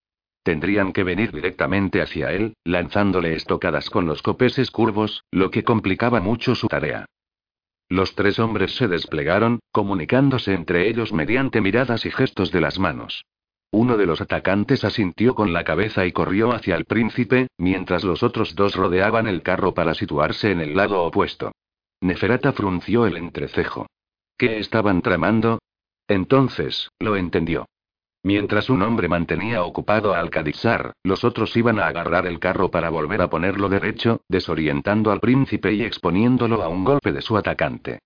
Tendrían 0.41 0.93
que 0.93 1.03
venir 1.03 1.31
directamente 1.31 2.01
hacia 2.01 2.31
él, 2.31 2.55
lanzándole 2.63 3.35
estocadas 3.35 3.91
con 3.91 4.07
los 4.07 4.23
copeses 4.23 4.71
curvos, 4.71 5.23
lo 5.29 5.51
que 5.51 5.63
complicaba 5.63 6.19
mucho 6.19 6.55
su 6.55 6.67
tarea. 6.67 7.05
Los 7.89 8.15
tres 8.15 8.39
hombres 8.39 8.75
se 8.75 8.87
desplegaron, 8.87 9.59
comunicándose 9.71 10.53
entre 10.53 10.87
ellos 10.89 11.13
mediante 11.13 11.61
miradas 11.61 12.05
y 12.05 12.11
gestos 12.11 12.51
de 12.51 12.61
las 12.61 12.79
manos. 12.79 13.25
Uno 13.71 13.97
de 13.97 14.05
los 14.05 14.21
atacantes 14.21 14.83
asintió 14.83 15.35
con 15.35 15.53
la 15.53 15.63
cabeza 15.63 16.05
y 16.05 16.11
corrió 16.11 16.53
hacia 16.53 16.75
el 16.75 16.85
príncipe, 16.85 17.47
mientras 17.57 18.03
los 18.03 18.23
otros 18.23 18.55
dos 18.55 18.75
rodeaban 18.75 19.27
el 19.27 19.41
carro 19.41 19.73
para 19.73 19.93
situarse 19.93 20.51
en 20.51 20.61
el 20.61 20.75
lado 20.75 21.03
opuesto. 21.03 21.51
Neferata 22.01 22.53
frunció 22.53 23.05
el 23.05 23.17
entrecejo. 23.17 23.87
¿Qué 24.37 24.59
estaban 24.59 25.01
tramando? 25.01 25.59
Entonces, 26.07 26.89
lo 26.99 27.15
entendió. 27.15 27.65
Mientras 28.25 28.71
un 28.71 28.81
hombre 28.81 29.07
mantenía 29.07 29.61
ocupado 29.61 30.15
a 30.15 30.19
Alcadizar, 30.19 30.93
los 31.03 31.23
otros 31.23 31.55
iban 31.55 31.79
a 31.79 31.85
agarrar 31.85 32.25
el 32.25 32.39
carro 32.39 32.71
para 32.71 32.89
volver 32.89 33.21
a 33.21 33.29
ponerlo 33.29 33.69
derecho, 33.69 34.21
desorientando 34.27 35.11
al 35.11 35.19
príncipe 35.19 35.71
y 35.73 35.83
exponiéndolo 35.83 36.63
a 36.63 36.67
un 36.67 36.83
golpe 36.83 37.11
de 37.11 37.21
su 37.21 37.37
atacante. 37.37 37.99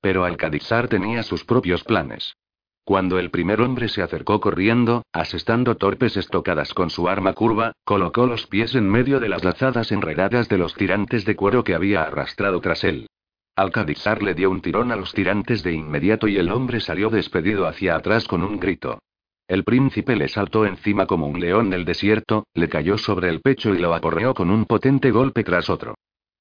Pero 0.00 0.24
Alcadizar 0.24 0.86
tenía 0.86 1.24
sus 1.24 1.44
propios 1.44 1.82
planes. 1.82 2.36
Cuando 2.84 3.18
el 3.18 3.32
primer 3.32 3.60
hombre 3.62 3.88
se 3.88 4.02
acercó 4.02 4.40
corriendo, 4.40 5.02
asestando 5.12 5.76
torpes 5.76 6.16
estocadas 6.16 6.72
con 6.72 6.88
su 6.88 7.08
arma 7.08 7.32
curva, 7.32 7.72
colocó 7.82 8.28
los 8.28 8.46
pies 8.46 8.76
en 8.76 8.88
medio 8.88 9.18
de 9.18 9.28
las 9.28 9.42
lazadas 9.42 9.90
enredadas 9.90 10.48
de 10.48 10.58
los 10.58 10.74
tirantes 10.74 11.24
de 11.24 11.34
cuero 11.34 11.64
que 11.64 11.74
había 11.74 12.04
arrastrado 12.04 12.60
tras 12.60 12.84
él. 12.84 13.08
Alcadizar 13.56 14.22
le 14.22 14.34
dio 14.34 14.52
un 14.52 14.60
tirón 14.60 14.92
a 14.92 14.96
los 14.96 15.12
tirantes 15.12 15.64
de 15.64 15.72
inmediato 15.72 16.28
y 16.28 16.36
el 16.36 16.48
hombre 16.48 16.78
salió 16.78 17.10
despedido 17.10 17.66
hacia 17.66 17.96
atrás 17.96 18.28
con 18.28 18.44
un 18.44 18.60
grito. 18.60 19.00
El 19.48 19.64
príncipe 19.64 20.16
le 20.16 20.28
saltó 20.28 20.64
encima 20.66 21.06
como 21.06 21.26
un 21.26 21.40
león 21.40 21.70
del 21.70 21.84
desierto, 21.84 22.44
le 22.54 22.68
cayó 22.68 22.96
sobre 22.98 23.28
el 23.28 23.40
pecho 23.40 23.74
y 23.74 23.78
lo 23.78 23.94
aporreó 23.94 24.34
con 24.34 24.50
un 24.50 24.64
potente 24.64 25.10
golpe 25.10 25.44
tras 25.44 25.68
otro. 25.68 25.94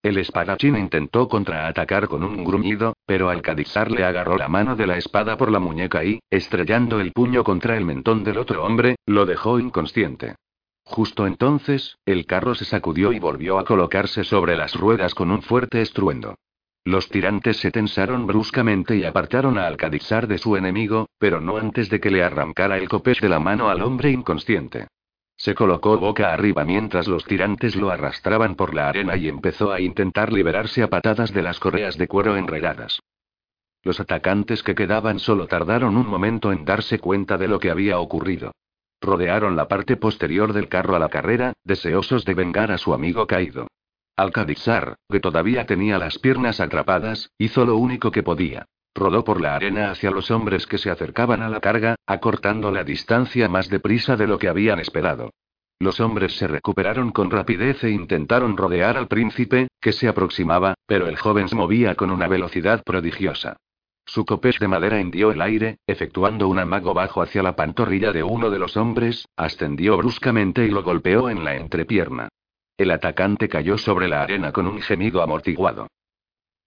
El 0.04 0.18
espadachín 0.18 0.78
intentó 0.78 1.28
contraatacar 1.28 2.08
con 2.08 2.24
un 2.24 2.44
gruñido, 2.44 2.96
pero 3.06 3.30
Alcadizar 3.30 3.92
le 3.92 4.04
agarró 4.04 4.36
la 4.36 4.48
mano 4.48 4.76
de 4.76 4.88
la 4.88 4.98
espada 4.98 5.38
por 5.38 5.52
la 5.52 5.60
muñeca 5.60 6.04
y, 6.04 6.20
estrellando 6.32 7.00
el 7.00 7.12
puño 7.12 7.44
contra 7.44 7.78
el 7.78 7.86
mentón 7.86 8.24
del 8.24 8.40
otro 8.40 8.64
hombre, 8.64 8.96
lo 9.06 9.28
dejó 9.28 9.60
inconsciente. 9.60 10.36
Justo 10.84 11.28
entonces, 11.28 11.98
el 12.06 12.26
carro 12.26 12.56
se 12.56 12.66
sacudió 12.66 13.14
y 13.14 13.20
volvió 13.20 13.60
a 13.60 13.66
colocarse 13.66 14.24
sobre 14.24 14.56
las 14.58 14.74
ruedas 14.74 15.14
con 15.14 15.30
un 15.30 15.44
fuerte 15.44 15.82
estruendo. 15.82 16.36
Los 16.84 17.10
tirantes 17.10 17.58
se 17.58 17.70
tensaron 17.70 18.26
bruscamente 18.26 18.96
y 18.96 19.04
apartaron 19.04 19.60
a 19.60 19.68
Alcadizar 19.68 20.28
de 20.28 20.40
su 20.40 20.58
enemigo, 20.58 21.08
pero 21.20 21.40
no 21.40 21.58
antes 21.58 21.90
de 21.90 22.00
que 22.00 22.10
le 22.10 22.24
arrancara 22.24 22.78
el 22.78 22.90
copés 22.90 23.22
de 23.22 23.30
la 23.30 23.40
mano 23.40 23.70
al 23.70 23.84
hombre 23.84 24.10
inconsciente. 24.10 24.88
Se 25.38 25.54
colocó 25.54 25.98
boca 25.98 26.34
arriba 26.34 26.64
mientras 26.66 27.08
los 27.08 27.26
tirantes 27.26 27.76
lo 27.76 27.92
arrastraban 27.92 28.56
por 28.56 28.74
la 28.74 28.90
arena 28.90 29.16
y 29.16 29.28
empezó 29.28 29.72
a 29.72 29.80
intentar 29.80 30.34
liberarse 30.34 30.82
a 30.82 30.88
patadas 30.88 31.34
de 31.34 31.44
las 31.44 31.60
correas 31.60 31.98
de 31.98 32.08
cuero 32.08 32.36
enredadas. 32.36 33.00
Los 33.84 34.00
atacantes 34.00 34.64
que 34.64 34.76
quedaban 34.76 35.20
solo 35.20 35.48
tardaron 35.48 35.98
un 35.98 36.08
momento 36.08 36.52
en 36.52 36.66
darse 36.66 37.00
cuenta 37.00 37.38
de 37.38 37.48
lo 37.48 37.60
que 37.60 37.72
había 37.72 38.00
ocurrido. 38.00 38.54
Rodearon 39.02 39.56
la 39.56 39.68
parte 39.68 39.98
posterior 39.98 40.54
del 40.54 40.68
carro 40.68 40.96
a 40.96 41.00
la 41.00 41.10
carrera, 41.10 41.54
deseosos 41.64 42.24
de 42.26 42.36
vengar 42.36 42.72
a 42.72 42.78
su 42.78 42.94
amigo 42.94 43.26
caído. 43.26 43.68
Alcadizar, 44.16 44.98
que 45.10 45.20
todavía 45.20 45.66
tenía 45.66 45.98
las 45.98 46.20
piernas 46.20 46.60
atrapadas, 46.60 47.32
hizo 47.38 47.66
lo 47.66 47.78
único 47.78 48.12
que 48.12 48.24
podía. 48.24 48.66
Rodó 48.94 49.24
por 49.24 49.40
la 49.40 49.56
arena 49.56 49.90
hacia 49.90 50.12
los 50.12 50.32
hombres 50.32 50.68
que 50.68 50.78
se 50.78 50.92
acercaban 50.92 51.42
a 51.42 51.50
la 51.50 51.62
carga, 51.62 51.96
acortando 52.06 52.72
la 52.72 52.84
distancia 52.84 53.48
más 53.48 53.70
deprisa 53.70 54.18
de 54.18 54.28
lo 54.28 54.38
que 54.38 54.50
habían 54.50 54.80
esperado. 54.80 55.32
Los 55.80 56.00
hombres 56.00 56.38
se 56.38 56.48
recuperaron 56.48 57.12
con 57.12 57.32
rapidez 57.32 57.84
e 57.84 57.90
intentaron 57.90 58.58
rodear 58.58 58.98
al 58.98 59.08
príncipe, 59.08 59.70
que 59.80 59.94
se 59.94 60.08
aproximaba, 60.08 60.76
pero 60.86 61.08
el 61.08 61.18
joven 61.18 61.48
se 61.48 61.56
movía 61.56 61.96
con 61.96 62.12
una 62.12 62.28
velocidad 62.28 62.84
prodigiosa. 62.84 63.58
Su 64.06 64.26
copés 64.26 64.60
de 64.60 64.68
madera 64.68 65.00
hendió 65.00 65.32
el 65.32 65.42
aire, 65.42 65.78
efectuando 65.88 66.48
un 66.50 66.60
amago 66.60 66.94
bajo 66.94 67.22
hacia 67.22 67.42
la 67.42 67.56
pantorrilla 67.56 68.12
de 68.12 68.24
uno 68.24 68.50
de 68.50 68.60
los 68.60 68.76
hombres, 68.78 69.26
ascendió 69.38 69.98
bruscamente 69.98 70.66
y 70.66 70.70
lo 70.70 70.84
golpeó 70.84 71.30
en 71.30 71.46
la 71.46 71.56
entrepierna. 71.56 72.30
El 72.78 72.92
atacante 72.92 73.50
cayó 73.50 73.78
sobre 73.78 74.08
la 74.08 74.22
arena 74.22 74.52
con 74.52 74.68
un 74.68 74.82
gemido 74.82 75.22
amortiguado. 75.22 75.88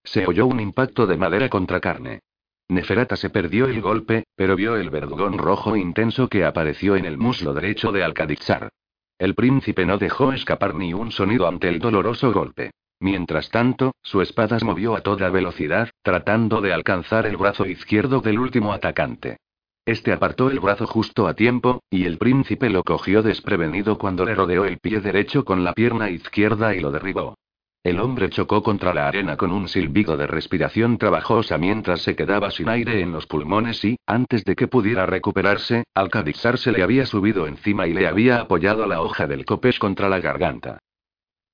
Se 0.05 0.27
oyó 0.27 0.47
un 0.47 0.61
impacto 0.61 1.07
de 1.07 1.17
madera 1.17 1.49
contra 1.49 1.81
carne. 1.81 2.21
Neferata 2.69 3.17
se 3.17 3.31
perdió 3.31 3.67
el 3.67 3.81
golpe, 3.81 4.25
pero 4.37 4.57
vio 4.57 4.77
el 4.77 4.91
verdugón 4.91 5.39
rojo 5.39 5.77
intenso 5.77 6.29
que 6.29 6.45
apareció 6.45 6.97
en 6.97 7.05
el 7.05 7.19
muslo 7.19 7.53
derecho 7.53 7.93
de 7.93 8.05
Alcadixar. 8.05 8.71
El 9.19 9.35
príncipe 9.35 9.87
no 9.87 9.99
dejó 9.99 10.33
escapar 10.33 10.75
ni 10.75 10.93
un 10.93 11.11
sonido 11.11 11.47
ante 11.47 11.69
el 11.69 11.79
doloroso 11.79 12.33
golpe. 12.33 12.73
Mientras 13.01 13.51
tanto, 13.51 13.93
su 14.03 14.23
espada 14.23 14.59
se 14.59 14.65
movió 14.65 14.97
a 14.97 15.03
toda 15.03 15.29
velocidad, 15.31 15.91
tratando 16.03 16.61
de 16.61 16.73
alcanzar 16.73 17.27
el 17.27 17.37
brazo 17.37 17.67
izquierdo 17.67 18.21
del 18.21 18.39
último 18.39 18.73
atacante. 18.73 19.39
Este 19.87 20.13
apartó 20.13 20.51
el 20.51 20.61
brazo 20.61 20.87
justo 20.87 21.29
a 21.29 21.35
tiempo, 21.35 21.83
y 21.91 22.07
el 22.07 22.17
príncipe 22.17 22.71
lo 22.71 22.83
cogió 22.83 23.23
desprevenido 23.23 23.99
cuando 23.99 24.25
le 24.25 24.35
rodeó 24.35 24.65
el 24.65 24.79
pie 24.79 25.01
derecho 25.01 25.45
con 25.45 25.63
la 25.63 25.75
pierna 25.75 26.09
izquierda 26.09 26.75
y 26.75 26.81
lo 26.81 26.91
derribó. 26.91 27.37
El 27.83 28.01
hombre 28.01 28.31
chocó 28.31 28.63
contra 28.63 28.95
la 28.95 29.09
arena 29.09 29.37
con 29.37 29.53
un 29.53 29.69
silbido 29.69 30.17
de 30.17 30.27
respiración 30.27 30.97
trabajosa 30.97 31.59
mientras 31.59 32.01
se 32.01 32.17
quedaba 32.17 32.51
sin 32.51 32.71
aire 32.71 33.03
en 33.03 33.13
los 33.13 33.27
pulmones 33.27 33.85
y, 33.85 33.99
antes 34.07 34.43
de 34.45 34.57
que 34.57 34.69
pudiera 34.69 35.05
recuperarse, 35.05 35.85
al 35.93 36.09
se 36.57 36.73
le 36.73 36.83
había 36.83 37.05
subido 37.05 37.47
encima 37.47 37.87
y 37.87 37.93
le 37.93 38.09
había 38.09 38.41
apoyado 38.41 38.87
la 38.87 39.03
hoja 39.03 39.27
del 39.27 39.45
copés 39.45 39.79
contra 39.79 40.09
la 40.09 40.21
garganta. 40.21 40.79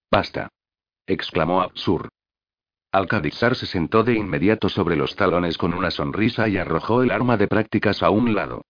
Basta. 0.09 0.51
exclamó 1.05 1.62
Absur. 1.62 2.09
Alcadixar 2.93 3.55
se 3.55 3.66
sentó 3.66 4.03
de 4.03 4.14
inmediato 4.14 4.68
sobre 4.68 4.97
los 4.97 5.14
talones 5.14 5.57
con 5.57 5.74
una 5.74 5.93
sonrisa 5.93 6.49
y 6.49 6.57
arrojó 6.57 7.05
el 7.05 7.12
arma 7.12 7.36
de 7.36 7.47
prácticas 7.47 8.03
a 8.03 8.11
un 8.11 8.34
lado. 8.34 8.62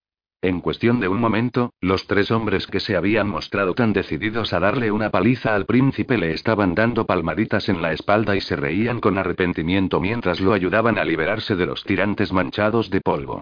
En 0.43 0.61
cuestión 0.61 1.01
de 1.01 1.09
un 1.09 1.19
momento, 1.19 1.73
los 1.81 2.07
tres 2.07 2.31
hombres 2.31 2.67
que 2.67 2.81
se 2.81 2.97
habían 2.97 3.29
mostrado 3.29 3.75
tan 3.75 3.95
decididos 3.95 4.53
a 4.53 4.61
darle 4.61 4.91
una 4.91 5.11
paliza 5.11 5.55
al 5.55 5.65
príncipe 5.65 6.19
le 6.19 6.33
estaban 6.33 6.75
dando 6.75 7.07
palmaditas 7.07 7.71
en 7.71 7.81
la 7.81 7.93
espalda 7.93 8.37
y 8.37 8.43
se 8.43 8.57
reían 8.57 9.01
con 9.01 9.17
arrepentimiento 9.17 10.01
mientras 10.01 10.41
lo 10.41 10.53
ayudaban 10.53 10.99
a 10.99 11.05
liberarse 11.05 11.57
de 11.57 11.67
los 11.67 11.85
tirantes 11.85 12.31
manchados 12.31 12.91
de 12.91 13.01
polvo. 13.01 13.41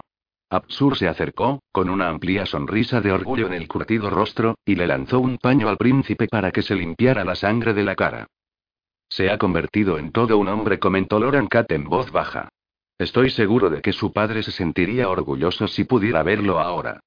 Absur 0.49 0.97
se 0.97 1.09
acercó, 1.09 1.61
con 1.73 1.89
una 1.89 2.07
amplia 2.07 2.45
sonrisa 2.45 3.01
de 3.01 3.11
orgullo 3.11 3.47
en 3.47 3.53
el 3.53 3.67
curtido 3.67 4.09
rostro, 4.09 4.55
y 4.65 4.75
le 4.75 4.87
lanzó 4.87 5.19
un 5.19 5.37
paño 5.37 5.67
al 5.67 5.77
príncipe 5.77 6.27
para 6.27 6.51
que 6.51 6.61
se 6.61 6.75
limpiara 6.75 7.25
la 7.25 7.35
sangre 7.35 7.73
de 7.73 7.83
la 7.83 7.95
cara. 7.95 8.27
Se 9.09 9.29
ha 9.29 9.37
convertido 9.37 9.97
en 9.97 10.11
todo 10.11 10.37
un 10.37 10.47
hombre, 10.47 10.79
comentó 10.79 11.19
Loran 11.19 11.47
Cat 11.47 11.71
en 11.71 11.85
voz 11.85 12.11
baja. 12.11 12.49
Estoy 12.97 13.31
seguro 13.31 13.69
de 13.69 13.81
que 13.81 13.93
su 13.93 14.13
padre 14.13 14.43
se 14.43 14.51
sentiría 14.51 15.09
orgulloso 15.09 15.67
si 15.67 15.83
pudiera 15.83 16.21
verlo 16.21 16.59
ahora. 16.59 16.99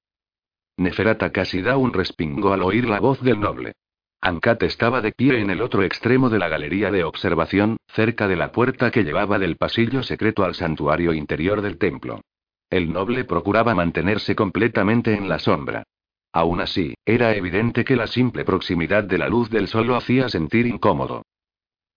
Neferata 0.77 1.31
casi 1.31 1.61
da 1.61 1.77
un 1.77 1.93
respingo 1.93 2.51
al 2.51 2.63
oír 2.63 2.89
la 2.89 2.99
voz 2.99 3.21
del 3.21 3.39
noble. 3.39 3.73
Ankat 4.19 4.63
estaba 4.63 5.01
de 5.01 5.11
pie 5.11 5.39
en 5.39 5.49
el 5.49 5.61
otro 5.61 5.83
extremo 5.83 6.29
de 6.29 6.39
la 6.39 6.47
galería 6.47 6.91
de 6.91 7.03
observación, 7.03 7.77
cerca 7.87 8.27
de 8.27 8.37
la 8.37 8.51
puerta 8.51 8.89
que 8.89 9.03
llevaba 9.03 9.37
del 9.37 9.57
pasillo 9.57 10.01
secreto 10.01 10.43
al 10.43 10.55
santuario 10.55 11.13
interior 11.13 11.61
del 11.61 11.77
templo. 11.77 12.21
El 12.69 12.91
noble 12.91 13.25
procuraba 13.25 13.75
mantenerse 13.75 14.33
completamente 14.33 15.13
en 15.13 15.29
la 15.29 15.39
sombra. 15.39 15.83
Aún 16.31 16.61
así, 16.61 16.95
era 17.05 17.35
evidente 17.35 17.83
que 17.83 17.95
la 17.95 18.07
simple 18.07 18.45
proximidad 18.45 19.03
de 19.03 19.19
la 19.19 19.27
luz 19.27 19.49
del 19.49 19.67
sol 19.67 19.87
lo 19.87 19.95
hacía 19.95 20.29
sentir 20.29 20.65
incómodo. 20.65 21.23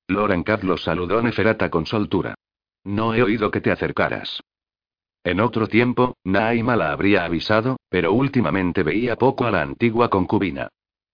Loran 0.08 0.44
lo 0.62 0.76
saludó 0.76 1.20
Neferata 1.20 1.68
con 1.68 1.86
soltura. 1.86 2.34
No 2.84 3.14
he 3.14 3.22
oído 3.22 3.50
que 3.50 3.60
te 3.60 3.72
acercaras. 3.72 4.40
En 5.24 5.40
otro 5.40 5.66
tiempo, 5.66 6.16
Naima 6.22 6.76
la 6.76 6.92
habría 6.92 7.24
avisado, 7.24 7.78
pero 7.88 8.12
últimamente 8.12 8.84
veía 8.84 9.16
poco 9.16 9.44
a 9.44 9.50
la 9.50 9.62
antigua 9.62 10.08
concubina. 10.08 10.68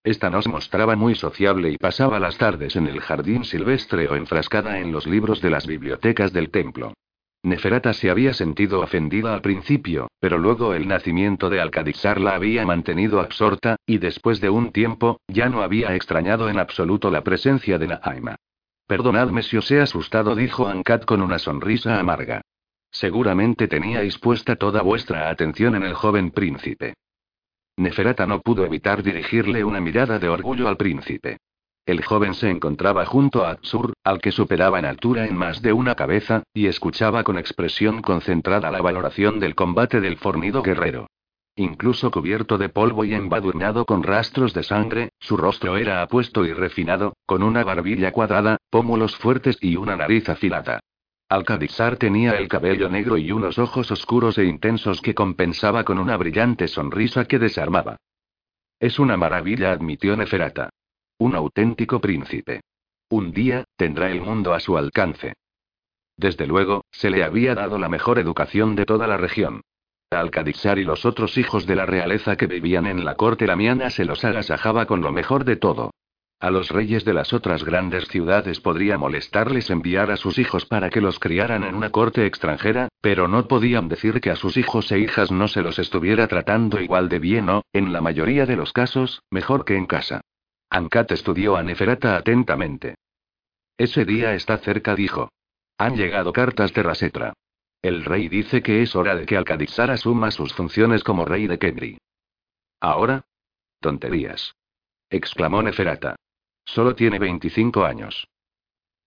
Esta 0.05 0.29
no 0.29 0.43
se 0.43 0.51
mostraba 0.51 0.97
muy 0.97 1.15
sociable 1.15 1.71
y 1.71 1.79
pasaba 1.79 2.21
las 2.21 2.37
tardes 2.37 2.77
en 2.77 2.89
el 2.89 3.01
jardín 3.01 3.45
silvestre 3.45 4.09
o 4.09 4.17
enfrascada 4.17 4.81
en 4.81 4.93
los 4.93 5.07
libros 5.07 5.41
de 5.41 5.49
las 5.49 5.67
bibliotecas 5.67 6.33
del 6.33 6.51
templo. 6.51 6.93
Neferata 7.45 7.95
se 7.95 8.11
había 8.11 8.35
sentido 8.35 8.81
ofendida 8.81 9.33
al 9.33 9.41
principio, 9.41 10.09
pero 10.21 10.39
luego 10.39 10.75
el 10.75 10.87
nacimiento 10.87 11.49
de 11.49 11.61
Alcadixar 11.61 12.21
la 12.21 12.35
había 12.35 12.67
mantenido 12.67 13.21
absorta, 13.21 13.77
y 13.87 13.99
después 13.99 14.41
de 14.41 14.51
un 14.51 14.73
tiempo, 14.73 15.21
ya 15.27 15.49
no 15.49 15.63
había 15.63 15.95
extrañado 15.97 16.51
en 16.51 16.59
absoluto 16.59 17.11
la 17.11 17.25
presencia 17.25 17.79
de 17.79 17.89
Naima. 17.89 18.37
Perdonadme 18.93 19.43
si 19.43 19.57
os 19.57 19.71
he 19.71 19.81
asustado, 19.81 20.35
dijo 20.35 20.69
Ankat 20.69 21.07
con 21.07 21.23
una 21.23 21.39
sonrisa 21.39 21.99
amarga. 21.99 22.43
Seguramente 22.91 23.67
teníais 23.67 24.19
puesta 24.19 24.57
toda 24.57 24.83
vuestra 24.83 25.31
atención 25.31 25.75
en 25.77 25.83
el 25.83 25.95
joven 25.95 26.31
príncipe. 26.31 26.93
Neferata 27.79 28.27
no 28.27 28.43
pudo 28.43 28.67
evitar 28.67 29.03
dirigirle 29.03 29.65
una 29.65 29.81
mirada 29.81 30.19
de 30.19 30.29
orgullo 30.29 30.69
al 30.69 30.77
príncipe. 30.77 31.39
El 31.87 32.05
joven 32.05 32.35
se 32.35 32.51
encontraba 32.51 33.07
junto 33.07 33.47
a 33.47 33.53
Atsur, 33.53 33.95
al 34.05 34.21
que 34.21 34.31
superaba 34.31 34.79
en 34.79 34.85
altura 34.85 35.25
en 35.25 35.39
más 35.39 35.63
de 35.63 35.73
una 35.73 35.95
cabeza, 35.95 36.43
y 36.53 36.67
escuchaba 36.67 37.25
con 37.25 37.39
expresión 37.39 38.03
concentrada 38.03 38.71
la 38.71 38.83
valoración 38.83 39.41
del 39.41 39.55
combate 39.55 40.03
del 40.03 40.19
fornido 40.19 40.63
guerrero. 40.63 41.07
Incluso 41.57 42.11
cubierto 42.11 42.57
de 42.57 42.71
polvo 42.71 43.05
y 43.05 43.13
embadurnado 43.13 43.85
con 43.85 44.03
rastros 44.03 44.55
de 44.55 44.63
sangre, 44.63 45.11
su 45.21 45.37
rostro 45.37 45.77
era 45.77 46.01
apuesto 46.01 46.47
y 46.47 46.53
refinado, 46.53 47.15
con 47.27 47.43
una 47.43 47.63
barbilla 47.63 48.11
cuadrada, 48.11 48.57
pómulos 48.71 49.17
fuertes 49.17 49.59
y 49.61 49.77
una 49.77 49.95
nariz 49.97 50.29
afilada. 50.31 50.81
Alcadizar 51.29 51.97
tenía 51.97 52.33
el 52.33 52.49
cabello 52.49 52.89
negro 52.89 53.19
y 53.19 53.33
unos 53.33 53.59
ojos 53.59 53.91
oscuros 53.91 54.39
e 54.39 54.45
intensos 54.45 55.01
que 55.03 55.15
compensaba 55.15 55.85
con 55.85 55.99
una 55.99 56.17
brillante 56.17 56.69
sonrisa 56.69 57.27
que 57.27 57.39
desarmaba. 57.39 57.97
Es 58.81 58.99
una 58.99 59.17
maravilla, 59.17 59.73
admitió 59.73 60.17
Neferata. 60.17 60.71
Un 61.19 61.35
auténtico 61.35 62.01
príncipe. 62.01 62.63
Un 63.11 63.33
día, 63.33 63.65
tendrá 63.77 64.11
el 64.11 64.23
mundo 64.23 64.55
a 64.55 64.61
su 64.61 64.77
alcance. 64.77 65.35
Desde 66.17 66.47
luego, 66.47 66.85
se 66.91 67.11
le 67.11 67.25
había 67.25 67.55
dado 67.55 67.79
la 67.79 67.89
mejor 67.89 68.19
educación 68.19 68.75
de 68.75 68.87
toda 68.87 69.07
la 69.07 69.19
región. 69.19 69.63
Alcadixar 70.21 70.79
y 70.79 70.85
los 70.85 71.05
otros 71.05 71.39
hijos 71.39 71.67
de 71.67 71.77
la 71.77 71.87
realeza 71.87 72.37
que 72.37 72.47
vivían 72.47 72.87
en 72.87 73.05
la 73.05 73.15
corte 73.17 73.47
lamiana 73.47 73.91
se 73.91 74.05
los 74.05 74.25
agasajaba 74.25 74.87
con 74.87 75.01
lo 75.01 75.13
mejor 75.13 75.45
de 75.45 75.57
todo. 75.57 75.91
A 76.43 76.51
los 76.51 76.71
reyes 76.71 77.05
de 77.05 77.15
las 77.15 77.33
otras 77.33 77.63
grandes 77.63 78.09
ciudades 78.09 78.59
podría 78.59 78.99
molestarles 78.99 79.71
enviar 79.71 80.11
a 80.11 80.17
sus 80.17 80.39
hijos 80.39 80.67
para 80.67 80.91
que 80.91 81.01
los 81.01 81.21
criaran 81.21 81.63
en 81.63 81.77
una 81.77 81.91
corte 81.91 82.27
extranjera, 82.27 82.89
pero 83.01 83.29
no 83.29 83.47
podían 83.47 83.89
decir 83.89 84.21
que 84.21 84.31
a 84.31 84.35
sus 84.35 84.57
hijos 84.57 84.91
e 84.91 84.99
hijas 84.99 85.31
no 85.31 85.47
se 85.47 85.63
los 85.63 85.79
estuviera 85.79 86.27
tratando 86.27 86.81
igual 86.81 87.09
de 87.09 87.21
bien 87.21 87.49
o, 87.49 87.63
en 87.73 87.93
la 87.93 88.01
mayoría 88.01 88.45
de 88.45 88.57
los 88.57 88.73
casos, 88.73 89.23
mejor 89.31 89.65
que 89.65 89.77
en 89.77 89.87
casa. 89.87 90.21
Ankat 90.69 91.13
estudió 91.13 91.57
a 91.57 91.63
Neferata 91.63 92.17
atentamente. 92.17 92.97
Ese 93.79 94.05
día 94.05 94.35
está 94.35 94.59
cerca, 94.59 94.97
dijo. 94.97 95.29
Han 95.79 95.97
llegado 95.97 96.33
cartas 96.33 96.73
de 96.75 96.83
Rasetra. 96.83 97.35
El 97.83 98.05
rey 98.05 98.29
dice 98.29 98.63
que 98.63 98.81
es 98.81 98.95
hora 98.95 99.17
de 99.17 99.27
que 99.27 99.37
Alcadixar 99.37 99.91
asuma 99.91 100.31
sus 100.31 100.55
funciones 100.55 101.03
como 101.03 101.25
rey 101.25 101.49
de 101.49 101.59
Kebri. 101.59 101.99
¿Ahora? 102.81 103.27
Tonterías. 103.81 104.55
exclamó 105.11 105.63
Neferata. 105.63 106.15
Solo 106.65 106.95
tiene 106.95 107.19
25 107.19 107.85
años. 107.85 108.29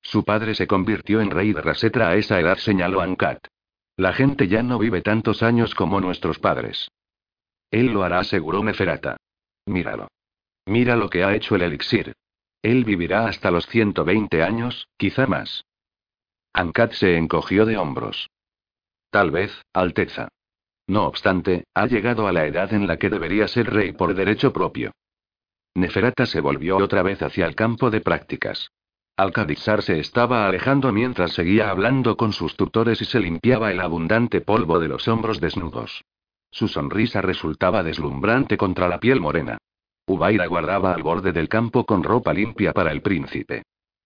Su 0.02 0.26
padre 0.26 0.56
se 0.56 0.68
convirtió 0.68 1.22
en 1.22 1.32
rey 1.32 1.54
de 1.54 1.62
Rasetra 1.62 2.10
a 2.10 2.16
esa 2.16 2.40
edad, 2.40 2.58
señaló 2.58 3.00
Ankat. 3.00 3.48
La 3.96 4.12
gente 4.12 4.50
ya 4.50 4.62
no 4.62 4.78
vive 4.78 5.02
tantos 5.02 5.42
años 5.42 5.74
como 5.74 6.02
nuestros 6.02 6.38
padres. 6.40 6.92
Él 7.72 7.88
lo 7.88 8.04
hará, 8.04 8.20
aseguró 8.20 8.62
Neferata. 8.62 9.16
Míralo. 9.66 10.10
Mira 10.66 10.98
lo 10.98 11.10
que 11.10 11.24
ha 11.24 11.34
hecho 11.34 11.56
el 11.56 11.62
elixir. 11.62 12.14
Él 12.62 12.84
vivirá 12.84 13.28
hasta 13.28 13.52
los 13.52 13.66
120 13.68 14.44
años, 14.44 14.90
quizá 14.98 15.28
más. 15.28 15.64
Ankat 16.52 16.92
se 16.92 17.18
encogió 17.18 17.66
de 17.66 17.78
hombros. 17.78 18.30
Tal 19.16 19.32
vez, 19.32 19.64
Alteza. 19.72 20.28
No 20.88 21.06
obstante, 21.08 21.64
ha 21.74 21.86
llegado 21.86 22.28
a 22.28 22.34
la 22.34 22.48
edad 22.48 22.74
en 22.74 22.86
la 22.86 22.98
que 22.98 23.10
debería 23.10 23.48
ser 23.48 23.72
rey 23.72 23.94
por 23.94 24.14
derecho 24.14 24.52
propio. 24.52 24.92
Neferata 25.74 26.26
se 26.26 26.42
volvió 26.42 26.76
otra 26.76 27.02
vez 27.02 27.22
hacia 27.22 27.46
el 27.46 27.56
campo 27.56 27.90
de 27.90 28.02
prácticas. 28.02 28.72
Alcadixar 29.16 29.84
se 29.84 30.02
estaba 30.02 30.46
alejando 30.46 30.92
mientras 30.92 31.32
seguía 31.32 31.70
hablando 31.70 32.18
con 32.18 32.34
sus 32.34 32.58
tutores 32.58 33.02
y 33.02 33.06
se 33.06 33.22
limpiaba 33.22 33.72
el 33.72 33.80
abundante 33.80 34.42
polvo 34.42 34.82
de 34.82 34.90
los 34.90 35.08
hombros 35.08 35.40
desnudos. 35.40 36.04
Su 36.52 36.68
sonrisa 36.68 37.22
resultaba 37.22 37.84
deslumbrante 37.84 38.58
contra 38.58 38.90
la 38.90 39.00
piel 39.00 39.22
morena. 39.22 39.60
Ubaira 40.08 40.46
guardaba 40.48 40.94
al 40.94 41.04
borde 41.04 41.32
del 41.32 41.48
campo 41.48 41.86
con 41.86 42.04
ropa 42.04 42.34
limpia 42.34 42.74
para 42.74 42.92
el 42.92 43.02
príncipe. 43.02 43.64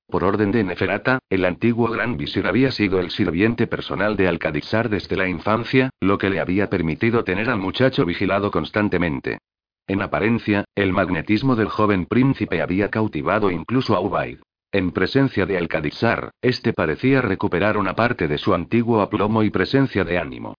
Por 0.09 0.23
orden 0.23 0.51
de 0.51 0.63
Neferata, 0.63 1.19
el 1.29 1.45
antiguo 1.45 1.87
gran 1.89 2.17
visir 2.17 2.47
había 2.47 2.71
sido 2.71 2.99
el 2.99 3.11
sirviente 3.11 3.67
personal 3.67 4.17
de 4.17 4.27
Alcadixar 4.27 4.89
desde 4.89 5.15
la 5.15 5.27
infancia, 5.27 5.91
lo 5.99 6.17
que 6.17 6.31
le 6.31 6.39
había 6.39 6.67
permitido 6.67 7.23
tener 7.23 7.47
al 7.47 7.59
muchacho 7.59 8.05
vigilado 8.05 8.49
constantemente. 8.49 9.37
En 9.85 10.01
apariencia, 10.01 10.65
el 10.73 10.93
magnetismo 10.93 11.55
del 11.55 11.69
joven 11.69 12.07
príncipe 12.07 12.59
había 12.59 12.89
cautivado 12.89 13.51
incluso 13.51 13.95
a 13.95 13.99
Ubaid. 13.99 14.39
En 14.71 14.91
presencia 14.91 15.45
de 15.45 15.57
Alcadixar, 15.57 16.31
este 16.41 16.73
parecía 16.73 17.21
recuperar 17.21 17.77
una 17.77 17.95
parte 17.95 18.27
de 18.27 18.39
su 18.39 18.55
antiguo 18.55 19.01
aplomo 19.01 19.43
y 19.43 19.51
presencia 19.51 20.03
de 20.03 20.17
ánimo. 20.17 20.55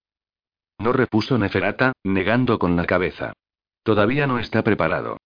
No 0.79 0.93
repuso 0.93 1.39
Neferata, 1.39 1.93
negando 2.05 2.59
con 2.59 2.77
la 2.77 2.87
cabeza. 2.87 3.33
Todavía 3.83 4.29
no 4.29 4.39
está 4.39 4.63
preparado. 4.63 5.17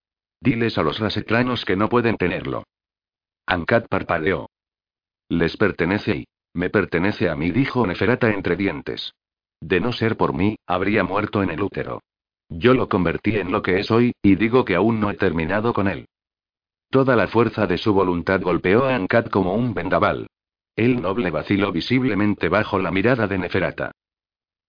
Diles 0.40 0.78
a 0.78 0.82
los 0.82 0.98
rasetranos 0.98 1.64
que 1.64 1.76
no 1.76 1.88
pueden 1.90 2.16
tenerlo. 2.16 2.64
Ankat 3.46 3.88
parpadeó. 3.88 4.48
Les 5.28 5.56
pertenece 5.56 6.16
y. 6.16 6.28
Me 6.54 6.70
pertenece 6.70 7.28
a 7.28 7.34
mí, 7.34 7.50
dijo 7.50 7.86
Neferata 7.86 8.30
entre 8.30 8.56
dientes. 8.56 9.12
De 9.60 9.80
no 9.80 9.92
ser 9.92 10.16
por 10.16 10.34
mí, 10.34 10.56
habría 10.66 11.02
muerto 11.02 11.42
en 11.42 11.50
el 11.50 11.60
útero. 11.60 12.00
Yo 12.48 12.74
lo 12.74 12.88
convertí 12.88 13.36
en 13.36 13.50
lo 13.50 13.62
que 13.62 13.80
es 13.80 13.90
hoy, 13.90 14.12
y 14.22 14.36
digo 14.36 14.64
que 14.64 14.76
aún 14.76 15.00
no 15.00 15.10
he 15.10 15.14
terminado 15.14 15.72
con 15.72 15.88
él. 15.88 16.06
Toda 16.90 17.16
la 17.16 17.26
fuerza 17.26 17.66
de 17.66 17.76
su 17.76 17.92
voluntad 17.92 18.40
golpeó 18.40 18.84
a 18.84 18.94
Ankat 18.94 19.30
como 19.30 19.54
un 19.54 19.74
vendaval. 19.74 20.28
El 20.76 21.02
noble 21.02 21.30
vaciló 21.30 21.72
visiblemente 21.72 22.48
bajo 22.48 22.78
la 22.78 22.92
mirada 22.92 23.26
de 23.26 23.38
Neferata. 23.38 23.92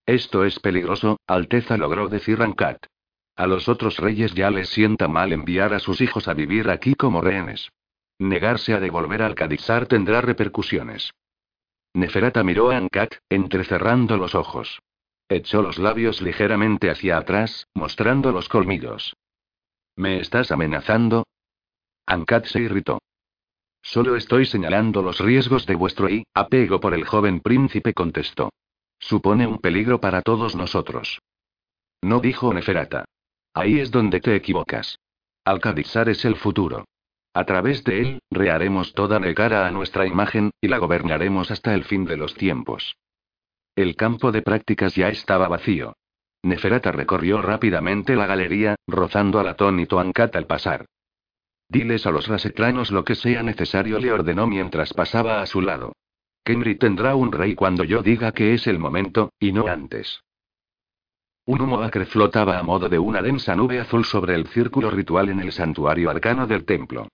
Esto 0.06 0.44
es 0.44 0.58
peligroso, 0.58 1.18
Alteza 1.26 1.76
logró 1.76 2.08
decir 2.08 2.42
Ankat. 2.42 2.86
A 3.36 3.46
los 3.46 3.68
otros 3.68 3.98
reyes 3.98 4.34
ya 4.34 4.50
les 4.50 4.70
sienta 4.70 5.08
mal 5.08 5.32
enviar 5.32 5.74
a 5.74 5.78
sus 5.78 6.00
hijos 6.00 6.26
a 6.26 6.34
vivir 6.34 6.70
aquí 6.70 6.94
como 6.94 7.20
rehenes. 7.20 7.70
Negarse 8.18 8.72
a 8.72 8.80
devolver 8.80 9.22
al 9.22 9.34
Cadixar 9.34 9.86
tendrá 9.86 10.20
repercusiones. 10.20 11.12
Neferata 11.94 12.42
miró 12.42 12.70
a 12.70 12.76
Ankat, 12.76 13.14
entrecerrando 13.28 14.16
los 14.16 14.34
ojos. 14.34 14.80
Echó 15.28 15.62
los 15.62 15.78
labios 15.78 16.22
ligeramente 16.22 16.90
hacia 16.90 17.18
atrás, 17.18 17.66
mostrando 17.74 18.32
los 18.32 18.48
colmillos. 18.48 19.16
¿Me 19.96 20.20
estás 20.20 20.52
amenazando? 20.52 21.26
Ankat 22.06 22.46
se 22.46 22.60
irritó. 22.60 23.00
Solo 23.82 24.16
estoy 24.16 24.46
señalando 24.46 25.02
los 25.02 25.20
riesgos 25.20 25.66
de 25.66 25.74
vuestro 25.74 26.08
y, 26.08 26.24
apego 26.34 26.80
por 26.80 26.94
el 26.94 27.04
joven 27.04 27.40
príncipe 27.40 27.94
contestó. 27.94 28.50
Supone 28.98 29.46
un 29.46 29.58
peligro 29.58 30.00
para 30.00 30.22
todos 30.22 30.56
nosotros. 30.56 31.20
No 32.02 32.20
dijo 32.20 32.52
Neferata. 32.52 33.04
Ahí 33.54 33.80
es 33.80 33.90
donde 33.90 34.20
te 34.20 34.34
equivocas. 34.34 34.98
Alcadizar 35.44 36.08
es 36.08 36.24
el 36.24 36.36
futuro. 36.36 36.84
A 37.36 37.44
través 37.44 37.84
de 37.84 38.00
él, 38.00 38.22
reharemos 38.30 38.94
toda 38.94 39.20
Negara 39.20 39.66
a 39.66 39.70
nuestra 39.70 40.06
imagen, 40.06 40.52
y 40.58 40.68
la 40.68 40.78
gobernaremos 40.78 41.50
hasta 41.50 41.74
el 41.74 41.84
fin 41.84 42.06
de 42.06 42.16
los 42.16 42.34
tiempos. 42.34 42.96
El 43.74 43.94
campo 43.94 44.32
de 44.32 44.40
prácticas 44.40 44.94
ya 44.94 45.10
estaba 45.10 45.46
vacío. 45.46 45.92
Neferata 46.42 46.92
recorrió 46.92 47.42
rápidamente 47.42 48.16
la 48.16 48.24
galería, 48.24 48.76
rozando 48.86 49.38
al 49.38 49.48
atónito 49.48 50.00
Ankat 50.00 50.34
al 50.34 50.46
pasar. 50.46 50.86
Diles 51.68 52.06
a 52.06 52.10
los 52.10 52.26
rasetranos 52.26 52.90
lo 52.90 53.04
que 53.04 53.14
sea 53.14 53.42
necesario, 53.42 53.98
le 53.98 54.12
ordenó 54.12 54.46
mientras 54.46 54.94
pasaba 54.94 55.42
a 55.42 55.46
su 55.46 55.60
lado. 55.60 55.92
Kenry 56.42 56.76
tendrá 56.76 57.16
un 57.16 57.32
rey 57.32 57.54
cuando 57.54 57.84
yo 57.84 58.02
diga 58.02 58.32
que 58.32 58.54
es 58.54 58.66
el 58.66 58.78
momento, 58.78 59.34
y 59.38 59.52
no 59.52 59.66
antes. 59.66 60.22
Un 61.44 61.60
humo 61.60 61.82
acre 61.82 62.06
flotaba 62.06 62.58
a 62.58 62.62
modo 62.62 62.88
de 62.88 62.98
una 62.98 63.20
densa 63.20 63.54
nube 63.54 63.78
azul 63.78 64.06
sobre 64.06 64.34
el 64.34 64.46
círculo 64.46 64.90
ritual 64.90 65.28
en 65.28 65.40
el 65.40 65.52
santuario 65.52 66.08
arcano 66.08 66.46
del 66.46 66.64
templo. 66.64 67.08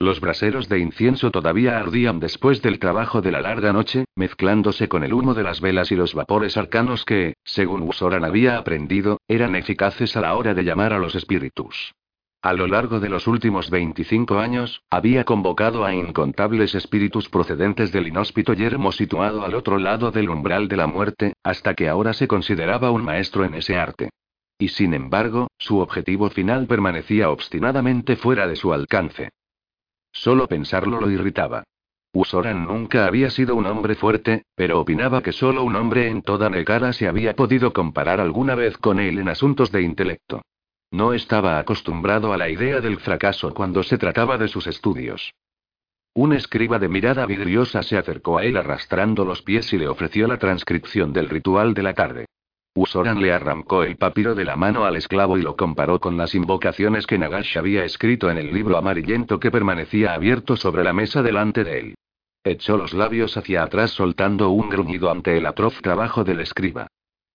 Los 0.00 0.20
braseros 0.20 0.68
de 0.68 0.78
incienso 0.78 1.32
todavía 1.32 1.76
ardían 1.76 2.20
después 2.20 2.62
del 2.62 2.78
trabajo 2.78 3.20
de 3.20 3.32
la 3.32 3.40
larga 3.40 3.72
noche, 3.72 4.04
mezclándose 4.14 4.88
con 4.88 5.02
el 5.02 5.12
humo 5.12 5.34
de 5.34 5.42
las 5.42 5.60
velas 5.60 5.90
y 5.90 5.96
los 5.96 6.14
vapores 6.14 6.56
arcanos 6.56 7.04
que, 7.04 7.34
según 7.42 7.82
Usoran 7.82 8.24
había 8.24 8.58
aprendido, 8.58 9.18
eran 9.26 9.56
eficaces 9.56 10.16
a 10.16 10.20
la 10.20 10.36
hora 10.36 10.54
de 10.54 10.62
llamar 10.62 10.92
a 10.92 11.00
los 11.00 11.16
espíritus. 11.16 11.94
A 12.42 12.52
lo 12.52 12.68
largo 12.68 13.00
de 13.00 13.08
los 13.08 13.26
últimos 13.26 13.70
25 13.70 14.38
años, 14.38 14.82
había 14.88 15.24
convocado 15.24 15.84
a 15.84 15.92
incontables 15.92 16.76
espíritus 16.76 17.28
procedentes 17.28 17.90
del 17.90 18.06
inhóspito 18.06 18.52
yermo 18.52 18.92
situado 18.92 19.44
al 19.44 19.56
otro 19.56 19.78
lado 19.78 20.12
del 20.12 20.30
umbral 20.30 20.68
de 20.68 20.76
la 20.76 20.86
muerte, 20.86 21.32
hasta 21.42 21.74
que 21.74 21.88
ahora 21.88 22.12
se 22.12 22.28
consideraba 22.28 22.92
un 22.92 23.02
maestro 23.02 23.44
en 23.44 23.54
ese 23.54 23.76
arte. 23.76 24.10
Y 24.60 24.68
sin 24.68 24.94
embargo, 24.94 25.48
su 25.58 25.80
objetivo 25.80 26.30
final 26.30 26.68
permanecía 26.68 27.30
obstinadamente 27.30 28.14
fuera 28.14 28.46
de 28.46 28.54
su 28.54 28.72
alcance. 28.72 29.30
Solo 30.18 30.48
pensarlo 30.48 31.00
lo 31.00 31.08
irritaba. 31.08 31.62
Usoran 32.12 32.64
nunca 32.66 33.06
había 33.06 33.30
sido 33.30 33.54
un 33.54 33.66
hombre 33.66 33.94
fuerte, 33.94 34.42
pero 34.56 34.80
opinaba 34.80 35.22
que 35.22 35.30
solo 35.30 35.62
un 35.62 35.76
hombre 35.76 36.08
en 36.08 36.22
toda 36.22 36.50
Negara 36.50 36.92
se 36.92 37.06
había 37.06 37.36
podido 37.36 37.72
comparar 37.72 38.20
alguna 38.20 38.56
vez 38.56 38.76
con 38.78 38.98
él 38.98 39.20
en 39.20 39.28
asuntos 39.28 39.70
de 39.70 39.82
intelecto. 39.82 40.42
No 40.90 41.12
estaba 41.12 41.60
acostumbrado 41.60 42.32
a 42.32 42.36
la 42.36 42.48
idea 42.48 42.80
del 42.80 42.98
fracaso 42.98 43.54
cuando 43.54 43.84
se 43.84 43.96
trataba 43.96 44.38
de 44.38 44.48
sus 44.48 44.66
estudios. 44.66 45.34
Un 46.14 46.32
escriba 46.32 46.80
de 46.80 46.88
mirada 46.88 47.24
vidriosa 47.24 47.84
se 47.84 47.96
acercó 47.96 48.38
a 48.38 48.44
él 48.44 48.56
arrastrando 48.56 49.24
los 49.24 49.42
pies 49.42 49.72
y 49.72 49.78
le 49.78 49.86
ofreció 49.86 50.26
la 50.26 50.38
transcripción 50.38 51.12
del 51.12 51.28
ritual 51.28 51.74
de 51.74 51.82
la 51.84 51.94
tarde. 51.94 52.26
Usoran 52.74 53.20
le 53.20 53.32
arrancó 53.32 53.82
el 53.82 53.96
papiro 53.96 54.34
de 54.34 54.44
la 54.44 54.56
mano 54.56 54.84
al 54.84 54.96
esclavo 54.96 55.36
y 55.36 55.42
lo 55.42 55.56
comparó 55.56 55.98
con 55.98 56.16
las 56.16 56.34
invocaciones 56.34 57.06
que 57.06 57.18
Nagash 57.18 57.58
había 57.58 57.84
escrito 57.84 58.30
en 58.30 58.38
el 58.38 58.52
libro 58.52 58.76
amarillento 58.76 59.40
que 59.40 59.50
permanecía 59.50 60.14
abierto 60.14 60.56
sobre 60.56 60.84
la 60.84 60.92
mesa 60.92 61.22
delante 61.22 61.64
de 61.64 61.78
él. 61.80 61.94
Echó 62.44 62.76
los 62.76 62.94
labios 62.94 63.36
hacia 63.36 63.62
atrás 63.62 63.90
soltando 63.90 64.50
un 64.50 64.68
gruñido 64.68 65.10
ante 65.10 65.36
el 65.36 65.46
atroz 65.46 65.80
trabajo 65.82 66.24
del 66.24 66.40
escriba. 66.40 66.86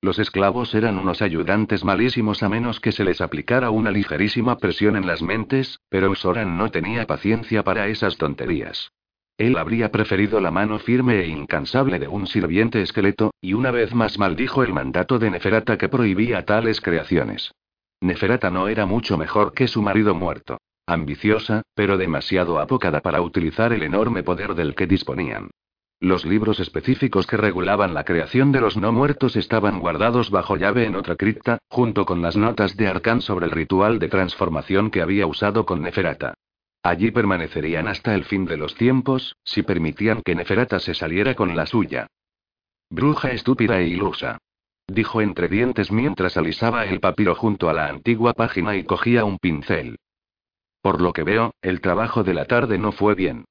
Los 0.02 0.20
esclavos 0.20 0.74
eran 0.76 0.98
unos 0.98 1.22
ayudantes 1.22 1.84
malísimos 1.84 2.44
a 2.44 2.50
menos 2.50 2.80
que 2.80 2.92
se 2.92 3.04
les 3.04 3.22
aplicara 3.22 3.70
una 3.70 3.92
ligerísima 3.92 4.58
presión 4.58 4.96
en 4.96 5.08
las 5.08 5.22
mentes, 5.22 5.80
pero 5.90 6.10
Usoran 6.12 6.58
no 6.58 6.72
tenía 6.72 7.06
paciencia 7.06 7.64
para 7.64 7.88
esas 7.88 8.18
tonterías. 8.18 8.92
Él 9.38 9.58
habría 9.58 9.92
preferido 9.92 10.40
la 10.40 10.52
mano 10.52 10.78
firme 10.80 11.20
e 11.22 11.28
incansable 11.28 11.98
de 12.00 12.08
un 12.08 12.28
sirviente 12.28 12.82
esqueleto, 12.82 13.34
y 13.42 13.54
una 13.54 13.72
vez 13.72 13.94
más 13.94 14.20
maldijo 14.20 14.64
el 14.64 14.74
mandato 14.74 15.18
de 15.18 15.32
Neferata 15.32 15.78
que 15.78 15.90
prohibía 15.90 16.46
tales 16.46 16.82
creaciones. 16.82 17.52
Neferata 18.02 18.52
no 18.52 18.68
era 18.68 18.86
mucho 18.86 19.18
mejor 19.18 19.54
que 19.54 19.68
su 19.68 19.82
marido 19.82 20.14
muerto. 20.14 20.60
Ambiciosa, 20.86 21.64
pero 21.74 21.98
demasiado 21.98 22.60
apocada 22.60 23.00
para 23.02 23.22
utilizar 23.22 23.74
el 23.74 23.84
enorme 23.84 24.22
poder 24.22 24.54
del 24.54 24.76
que 24.76 24.86
disponían. 24.86 25.50
Los 26.00 26.26
libros 26.26 26.60
específicos 26.60 27.26
que 27.26 27.38
regulaban 27.38 27.94
la 27.94 28.04
creación 28.04 28.52
de 28.52 28.60
los 28.60 28.76
no 28.76 28.92
muertos 28.92 29.38
estaban 29.38 29.80
guardados 29.80 30.30
bajo 30.30 30.58
llave 30.58 30.86
en 30.86 30.96
otra 30.96 31.16
cripta, 31.16 31.60
junto 31.70 32.06
con 32.06 32.22
las 32.22 32.36
notas 32.36 32.76
de 32.76 32.88
Arkan 32.88 33.22
sobre 33.22 33.46
el 33.46 33.52
ritual 33.52 34.00
de 34.00 34.10
transformación 34.10 34.92
que 34.92 35.02
había 35.02 35.26
usado 35.26 35.66
con 35.66 35.82
Neferata. 35.82 36.34
Allí 36.84 37.12
permanecerían 37.12 37.88
hasta 37.88 38.14
el 38.14 38.26
fin 38.26 38.46
de 38.46 38.58
los 38.58 38.76
tiempos, 38.76 39.38
si 39.46 39.64
permitían 39.64 40.22
que 40.22 40.36
Neferata 40.36 40.80
se 40.80 40.94
saliera 40.94 41.34
con 41.34 41.56
la 41.56 41.66
suya. 41.66 42.08
Bruja 42.90 43.32
estúpida 43.32 43.80
e 43.80 43.88
ilusa. 43.88 44.38
Dijo 44.88 45.22
entre 45.22 45.48
dientes 45.48 45.94
mientras 45.94 46.36
alisaba 46.36 46.86
el 46.86 47.00
papiro 47.00 47.36
junto 47.36 47.70
a 47.70 47.74
la 47.74 47.88
antigua 47.88 48.34
página 48.34 48.76
y 48.76 48.84
cogía 48.84 49.24
un 49.24 49.40
pincel. 49.40 49.98
Por 50.82 51.00
lo 51.00 51.14
que 51.14 51.24
veo, 51.24 51.54
el 51.62 51.80
trabajo 51.80 52.26
de 52.26 52.34
la 52.34 52.46
tarde 52.46 52.78
no 52.78 52.92
fue 52.92 53.16
bien. 53.16 53.46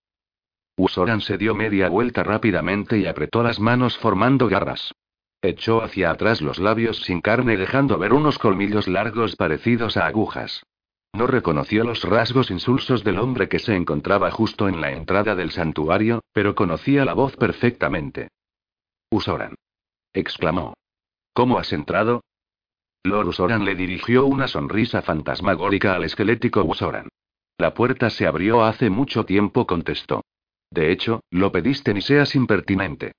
Usoran 0.76 1.22
se 1.22 1.38
dio 1.38 1.54
media 1.54 1.88
vuelta 1.88 2.22
rápidamente 2.22 2.98
y 2.98 3.06
apretó 3.06 3.42
las 3.42 3.58
manos 3.58 3.96
formando 3.96 4.48
garras. 4.48 4.92
Echó 5.40 5.82
hacia 5.82 6.10
atrás 6.10 6.42
los 6.42 6.58
labios 6.58 6.98
sin 7.02 7.22
carne 7.22 7.56
dejando 7.56 7.96
ver 7.96 8.12
unos 8.12 8.38
colmillos 8.38 8.88
largos 8.88 9.36
parecidos 9.36 9.96
a 9.96 10.06
agujas. 10.06 10.64
No 11.14 11.26
reconoció 11.26 11.84
los 11.84 12.02
rasgos 12.04 12.50
insulsos 12.50 13.04
del 13.04 13.18
hombre 13.18 13.48
que 13.48 13.58
se 13.58 13.76
encontraba 13.76 14.30
justo 14.30 14.68
en 14.68 14.80
la 14.80 14.92
entrada 14.92 15.34
del 15.34 15.50
santuario, 15.50 16.22
pero 16.32 16.54
conocía 16.54 17.04
la 17.04 17.12
voz 17.12 17.36
perfectamente. 17.36 18.28
Usoran. 19.10 19.54
exclamó. 20.14 20.74
¿Cómo 21.34 21.58
has 21.58 21.72
entrado? 21.72 22.22
Lord 23.04 23.28
Usoran 23.28 23.64
le 23.64 23.74
dirigió 23.74 24.24
una 24.24 24.48
sonrisa 24.48 25.02
fantasmagórica 25.02 25.94
al 25.94 26.04
esquelético 26.04 26.64
Usoran. 26.64 27.08
La 27.58 27.74
puerta 27.74 28.08
se 28.08 28.26
abrió 28.26 28.64
hace 28.64 28.88
mucho 28.88 29.24
tiempo, 29.24 29.66
contestó. 29.66 30.24
De 30.70 30.90
hecho, 30.92 31.20
lo 31.30 31.52
pediste 31.52 31.92
ni 31.92 32.00
seas 32.00 32.34
impertinente. 32.34 33.12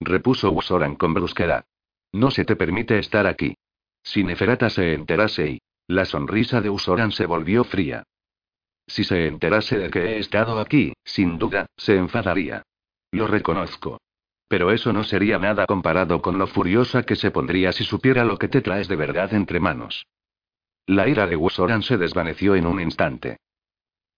Repuso 0.00 0.52
Usoran 0.52 0.94
con 0.94 1.14
brusquedad. 1.14 1.64
No 2.12 2.30
se 2.30 2.44
te 2.44 2.54
permite 2.54 2.98
estar 2.98 3.26
aquí. 3.26 3.56
Si 4.02 4.22
Neferata 4.22 4.70
se 4.70 4.94
enterase 4.94 5.50
y... 5.50 5.58
La 5.90 6.04
sonrisa 6.04 6.60
de 6.60 6.70
Usoran 6.70 7.10
se 7.10 7.26
volvió 7.26 7.64
fría. 7.64 8.04
Si 8.86 9.02
se 9.02 9.26
enterase 9.26 9.76
de 9.76 9.90
que 9.90 9.98
he 9.98 10.18
estado 10.18 10.60
aquí, 10.60 10.92
sin 11.02 11.36
duda, 11.36 11.66
se 11.76 11.96
enfadaría. 11.96 12.62
Lo 13.10 13.26
reconozco. 13.26 14.00
Pero 14.46 14.70
eso 14.70 14.92
no 14.92 15.02
sería 15.02 15.40
nada 15.40 15.66
comparado 15.66 16.22
con 16.22 16.38
lo 16.38 16.46
furiosa 16.46 17.02
que 17.02 17.16
se 17.16 17.32
pondría 17.32 17.72
si 17.72 17.82
supiera 17.82 18.24
lo 18.24 18.38
que 18.38 18.46
te 18.46 18.60
traes 18.60 18.86
de 18.86 18.94
verdad 18.94 19.34
entre 19.34 19.58
manos. 19.58 20.06
La 20.86 21.08
ira 21.08 21.26
de 21.26 21.34
Usoran 21.34 21.82
se 21.82 21.98
desvaneció 21.98 22.54
en 22.54 22.66
un 22.66 22.80
instante. 22.80 23.38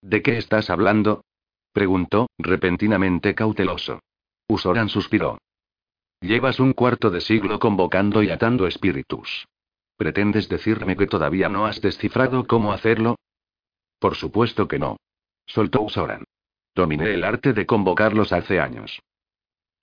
¿De 0.03 0.21
qué 0.21 0.37
estás 0.37 0.69
hablando? 0.69 1.25
Preguntó, 1.73 2.29
repentinamente 2.37 3.35
cauteloso. 3.35 4.01
Usoran 4.47 4.91
suspiró. 4.91 5.39
Llevas 6.21 6.61
un 6.61 6.75
cuarto 6.75 7.09
de 7.09 7.23
siglo 7.23 7.59
convocando 7.59 8.23
y 8.23 8.29
atando 8.29 8.67
espíritus. 8.67 9.47
¿Pretendes 9.97 10.49
decirme 10.49 10.97
que 10.97 11.07
todavía 11.07 11.49
no 11.49 11.67
has 11.67 11.81
descifrado 11.81 12.47
cómo 12.47 12.73
hacerlo? 12.73 13.17
Por 13.99 14.17
supuesto 14.17 14.67
que 14.69 14.79
no. 14.79 14.97
Soltó 15.47 15.83
Usoran. 15.83 16.25
Dominé 16.75 17.13
el 17.15 17.25
arte 17.25 17.53
de 17.53 17.67
convocarlos 17.67 18.33
hace 18.33 18.59
años. 18.61 19.01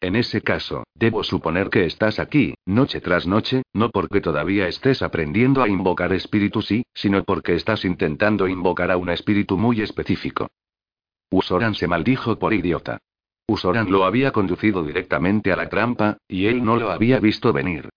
En 0.01 0.15
ese 0.15 0.41
caso, 0.41 0.85
debo 0.95 1.23
suponer 1.23 1.69
que 1.69 1.85
estás 1.85 2.19
aquí, 2.19 2.55
noche 2.65 3.01
tras 3.01 3.27
noche, 3.27 3.63
no 3.73 3.89
porque 3.89 4.21
todavía 4.21 4.67
estés 4.67 5.01
aprendiendo 5.01 5.61
a 5.61 5.67
invocar 5.67 6.13
espíritus 6.13 6.67
sí, 6.67 6.85
sino 6.93 7.23
porque 7.25 7.55
estás 7.55 7.83
intentando 7.83 8.47
invocar 8.47 8.91
a 8.91 8.97
un 8.97 9.09
espíritu 9.09 9.57
muy 9.57 9.81
específico. 9.81 10.47
Usoran 11.29 11.75
se 11.75 11.87
maldijo 11.87 12.39
por 12.39 12.53
idiota. 12.53 12.99
Usoran 13.45 13.91
lo 13.91 14.05
había 14.05 14.31
conducido 14.31 14.83
directamente 14.83 15.51
a 15.51 15.57
la 15.57 15.69
trampa, 15.69 16.17
y 16.27 16.45
él 16.45 16.63
no 16.63 16.77
lo 16.77 16.91
había 16.91 17.19
visto 17.19 17.51
venir. 17.51 17.89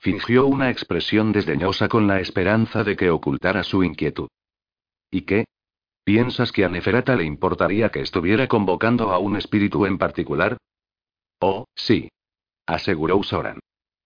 Fingió 0.00 0.46
una 0.46 0.70
expresión 0.70 1.32
desdeñosa 1.32 1.88
con 1.88 2.06
la 2.06 2.20
esperanza 2.20 2.84
de 2.84 2.96
que 2.96 3.10
ocultara 3.10 3.64
su 3.64 3.82
inquietud. 3.82 4.28
¿Y 5.10 5.22
qué? 5.22 5.44
¿Piensas 6.04 6.52
que 6.52 6.64
a 6.64 6.68
Neferata 6.68 7.16
le 7.16 7.24
importaría 7.24 7.90
que 7.90 8.00
estuviera 8.00 8.46
convocando 8.46 9.10
a 9.12 9.18
un 9.18 9.36
espíritu 9.36 9.86
en 9.86 9.98
particular? 9.98 10.56
Oh, 11.40 11.66
sí. 11.74 12.08
Aseguró 12.66 13.16
Usoran. 13.16 13.58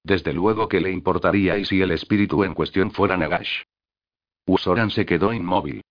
Desde 0.02 0.32
luego 0.32 0.68
que 0.68 0.80
le 0.80 0.90
importaría 0.90 1.58
y 1.58 1.64
si 1.64 1.80
el 1.80 1.92
espíritu 1.92 2.42
en 2.42 2.54
cuestión 2.54 2.90
fuera 2.90 3.16
Nagash. 3.16 3.62
Usoran 4.46 4.90
se 4.90 5.06
quedó 5.06 5.32
inmóvil. 5.32 5.82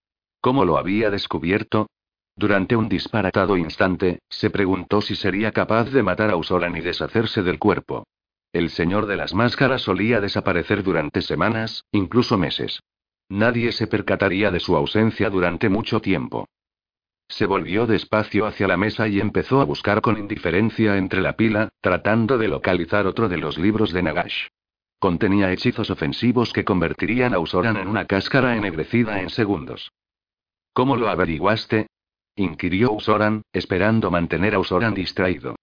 ¿Cómo 0.41 0.65
lo 0.65 0.77
había 0.77 1.09
descubierto? 1.11 1.87
Durante 2.35 2.75
un 2.75 2.89
disparatado 2.89 3.55
instante, 3.55 4.19
se 4.29 4.49
preguntó 4.49 5.01
si 5.01 5.15
sería 5.15 5.51
capaz 5.51 5.91
de 5.91 6.01
matar 6.01 6.31
a 6.31 6.35
Usoran 6.35 6.75
y 6.75 6.81
deshacerse 6.81 7.43
del 7.43 7.59
cuerpo. 7.59 8.05
El 8.53 8.69
señor 8.69 9.05
de 9.05 9.15
las 9.15 9.33
máscaras 9.33 9.81
solía 9.81 10.19
desaparecer 10.19 10.83
durante 10.83 11.21
semanas, 11.21 11.85
incluso 11.91 12.37
meses. 12.37 12.81
Nadie 13.29 13.71
se 13.71 13.87
percataría 13.87 14.51
de 14.51 14.59
su 14.59 14.75
ausencia 14.75 15.29
durante 15.29 15.69
mucho 15.69 16.01
tiempo. 16.01 16.49
Se 17.29 17.45
volvió 17.45 17.87
despacio 17.87 18.45
hacia 18.45 18.67
la 18.67 18.75
mesa 18.75 19.07
y 19.07 19.21
empezó 19.21 19.61
a 19.61 19.63
buscar 19.63 20.01
con 20.01 20.17
indiferencia 20.17 20.97
entre 20.97 21.21
la 21.21 21.37
pila, 21.37 21.69
tratando 21.79 22.37
de 22.37 22.49
localizar 22.49 23.07
otro 23.07 23.29
de 23.29 23.37
los 23.37 23.57
libros 23.57 23.93
de 23.93 24.03
Nagash. 24.03 24.47
Contenía 24.99 25.49
hechizos 25.53 25.89
ofensivos 25.89 26.51
que 26.51 26.65
convertirían 26.65 27.33
a 27.33 27.39
Usoran 27.39 27.77
en 27.77 27.87
una 27.87 28.05
cáscara 28.05 28.57
ennegrecida 28.57 29.21
en 29.21 29.29
segundos. 29.29 29.93
¿Cómo 30.73 30.97
lo 30.97 31.07
averiguaste? 31.07 31.87
inquirió 32.35 32.91
Usoran, 32.91 33.43
esperando 33.53 34.11
mantener 34.11 34.53
a 34.53 34.59
Usoran 34.59 34.93
distraído. 34.93 35.55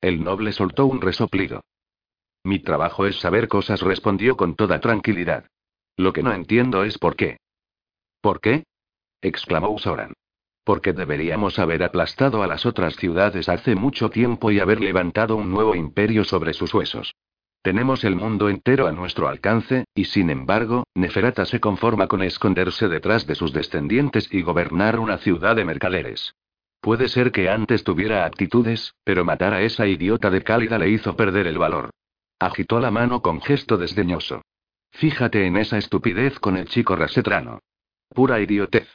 El 0.00 0.22
noble 0.22 0.52
soltó 0.52 0.86
un 0.86 1.00
resoplido. 1.00 1.62
Mi 2.44 2.58
trabajo 2.58 3.06
es 3.06 3.18
saber 3.20 3.48
cosas, 3.48 3.80
respondió 3.80 4.36
con 4.36 4.54
toda 4.54 4.78
tranquilidad. 4.78 5.46
Lo 5.96 6.12
que 6.12 6.22
no 6.22 6.32
entiendo 6.32 6.84
es 6.84 6.98
por 6.98 7.16
qué. 7.16 7.38
¿Por 8.20 8.40
qué? 8.40 8.64
exclamó 9.22 9.70
Usoran. 9.70 10.12
Porque 10.62 10.92
deberíamos 10.92 11.58
haber 11.58 11.82
aplastado 11.82 12.42
a 12.42 12.46
las 12.46 12.66
otras 12.66 12.96
ciudades 12.96 13.48
hace 13.48 13.74
mucho 13.74 14.10
tiempo 14.10 14.50
y 14.50 14.60
haber 14.60 14.80
levantado 14.80 15.36
un 15.36 15.50
nuevo 15.50 15.74
imperio 15.74 16.24
sobre 16.24 16.52
sus 16.52 16.72
huesos. 16.74 17.14
Tenemos 17.62 18.04
el 18.04 18.14
mundo 18.14 18.50
entero 18.50 18.86
a 18.86 18.92
nuestro 18.92 19.26
alcance, 19.26 19.86
y 19.94 20.04
sin 20.04 20.28
embargo, 20.28 20.84
Neferata 20.94 21.46
se 21.46 21.60
conforma 21.60 22.08
con 22.08 22.22
esconderse 22.22 22.88
detrás 22.88 23.26
de 23.26 23.34
sus 23.34 23.54
descendientes 23.54 24.28
y 24.30 24.42
gobernar 24.42 25.00
una 25.00 25.16
ciudad 25.16 25.56
de 25.56 25.64
mercaderes. 25.64 26.34
Puede 26.82 27.08
ser 27.08 27.32
que 27.32 27.48
antes 27.48 27.82
tuviera 27.82 28.26
actitudes, 28.26 28.92
pero 29.02 29.24
matar 29.24 29.54
a 29.54 29.62
esa 29.62 29.86
idiota 29.86 30.28
de 30.28 30.42
Cálida 30.42 30.78
le 30.78 30.90
hizo 30.90 31.16
perder 31.16 31.46
el 31.46 31.56
valor. 31.56 31.88
Agitó 32.38 32.80
la 32.80 32.90
mano 32.90 33.22
con 33.22 33.40
gesto 33.40 33.76
desdeñoso. 33.76 34.42
Fíjate 34.90 35.46
en 35.46 35.56
esa 35.56 35.78
estupidez 35.78 36.38
con 36.38 36.56
el 36.56 36.68
chico 36.68 36.96
rasetrano. 36.96 37.60
Pura 38.08 38.40
idiotez. 38.40 38.88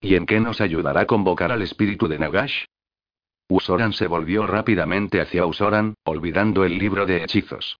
¿Y 0.00 0.14
en 0.14 0.26
qué 0.26 0.40
nos 0.40 0.60
ayudará 0.60 1.06
convocar 1.06 1.50
al 1.50 1.62
espíritu 1.62 2.08
de 2.08 2.18
Nagash? 2.18 2.64
Usoran 3.48 3.92
se 3.92 4.06
volvió 4.06 4.46
rápidamente 4.46 5.20
hacia 5.20 5.46
Usoran, 5.46 5.94
olvidando 6.04 6.64
el 6.64 6.78
libro 6.78 7.06
de 7.06 7.24
hechizos. 7.24 7.78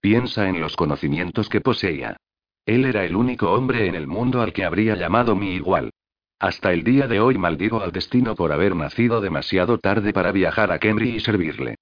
Piensa 0.00 0.48
en 0.48 0.60
los 0.60 0.76
conocimientos 0.76 1.48
que 1.48 1.60
poseía. 1.60 2.16
Él 2.64 2.84
era 2.84 3.04
el 3.04 3.14
único 3.16 3.52
hombre 3.52 3.86
en 3.86 3.94
el 3.94 4.06
mundo 4.06 4.40
al 4.40 4.52
que 4.52 4.64
habría 4.64 4.94
llamado 4.94 5.36
mi 5.36 5.54
igual. 5.54 5.90
Hasta 6.38 6.72
el 6.72 6.84
día 6.84 7.08
de 7.08 7.20
hoy 7.20 7.36
maldigo 7.36 7.80
al 7.82 7.92
destino 7.92 8.34
por 8.34 8.52
haber 8.52 8.76
nacido 8.76 9.20
demasiado 9.20 9.78
tarde 9.78 10.12
para 10.12 10.32
viajar 10.32 10.70
a 10.70 10.78
Kemri 10.78 11.16
y 11.16 11.20
servirle. 11.20 11.76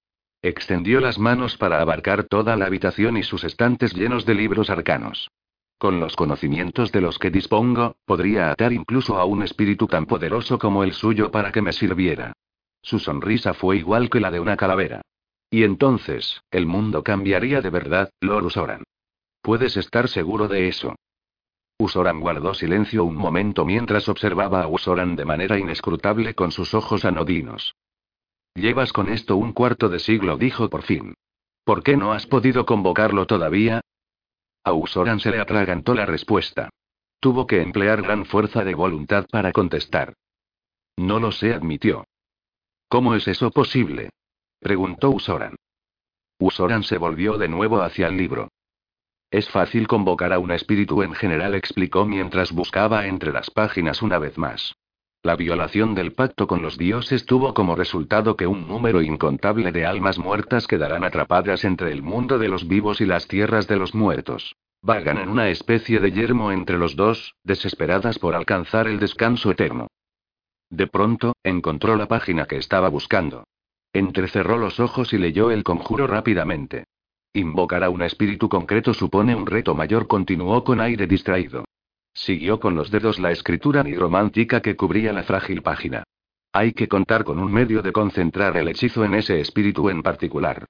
Extendió 0.47 1.01
las 1.01 1.19
manos 1.19 1.57
para 1.57 1.81
abarcar 1.81 2.23
toda 2.23 2.55
la 2.55 2.67
habitación 2.67 3.17
y 3.17 3.25
sus 3.25 3.43
estantes 3.43 3.93
llenos 3.95 4.25
de 4.27 4.37
libros 4.37 4.71
arcanos. 4.71 5.29
Con 5.77 5.99
los 5.99 6.15
conocimientos 6.15 6.93
de 6.93 7.01
los 7.01 7.19
que 7.19 7.33
dispongo, 7.33 7.97
podría 8.05 8.53
atar 8.53 8.73
incluso 8.73 9.19
a 9.19 9.25
un 9.25 9.43
espíritu 9.43 9.89
tan 9.89 10.07
poderoso 10.07 10.57
como 10.57 10.85
el 10.85 10.93
suyo 10.93 11.33
para 11.33 11.51
que 11.51 11.63
me 11.63 11.73
sirviera. 11.73 12.33
Su 12.81 13.01
sonrisa 13.01 13.55
fue 13.55 13.79
igual 13.79 14.09
que 14.09 14.21
la 14.21 14.31
de 14.31 14.39
una 14.39 14.57
calavera. 14.57 15.03
Y 15.51 15.65
entonces, 15.65 16.41
el 16.53 16.67
mundo 16.67 17.03
cambiaría 17.03 17.61
de 17.61 17.71
verdad, 17.71 18.11
Lord 18.21 18.45
Usoran. 18.45 18.85
Puedes 19.43 19.77
estar 19.77 20.07
seguro 20.07 20.47
de 20.47 20.69
eso. 20.69 20.95
Usoran 21.77 22.21
guardó 22.21 22.55
silencio 22.55 23.03
un 23.03 23.17
momento 23.17 23.65
mientras 23.65 24.09
observaba 24.09 24.63
a 24.63 24.69
Usoran 24.69 25.17
de 25.17 25.25
manera 25.25 25.59
inescrutable 25.59 26.35
con 26.35 26.53
sus 26.53 26.73
ojos 26.73 27.05
anodinos. 27.05 27.75
Llevas 28.57 28.91
con 28.95 29.11
esto 29.11 29.37
un 29.37 29.53
cuarto 29.53 29.91
de 29.91 29.99
siglo, 29.99 30.39
dijo 30.39 30.71
por 30.71 30.83
fin. 30.83 31.15
¿Por 31.63 31.83
qué 31.83 31.99
no 31.99 32.13
has 32.13 32.27
podido 32.27 32.65
convocarlo 32.65 33.27
todavía? 33.27 33.83
A 34.65 34.73
Usoran 34.73 35.21
se 35.21 35.31
le 35.31 35.41
atragantó 35.41 35.95
la 35.95 36.07
respuesta. 36.07 36.71
Tuvo 37.21 37.47
que 37.47 37.61
emplear 37.61 38.01
gran 38.01 38.25
fuerza 38.25 38.65
de 38.65 38.75
voluntad 38.75 39.27
para 39.31 39.53
contestar. 39.53 40.15
No 40.97 41.21
lo 41.21 41.33
sé, 41.33 41.53
admitió. 41.53 42.07
¿Cómo 42.89 43.15
es 43.15 43.29
eso 43.29 43.51
posible? 43.51 44.09
preguntó 44.59 45.11
Usoran. 45.11 45.55
Usoran 46.39 46.83
se 46.83 46.97
volvió 46.97 47.37
de 47.37 47.49
nuevo 47.49 47.83
hacia 47.83 48.07
el 48.07 48.17
libro. 48.17 48.49
Es 49.31 49.51
fácil 49.51 49.87
convocar 49.87 50.33
a 50.33 50.39
un 50.39 50.51
espíritu 50.51 51.03
en 51.03 51.13
general, 51.13 51.55
explicó 51.55 52.07
mientras 52.07 52.53
buscaba 52.53 53.07
entre 53.07 53.33
las 53.33 53.51
páginas 53.51 54.01
una 54.01 54.19
vez 54.19 54.39
más. 54.39 54.75
La 55.23 55.37
violación 55.37 55.95
del 55.95 56.13
pacto 56.13 56.47
con 56.47 56.63
los 56.63 56.79
dioses 56.79 57.27
tuvo 57.27 57.53
como 57.53 57.75
resultado 57.75 58.37
que 58.37 58.47
un 58.47 58.69
número 58.69 59.03
incontable 59.03 59.73
de 59.73 59.85
almas 59.85 60.19
muertas 60.19 60.67
quedarán 60.67 61.05
atrapadas 61.05 61.65
entre 61.65 61.93
el 61.93 62.03
mundo 62.03 62.39
de 62.39 62.49
los 62.49 62.69
vivos 62.69 63.01
y 63.01 63.07
las 63.07 63.27
tierras 63.27 63.67
de 63.67 63.77
los 63.77 63.95
muertos. 63.95 64.55
Vagan 64.83 65.19
en 65.19 65.29
una 65.29 65.49
especie 65.49 65.99
de 65.99 66.13
yermo 66.13 66.53
entre 66.53 66.79
los 66.79 66.95
dos, 66.95 67.35
desesperadas 67.43 68.19
por 68.19 68.35
alcanzar 68.35 68.87
el 68.87 69.01
descanso 69.01 69.51
eterno. 69.51 69.89
De 70.71 70.87
pronto, 70.87 71.35
encontró 71.43 71.97
la 71.97 72.07
página 72.07 72.47
que 72.47 72.57
estaba 72.57 72.89
buscando. 72.89 73.45
Entrecerró 73.93 74.59
los 74.59 74.79
ojos 74.79 75.13
y 75.13 75.19
leyó 75.19 75.51
el 75.51 75.65
conjuro 75.65 76.07
rápidamente. 76.07 76.85
Invocar 77.33 77.85
a 77.85 77.91
un 77.91 78.03
espíritu 78.03 78.49
concreto 78.49 78.95
supone 78.95 79.35
un 79.35 79.47
reto 79.47 79.75
mayor, 79.75 80.07
continuó 80.07 80.65
con 80.65 80.81
aire 80.81 81.07
distraído. 81.07 81.65
Siguió 82.17 82.59
con 82.59 82.75
los 82.75 82.91
dedos 82.91 83.19
la 83.19 83.31
escritura 83.31 83.83
nigromántica 83.83 84.63
que 84.63 84.75
cubría 84.75 85.13
la 85.13 85.23
frágil 85.23 85.61
página. 85.61 86.03
Hay 86.51 86.73
que 86.73 86.89
contar 86.89 87.25
con 87.25 87.39
un 87.39 87.53
medio 87.53 87.83
de 87.83 87.93
concentrar 87.93 88.57
el 88.57 88.69
hechizo 88.69 89.05
en 89.05 89.15
ese 89.15 89.39
espíritu 89.39 89.91
en 89.91 90.03
particular. 90.03 90.65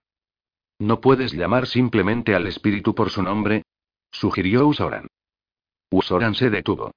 ¿No 0.81 1.01
puedes 1.01 1.33
llamar 1.33 1.69
simplemente 1.69 2.35
al 2.35 2.49
espíritu 2.49 2.97
por 2.97 3.11
su 3.11 3.23
nombre? 3.23 3.63
sugirió 4.11 4.67
Usoran. 4.67 5.07
Usoran 5.89 6.35
se 6.35 6.51
detuvo. 6.51 6.91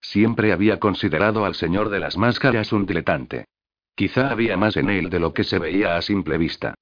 Siempre 0.00 0.52
había 0.52 0.78
considerado 0.78 1.44
al 1.44 1.56
señor 1.56 1.88
de 1.88 1.98
las 1.98 2.16
máscaras 2.16 2.72
un 2.72 2.86
diletante. 2.86 3.46
Quizá 3.96 4.30
había 4.30 4.56
más 4.56 4.76
en 4.76 4.88
él 4.88 5.10
de 5.10 5.18
lo 5.18 5.34
que 5.34 5.42
se 5.42 5.58
veía 5.58 5.96
a 5.96 6.02
simple 6.02 6.38
vista. 6.38 6.76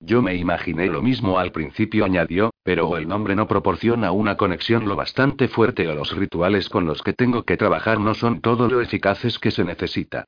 Yo 0.00 0.22
me 0.22 0.34
imaginé 0.34 0.86
lo 0.86 1.02
mismo 1.02 1.38
al 1.38 1.52
principio, 1.52 2.06
añadió, 2.06 2.52
pero 2.68 2.98
el 2.98 3.08
nombre 3.08 3.34
no 3.34 3.48
proporciona 3.48 4.12
una 4.12 4.36
conexión 4.36 4.86
lo 4.86 4.94
bastante 4.94 5.48
fuerte 5.48 5.88
o 5.88 5.94
los 5.94 6.14
rituales 6.14 6.68
con 6.68 6.84
los 6.84 7.00
que 7.00 7.14
tengo 7.14 7.44
que 7.44 7.56
trabajar 7.56 7.98
no 7.98 8.12
son 8.12 8.42
todo 8.42 8.68
lo 8.68 8.82
eficaces 8.82 9.38
que 9.38 9.50
se 9.50 9.64
necesita. 9.64 10.26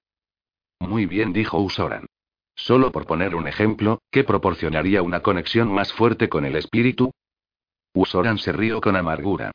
Muy 0.79 1.05
bien, 1.05 1.35
dijo 1.35 1.59
Usoran. 1.59 2.07
Solo 2.55 2.93
por 2.93 3.07
poner 3.07 3.35
un 3.35 3.47
ejemplo, 3.47 3.99
¿qué 4.11 4.25
proporcionaría 4.25 5.03
una 5.03 5.21
conexión 5.21 5.71
más 5.71 5.93
fuerte 5.93 6.31
con 6.31 6.47
el 6.47 6.57
espíritu? 6.57 7.11
Usoran 7.93 8.39
se 8.39 8.53
rió 8.53 8.81
con 8.81 8.97
amargura. 8.97 9.53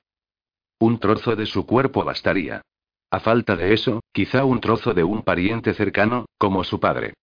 Un 0.78 1.00
trozo 1.00 1.36
de 1.36 1.48
su 1.48 1.66
cuerpo 1.66 2.04
bastaría. 2.04 2.62
A 3.10 3.20
falta 3.20 3.56
de 3.56 3.74
eso, 3.74 4.04
quizá 4.14 4.46
un 4.46 4.62
trozo 4.62 4.94
de 4.94 5.04
un 5.04 5.24
pariente 5.24 5.74
cercano, 5.74 6.28
como 6.38 6.64
su 6.64 6.80
padre. 6.80 7.16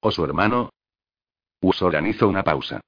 O 0.00 0.10
su 0.10 0.24
hermano, 0.24 0.70
Usoran 1.60 2.08
hizo 2.08 2.26
una 2.26 2.42
pausa. 2.42 2.80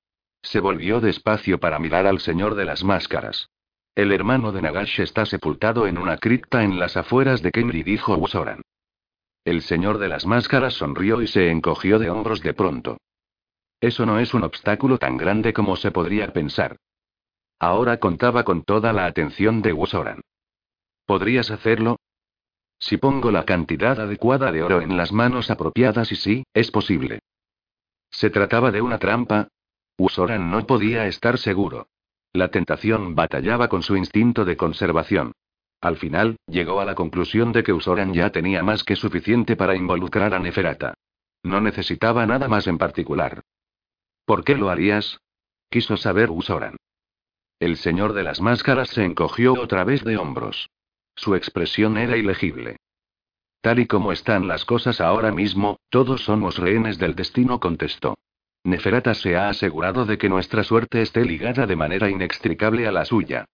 Se 0.42 0.60
volvió 0.60 1.00
despacio 1.00 1.58
para 1.58 1.78
mirar 1.78 2.06
al 2.06 2.20
señor 2.20 2.56
de 2.56 2.64
las 2.64 2.84
máscaras. 2.84 3.48
El 3.94 4.12
hermano 4.12 4.52
de 4.52 4.62
Nagash 4.62 5.00
está 5.00 5.24
sepultado 5.26 5.86
en 5.86 5.98
una 5.98 6.16
cripta 6.16 6.64
en 6.64 6.78
las 6.78 6.96
afueras 6.96 7.42
de 7.42 7.52
Kemri, 7.52 7.82
dijo 7.82 8.16
Usoran. 8.16 8.62
El 9.44 9.62
señor 9.62 9.98
de 9.98 10.08
las 10.08 10.26
máscaras 10.26 10.74
sonrió 10.74 11.20
y 11.20 11.26
se 11.26 11.50
encogió 11.50 11.98
de 11.98 12.10
hombros 12.10 12.42
de 12.42 12.54
pronto. 12.54 12.98
Eso 13.80 14.06
no 14.06 14.18
es 14.18 14.34
un 14.34 14.44
obstáculo 14.44 14.98
tan 14.98 15.16
grande 15.16 15.52
como 15.52 15.76
se 15.76 15.90
podría 15.90 16.32
pensar. 16.32 16.76
Ahora 17.58 17.98
contaba 17.98 18.44
con 18.44 18.62
toda 18.62 18.92
la 18.92 19.06
atención 19.06 19.62
de 19.62 19.72
Usoran. 19.72 20.20
¿Podrías 21.06 21.50
hacerlo? 21.50 21.98
Si 22.78 22.96
pongo 22.96 23.30
la 23.30 23.44
cantidad 23.44 24.00
adecuada 24.00 24.50
de 24.50 24.62
oro 24.62 24.80
en 24.80 24.96
las 24.96 25.12
manos 25.12 25.50
apropiadas 25.50 26.10
y 26.12 26.16
sí, 26.16 26.44
es 26.54 26.70
posible. 26.70 27.20
¿Se 28.10 28.30
trataba 28.30 28.70
de 28.70 28.80
una 28.80 28.98
trampa? 28.98 29.48
Usoran 30.02 30.50
no 30.50 30.66
podía 30.66 31.06
estar 31.06 31.38
seguro. 31.38 31.86
La 32.32 32.48
tentación 32.48 33.14
batallaba 33.14 33.68
con 33.68 33.84
su 33.84 33.96
instinto 33.96 34.44
de 34.44 34.56
conservación. 34.56 35.30
Al 35.80 35.96
final, 35.96 36.38
llegó 36.48 36.80
a 36.80 36.84
la 36.84 36.96
conclusión 36.96 37.52
de 37.52 37.62
que 37.62 37.72
Usoran 37.72 38.12
ya 38.12 38.30
tenía 38.30 38.64
más 38.64 38.82
que 38.82 38.96
suficiente 38.96 39.54
para 39.54 39.76
involucrar 39.76 40.34
a 40.34 40.40
Neferata. 40.40 40.94
No 41.44 41.60
necesitaba 41.60 42.26
nada 42.26 42.48
más 42.48 42.66
en 42.66 42.78
particular. 42.78 43.42
¿Por 44.24 44.42
qué 44.42 44.56
lo 44.56 44.70
harías? 44.70 45.20
Quiso 45.70 45.96
saber 45.96 46.32
Usoran. 46.32 46.78
El 47.60 47.76
señor 47.76 48.12
de 48.12 48.24
las 48.24 48.40
máscaras 48.40 48.88
se 48.88 49.04
encogió 49.04 49.52
otra 49.52 49.84
vez 49.84 50.02
de 50.02 50.16
hombros. 50.16 50.68
Su 51.14 51.36
expresión 51.36 51.96
era 51.96 52.16
ilegible. 52.16 52.78
Tal 53.60 53.78
y 53.78 53.86
como 53.86 54.10
están 54.10 54.48
las 54.48 54.64
cosas 54.64 55.00
ahora 55.00 55.30
mismo, 55.30 55.78
todos 55.90 56.24
somos 56.24 56.58
rehenes 56.58 56.98
del 56.98 57.14
destino, 57.14 57.60
contestó. 57.60 58.16
Neferata 58.64 59.14
se 59.14 59.36
ha 59.36 59.48
asegurado 59.48 60.04
de 60.04 60.18
que 60.18 60.28
nuestra 60.28 60.62
suerte 60.62 61.02
esté 61.02 61.24
ligada 61.24 61.66
de 61.66 61.74
manera 61.74 62.08
inextricable 62.08 62.86
a 62.86 62.92
la 62.92 63.04
suya. 63.04 63.44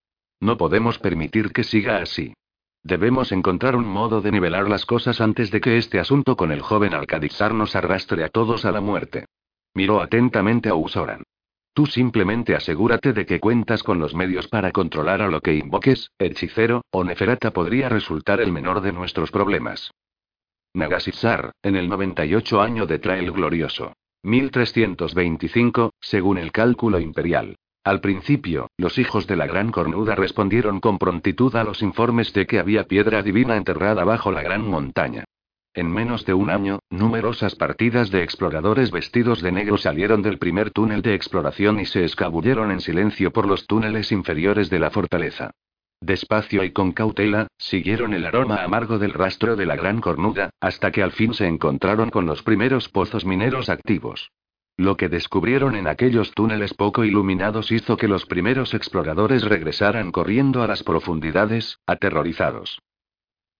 No 0.41 0.57
podemos 0.57 0.99
permitir 0.99 1.53
que 1.53 1.65
siga 1.65 1.99
así. 1.99 2.35
Debemos 2.83 3.33
encontrar 3.33 3.75
un 3.75 3.87
modo 3.87 4.21
de 4.21 4.31
nivelar 4.31 4.69
las 4.69 4.85
cosas 4.87 5.21
antes 5.21 5.51
de 5.51 5.61
que 5.61 5.79
este 5.79 5.99
asunto 5.99 6.37
con 6.37 6.53
el 6.53 6.61
joven 6.61 6.95
Alcadizar 6.95 7.55
nos 7.55 7.75
arrastre 7.75 8.23
a 8.23 8.29
todos 8.29 8.65
a 8.65 8.73
la 8.73 8.81
muerte. 8.81 9.25
Miró 9.75 10.01
atentamente 10.01 10.69
a 10.69 10.75
Usoran. 10.75 11.23
Tú 11.73 11.87
simplemente 11.87 12.55
asegúrate 12.55 13.13
de 13.13 13.25
que 13.25 13.41
cuentas 13.41 13.83
con 13.83 13.99
los 13.99 14.15
medios 14.15 14.49
para 14.49 14.73
controlar 14.73 15.23
a 15.23 15.29
lo 15.29 15.41
que 15.41 15.55
invoques, 15.55 16.11
hechicero, 16.19 16.83
o 16.91 17.05
Neferata 17.05 17.53
podría 17.53 17.89
resultar 17.89 18.41
el 18.41 18.53
menor 18.53 18.81
de 18.81 18.93
nuestros 18.93 19.31
problemas. 19.31 19.93
Nagasizar, 20.75 21.53
en 21.63 21.77
el 21.77 21.89
98 21.89 22.61
año 22.61 22.87
de 22.87 22.99
Trael 22.99 23.31
Glorioso. 23.33 23.95
1325, 24.23 25.93
según 26.01 26.39
el 26.39 26.53
cálculo 26.53 27.01
imperial. 27.01 27.57
Al 27.85 28.01
principio, 28.01 28.69
los 28.77 28.99
hijos 28.99 29.27
de 29.27 29.37
la 29.37 29.47
Gran 29.47 29.71
Cornuda 29.71 30.15
respondieron 30.15 30.81
con 30.81 30.99
prontitud 30.99 31.55
a 31.57 31.65
los 31.65 31.83
informes 31.83 32.33
de 32.33 32.47
que 32.47 32.59
había 32.59 32.85
piedra 32.85 33.23
divina 33.23 33.57
enterrada 33.57 34.05
bajo 34.05 34.31
la 34.31 34.43
gran 34.43 34.69
montaña. 34.69 35.25
En 35.75 35.91
menos 35.91 36.25
de 36.27 36.35
un 36.35 36.51
año, 36.51 36.81
numerosas 36.91 37.55
partidas 37.55 38.11
de 38.11 38.23
exploradores 38.23 38.91
vestidos 38.91 39.41
de 39.43 39.53
negro 39.53 39.79
salieron 39.79 40.23
del 40.23 40.39
primer 40.39 40.71
túnel 40.71 41.03
de 41.03 41.15
exploración 41.15 41.79
y 41.79 41.87
se 41.87 42.05
escabulleron 42.05 42.73
en 42.73 42.81
silencio 42.81 43.33
por 43.33 43.47
los 43.47 43.67
túneles 43.67 44.11
inferiores 44.11 44.71
de 44.71 44.81
la 44.81 44.91
fortaleza. 44.91 45.53
Despacio 46.01 46.63
y 46.63 46.71
con 46.71 46.93
cautela, 46.93 47.49
siguieron 47.59 48.15
el 48.15 48.25
aroma 48.25 48.63
amargo 48.63 48.99
del 48.99 49.13
rastro 49.13 49.57
de 49.57 49.67
la 49.67 49.77
gran 49.77 50.01
cornuda, 50.01 50.51
hasta 50.61 50.93
que 50.93 51.03
al 51.03 51.13
fin 51.13 51.35
se 51.35 51.47
encontraron 51.47 52.11
con 52.11 52.25
los 52.25 52.43
primeros 52.43 52.89
pozos 52.89 53.25
mineros 53.25 53.69
activos. 53.69 54.31
Lo 54.77 54.97
que 54.97 55.09
descubrieron 55.09 55.75
en 55.75 55.89
aquellos 55.89 56.31
túneles 56.35 56.73
poco 56.73 57.05
iluminados 57.05 57.73
hizo 57.73 57.97
que 57.97 58.07
los 58.07 58.27
primeros 58.27 58.75
exploradores 58.75 59.43
regresaran 59.43 60.13
corriendo 60.13 60.63
a 60.63 60.69
las 60.69 60.85
profundidades, 60.85 61.81
aterrorizados. 61.85 62.79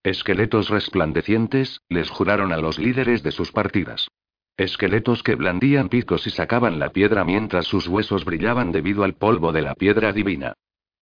Esqueletos 0.01 0.69
resplandecientes, 0.69 1.81
les 1.89 2.09
juraron 2.09 2.53
a 2.53 2.57
los 2.57 2.79
líderes 2.79 3.21
de 3.21 3.33
sus 3.33 3.51
partidas. 3.51 4.07
Esqueletos 4.55 5.23
que 5.23 5.35
blandían 5.35 5.89
picos 5.89 6.25
y 6.25 6.29
sacaban 6.29 6.79
la 6.79 6.89
piedra 6.91 7.25
mientras 7.25 7.65
sus 7.65 7.89
huesos 7.89 8.23
brillaban 8.23 8.71
debido 8.71 9.03
al 9.03 9.15
polvo 9.15 9.51
de 9.51 9.61
la 9.61 9.75
piedra 9.75 10.13
divina. 10.13 10.53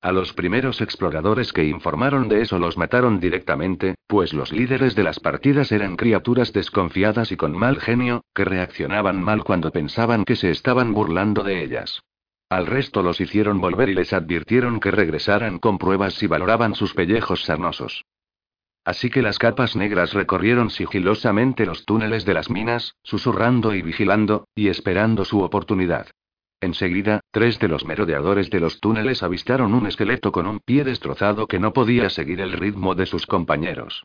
A 0.02 0.12
los 0.12 0.34
primeros 0.34 0.80
exploradores 0.82 1.52
que 1.52 1.66
informaron 1.66 2.30
de 2.30 2.42
eso 2.42 2.60
los 2.60 2.78
mataron 2.78 3.20
directamente, 3.20 3.96
pues 4.06 4.32
los 4.32 4.52
líderes 4.52 4.96
de 4.96 5.04
las 5.04 5.20
partidas 5.20 5.72
eran 5.72 5.96
criaturas 5.96 6.54
desconfiadas 6.54 7.32
y 7.32 7.38
con 7.38 7.58
mal 7.58 7.80
genio, 7.80 8.24
que 8.36 8.46
reaccionaban 8.46 9.24
mal 9.24 9.44
cuando 9.44 9.72
pensaban 9.72 10.24
que 10.24 10.36
se 10.36 10.52
estaban 10.52 10.94
burlando 10.94 11.44
de 11.44 11.64
ellas. 11.64 12.02
Al 12.50 12.68
resto 12.68 13.02
los 13.02 13.20
hicieron 13.20 13.60
volver 13.60 13.90
y 13.90 13.96
les 13.96 14.14
advirtieron 14.14 14.80
que 14.80 14.92
regresaran 14.92 15.58
con 15.58 15.80
pruebas 15.80 16.14
si 16.14 16.28
valoraban 16.28 16.76
sus 16.76 16.94
pellejos 16.94 17.44
sarnosos. 17.44 18.06
Así 18.86 19.10
que 19.10 19.22
las 19.22 19.38
capas 19.38 19.76
negras 19.76 20.14
recorrieron 20.14 20.70
sigilosamente 20.70 21.66
los 21.66 21.86
túneles 21.86 22.24
de 22.24 22.34
las 22.36 22.50
minas, 22.50 22.96
susurrando 23.04 23.74
y 23.74 23.82
vigilando, 23.82 24.48
y 24.56 24.70
esperando 24.70 25.26
su 25.26 25.42
oportunidad. 25.42 26.08
Enseguida, 26.60 27.20
tres 27.32 27.60
de 27.60 27.68
los 27.68 27.86
merodeadores 27.86 28.50
de 28.50 28.60
los 28.60 28.80
túneles 28.80 29.22
avistaron 29.22 29.74
un 29.74 29.86
esqueleto 29.86 30.32
con 30.32 30.48
un 30.48 30.60
pie 30.60 30.84
destrozado 30.84 31.48
que 31.48 31.60
no 31.60 31.72
podía 31.72 32.10
seguir 32.10 32.42
el 32.42 32.54
ritmo 32.54 32.96
de 32.96 33.06
sus 33.06 33.28
compañeros. 33.28 34.04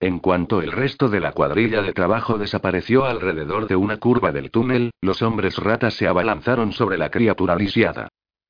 En 0.00 0.18
cuanto 0.18 0.60
el 0.60 0.72
resto 0.72 1.08
de 1.08 1.20
la 1.20 1.32
cuadrilla 1.32 1.80
de 1.80 1.94
trabajo 1.94 2.36
desapareció 2.36 3.06
alrededor 3.06 3.68
de 3.68 3.76
una 3.76 3.96
curva 3.96 4.32
del 4.32 4.50
túnel, 4.50 4.90
los 5.00 5.22
hombres 5.22 5.56
ratas 5.56 5.94
se 5.94 6.06
abalanzaron 6.06 6.72
sobre 6.72 6.98
la 6.98 7.10
criatura 7.10 7.56
lisiada. 7.56 8.08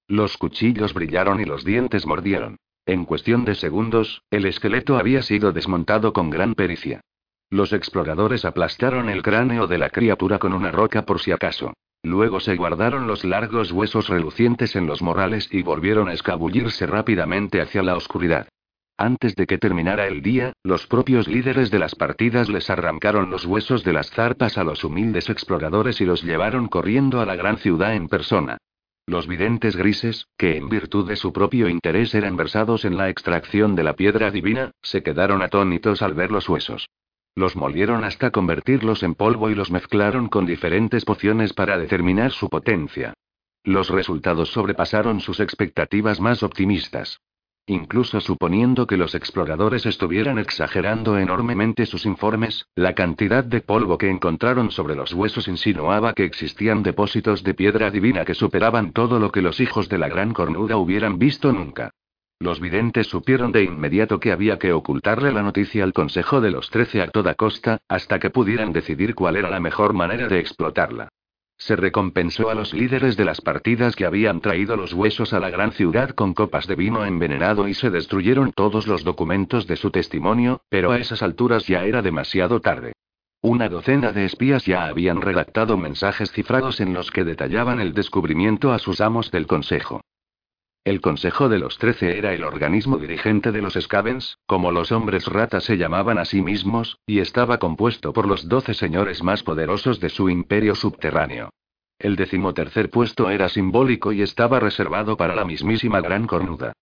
Los 0.09 0.37
cuchillos 0.37 0.93
brillaron 0.93 1.41
y 1.41 1.45
los 1.45 1.65
dientes 1.65 2.07
mordieron. 2.07 2.57
En 2.87 3.05
cuestión 3.05 3.45
de 3.45 3.55
segundos, 3.55 4.23
el 4.31 4.47
esqueleto 4.47 4.97
había 4.99 5.23
sido 5.23 5.53
desmontado 5.53 6.13
con 6.13 6.29
gran 6.29 6.55
pericia. 6.55 7.03
Los 7.51 7.73
exploradores 7.73 8.45
aplastaron 8.45 9.09
el 9.09 9.23
cráneo 9.23 9.69
de 9.69 9.79
la 9.79 9.91
criatura 9.91 10.39
con 10.39 10.53
una 10.53 10.73
roca 10.73 11.07
por 11.07 11.21
si 11.21 11.31
acaso. 11.31 11.73
Luego 12.05 12.39
se 12.39 12.55
guardaron 12.55 13.07
los 13.07 13.25
largos 13.25 13.73
huesos 13.73 14.09
relucientes 14.09 14.77
en 14.77 14.87
los 14.87 15.01
morrales 15.01 15.49
y 15.51 15.63
volvieron 15.63 16.11
a 16.11 16.13
escabullirse 16.13 16.87
rápidamente 16.87 17.63
hacia 17.63 17.83
la 17.83 17.97
oscuridad. 17.97 18.47
Antes 18.99 19.35
de 19.37 19.47
que 19.47 19.57
terminara 19.57 20.07
el 20.07 20.21
día, 20.21 20.53
los 20.63 20.87
propios 20.87 21.27
líderes 21.27 21.71
de 21.71 21.79
las 21.79 21.95
partidas 21.95 22.51
les 22.51 22.69
arrancaron 22.69 23.31
los 23.31 23.47
huesos 23.47 23.85
de 23.85 23.95
las 23.95 24.11
zarpas 24.11 24.59
a 24.59 24.65
los 24.65 24.85
humildes 24.85 25.31
exploradores 25.31 26.03
y 26.03 26.05
los 26.05 26.23
llevaron 26.23 26.69
corriendo 26.69 27.23
a 27.23 27.27
la 27.27 27.37
gran 27.37 27.57
ciudad 27.57 27.95
en 27.95 28.09
persona. 28.09 28.59
Los 29.07 29.27
videntes 29.27 29.75
grises, 29.75 30.27
que 30.37 30.59
en 30.59 30.69
virtud 30.69 31.09
de 31.09 31.17
su 31.17 31.33
propio 31.33 31.71
interés 31.71 32.15
eran 32.15 32.37
versados 32.37 32.85
en 32.85 32.99
la 32.99 33.09
extracción 33.09 33.75
de 33.77 33.83
la 33.83 33.95
piedra 33.95 34.31
divina, 34.31 34.73
se 34.83 35.03
quedaron 35.03 35.41
atónitos 35.41 36.03
al 36.03 36.13
ver 36.13 36.31
los 36.31 36.51
huesos. 36.51 36.87
Los 37.37 37.57
molieron 37.57 38.05
hasta 38.05 38.31
convertirlos 38.31 39.03
en 39.03 39.15
polvo 39.15 39.51
y 39.51 39.57
los 39.57 39.73
mezclaron 39.73 40.29
con 40.29 40.47
diferentes 40.47 41.05
pociones 41.05 41.53
para 41.53 41.77
determinar 41.79 42.31
su 42.31 42.49
potencia. 42.49 43.15
Los 43.65 43.91
resultados 43.91 44.51
sobrepasaron 44.51 45.21
sus 45.21 45.41
expectativas 45.41 46.21
más 46.21 46.45
optimistas. 46.45 47.21
Incluso 47.67 48.21
suponiendo 48.21 48.87
que 48.87 48.99
los 48.99 49.15
exploradores 49.15 49.87
estuvieran 49.87 50.39
exagerando 50.39 51.19
enormemente 51.19 51.87
sus 51.87 52.05
informes, 52.05 52.67
la 52.77 52.95
cantidad 52.95 53.43
de 53.43 53.63
polvo 53.63 53.97
que 53.99 54.11
encontraron 54.11 54.71
sobre 54.71 54.95
los 54.95 55.15
huesos 55.15 55.49
insinuaba 55.49 56.13
que 56.13 56.25
existían 56.25 56.83
depósitos 56.83 57.43
de 57.43 57.55
piedra 57.55 57.91
divina 57.91 58.25
que 58.25 58.35
superaban 58.35 58.93
todo 58.93 59.19
lo 59.19 59.33
que 59.33 59.43
los 59.43 59.61
hijos 59.61 59.89
de 59.89 59.99
la 59.99 60.09
gran 60.09 60.35
cornuda 60.35 60.77
hubieran 60.77 61.19
visto 61.19 61.53
nunca. 61.53 61.91
Los 62.41 62.61
videntes 62.61 63.07
supieron 63.07 63.53
de 63.53 63.65
inmediato 63.65 64.21
que 64.21 64.33
había 64.33 64.59
que 64.59 64.73
ocultarle 64.73 65.33
la 65.33 65.43
noticia 65.43 65.85
al 65.85 65.93
Consejo 65.93 66.41
de 66.41 66.51
los 66.51 66.69
Trece 66.71 67.01
a 67.01 67.09
toda 67.09 67.35
costa, 67.35 67.79
hasta 67.89 68.19
que 68.19 68.31
pudieran 68.31 68.73
decidir 68.73 69.15
cuál 69.15 69.37
era 69.37 69.51
la 69.51 69.61
mejor 69.61 69.93
manera 69.95 70.29
de 70.29 70.41
explotarla. 70.41 71.09
Se 71.57 71.77
recompensó 71.77 72.51
a 72.51 72.55
los 72.55 72.75
líderes 72.75 73.17
de 73.17 73.25
las 73.25 73.41
partidas 73.41 73.95
que 73.95 74.05
habían 74.05 74.41
traído 74.41 74.77
los 74.77 74.93
huesos 74.93 75.33
a 75.33 75.41
la 75.41 75.51
gran 75.51 75.73
ciudad 75.73 76.11
con 76.11 76.35
copas 76.35 76.67
de 76.67 76.75
vino 76.75 77.05
envenenado 77.05 77.69
y 77.69 77.75
se 77.75 77.91
destruyeron 77.91 78.53
todos 78.53 78.89
los 78.89 79.05
documentos 79.05 79.67
de 79.67 79.77
su 79.77 79.91
testimonio, 79.91 80.61
pero 80.69 80.91
a 80.91 80.99
esas 80.99 81.23
alturas 81.23 81.67
ya 81.67 81.85
era 81.85 82.03
demasiado 82.03 82.61
tarde. 82.61 82.93
Una 83.41 83.69
docena 83.69 84.11
de 84.11 84.25
espías 84.25 84.65
ya 84.65 84.87
habían 84.87 85.21
redactado 85.21 85.77
mensajes 85.77 86.33
cifrados 86.33 86.81
en 86.81 86.93
los 86.93 87.11
que 87.11 87.25
detallaban 87.25 87.81
el 87.81 87.95
descubrimiento 87.95 88.73
a 88.73 88.79
sus 88.79 89.01
amos 89.01 89.31
del 89.31 89.47
Consejo. 89.47 90.01
El 90.85 91.01
Consejo 91.01 91.49
de 91.49 91.59
los 91.59 91.79
Trece 91.79 92.19
era 92.19 92.35
el 92.35 92.45
organismo 92.45 92.99
dirigente 92.99 93.53
de 93.53 93.63
los 93.63 93.73
Scavens, 93.73 94.37
como 94.45 94.71
los 94.71 94.93
hombres 94.93 95.25
ratas 95.27 95.65
se 95.65 95.79
llamaban 95.79 96.19
a 96.19 96.27
sí 96.27 96.43
mismos, 96.43 96.99
y 97.07 97.21
estaba 97.21 97.57
compuesto 97.57 98.13
por 98.13 98.29
los 98.29 98.51
doce 98.51 98.75
señores 98.75 99.23
más 99.23 99.43
poderosos 99.43 99.99
de 99.99 100.11
su 100.11 100.29
imperio 100.29 100.75
subterráneo. 100.75 101.49
El 101.99 102.17
decimotercer 102.17 102.91
puesto 102.91 103.31
era 103.31 103.49
simbólico 103.49 104.13
y 104.13 104.21
estaba 104.21 104.61
reservado 104.61 105.17
para 105.17 105.35
la 105.35 105.47
mismísima 105.47 106.03
Gran 106.03 106.27
Cornuda. 106.27 106.75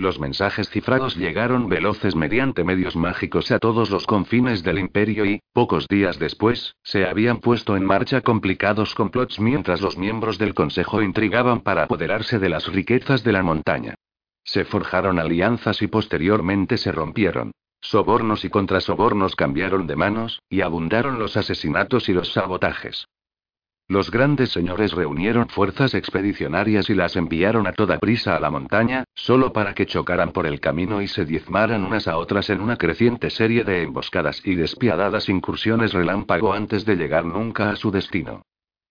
Los 0.00 0.18
mensajes 0.18 0.70
cifrados 0.70 1.14
llegaron 1.14 1.68
veloces 1.68 2.16
mediante 2.16 2.64
medios 2.64 2.96
mágicos 2.96 3.50
a 3.50 3.58
todos 3.58 3.90
los 3.90 4.06
confines 4.06 4.62
del 4.62 4.78
imperio 4.78 5.26
y, 5.26 5.42
pocos 5.52 5.86
días 5.88 6.18
después, 6.18 6.74
se 6.82 7.04
habían 7.04 7.40
puesto 7.40 7.76
en 7.76 7.84
marcha 7.84 8.22
complicados 8.22 8.94
complots 8.94 9.38
mientras 9.38 9.82
los 9.82 9.98
miembros 9.98 10.38
del 10.38 10.54
Consejo 10.54 11.02
intrigaban 11.02 11.60
para 11.60 11.82
apoderarse 11.82 12.38
de 12.38 12.48
las 12.48 12.66
riquezas 12.72 13.22
de 13.24 13.32
la 13.32 13.42
montaña. 13.42 13.94
Se 14.42 14.64
forjaron 14.64 15.18
alianzas 15.18 15.82
y 15.82 15.86
posteriormente 15.86 16.78
se 16.78 16.92
rompieron. 16.92 17.52
Sobornos 17.82 18.46
y 18.46 18.48
contrasobornos 18.48 19.36
cambiaron 19.36 19.86
de 19.86 19.96
manos, 19.96 20.40
y 20.48 20.62
abundaron 20.62 21.18
los 21.18 21.36
asesinatos 21.36 22.08
y 22.08 22.14
los 22.14 22.32
sabotajes. 22.32 23.04
Los 23.90 24.12
grandes 24.12 24.50
señores 24.50 24.92
reunieron 24.92 25.48
fuerzas 25.48 25.94
expedicionarias 25.94 26.88
y 26.90 26.94
las 26.94 27.16
enviaron 27.16 27.66
a 27.66 27.72
toda 27.72 27.98
prisa 27.98 28.36
a 28.36 28.38
la 28.38 28.48
montaña, 28.48 29.02
solo 29.16 29.52
para 29.52 29.74
que 29.74 29.84
chocaran 29.84 30.30
por 30.30 30.46
el 30.46 30.60
camino 30.60 31.02
y 31.02 31.08
se 31.08 31.24
diezmaran 31.24 31.82
unas 31.82 32.06
a 32.06 32.16
otras 32.16 32.50
en 32.50 32.60
una 32.60 32.76
creciente 32.76 33.30
serie 33.30 33.64
de 33.64 33.82
emboscadas 33.82 34.46
y 34.46 34.54
despiadadas 34.54 35.28
incursiones 35.28 35.92
relámpago 35.92 36.52
antes 36.52 36.84
de 36.84 36.94
llegar 36.94 37.24
nunca 37.24 37.70
a 37.70 37.74
su 37.74 37.90
destino. 37.90 38.42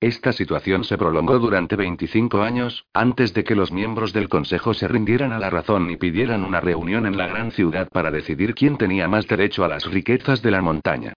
Esta 0.02 0.34
situación 0.34 0.84
se 0.84 0.97
prolongó 0.97 1.39
durante 1.39 1.78
25 1.78 2.41
años, 2.41 2.86
antes 2.93 3.34
de 3.34 3.45
que 3.45 3.56
los 3.56 3.72
miembros 3.72 4.12
del 4.12 4.28
Consejo 4.28 4.74
se 4.74 4.89
rindieran 4.89 5.32
a 5.32 5.39
la 5.39 5.50
razón 5.50 5.89
y 5.89 5.95
pidieran 5.95 6.43
una 6.43 6.60
reunión 6.60 7.06
en 7.06 7.16
la 7.16 7.28
gran 7.28 7.52
ciudad 7.52 7.88
para 7.88 8.12
decidir 8.12 8.54
quién 8.54 8.78
tenía 8.78 9.08
más 9.08 9.30
derecho 9.30 9.64
a 9.64 9.70
las 9.70 9.86
riquezas 9.86 10.41
de 10.41 10.52
la 10.52 10.62
montaña. 10.62 11.14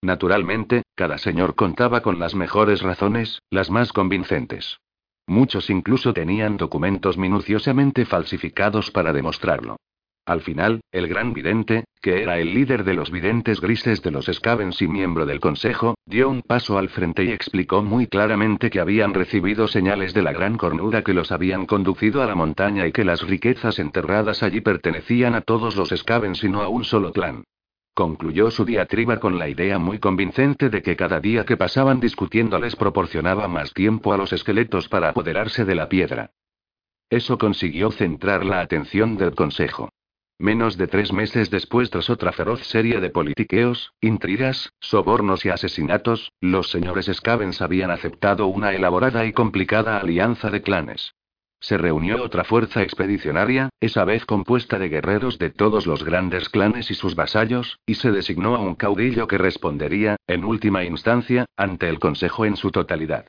Naturalmente, 0.00 0.83
cada 0.94 1.18
señor 1.18 1.54
contaba 1.54 2.00
con 2.00 2.18
las 2.18 2.34
mejores 2.34 2.82
razones, 2.82 3.40
las 3.50 3.70
más 3.70 3.92
convincentes. 3.92 4.78
Muchos 5.26 5.70
incluso 5.70 6.12
tenían 6.12 6.56
documentos 6.56 7.16
minuciosamente 7.18 8.04
falsificados 8.04 8.90
para 8.90 9.12
demostrarlo. 9.12 9.76
Al 10.26 10.40
final, 10.40 10.80
el 10.90 11.06
gran 11.06 11.34
vidente, 11.34 11.84
que 12.00 12.22
era 12.22 12.38
el 12.38 12.54
líder 12.54 12.84
de 12.84 12.94
los 12.94 13.10
videntes 13.10 13.60
grises 13.60 14.00
de 14.02 14.10
los 14.10 14.26
Scavens 14.32 14.80
y 14.80 14.88
miembro 14.88 15.26
del 15.26 15.38
consejo, 15.38 15.96
dio 16.06 16.30
un 16.30 16.40
paso 16.40 16.78
al 16.78 16.88
frente 16.88 17.24
y 17.24 17.30
explicó 17.30 17.82
muy 17.82 18.06
claramente 18.06 18.70
que 18.70 18.80
habían 18.80 19.12
recibido 19.12 19.68
señales 19.68 20.14
de 20.14 20.22
la 20.22 20.32
gran 20.32 20.56
cornuda 20.56 21.02
que 21.02 21.12
los 21.12 21.30
habían 21.30 21.66
conducido 21.66 22.22
a 22.22 22.26
la 22.26 22.34
montaña 22.34 22.86
y 22.86 22.92
que 22.92 23.04
las 23.04 23.20
riquezas 23.20 23.78
enterradas 23.78 24.42
allí 24.42 24.62
pertenecían 24.62 25.34
a 25.34 25.42
todos 25.42 25.76
los 25.76 25.90
Scavens 25.90 26.42
y 26.42 26.48
no 26.48 26.62
a 26.62 26.68
un 26.68 26.84
solo 26.84 27.12
clan. 27.12 27.44
Concluyó 27.94 28.50
su 28.50 28.64
diatriba 28.64 29.20
con 29.20 29.38
la 29.38 29.48
idea 29.48 29.78
muy 29.78 30.00
convincente 30.00 30.68
de 30.68 30.82
que 30.82 30.96
cada 30.96 31.20
día 31.20 31.44
que 31.44 31.56
pasaban 31.56 32.00
discutiendo 32.00 32.58
les 32.58 32.74
proporcionaba 32.74 33.46
más 33.46 33.72
tiempo 33.72 34.12
a 34.12 34.16
los 34.16 34.32
esqueletos 34.32 34.88
para 34.88 35.10
apoderarse 35.10 35.64
de 35.64 35.76
la 35.76 35.88
piedra. 35.88 36.32
Eso 37.08 37.38
consiguió 37.38 37.92
centrar 37.92 38.44
la 38.44 38.60
atención 38.60 39.16
del 39.16 39.36
consejo. 39.36 39.90
Menos 40.40 40.76
de 40.76 40.88
tres 40.88 41.12
meses 41.12 41.50
después, 41.50 41.90
tras 41.90 42.10
otra 42.10 42.32
feroz 42.32 42.66
serie 42.66 43.00
de 43.00 43.10
politiqueos, 43.10 43.92
intrigas, 44.00 44.72
sobornos 44.80 45.44
y 45.44 45.50
asesinatos, 45.50 46.32
los 46.40 46.72
señores 46.72 47.08
Scavens 47.12 47.62
habían 47.62 47.92
aceptado 47.92 48.48
una 48.48 48.72
elaborada 48.72 49.24
y 49.26 49.32
complicada 49.32 49.98
alianza 49.98 50.50
de 50.50 50.62
clanes. 50.62 51.14
Se 51.64 51.78
reunió 51.78 52.22
otra 52.22 52.44
fuerza 52.44 52.82
expedicionaria, 52.82 53.70
esa 53.80 54.04
vez 54.04 54.26
compuesta 54.26 54.78
de 54.78 54.90
guerreros 54.90 55.38
de 55.38 55.48
todos 55.48 55.86
los 55.86 56.04
grandes 56.04 56.50
clanes 56.50 56.90
y 56.90 56.94
sus 56.94 57.14
vasallos, 57.14 57.78
y 57.86 57.94
se 57.94 58.12
designó 58.12 58.54
a 58.54 58.58
un 58.58 58.74
caudillo 58.74 59.26
que 59.26 59.38
respondería, 59.38 60.16
en 60.26 60.44
última 60.44 60.84
instancia, 60.84 61.46
ante 61.56 61.88
el 61.88 61.98
Consejo 61.98 62.44
en 62.44 62.56
su 62.56 62.70
totalidad. 62.70 63.28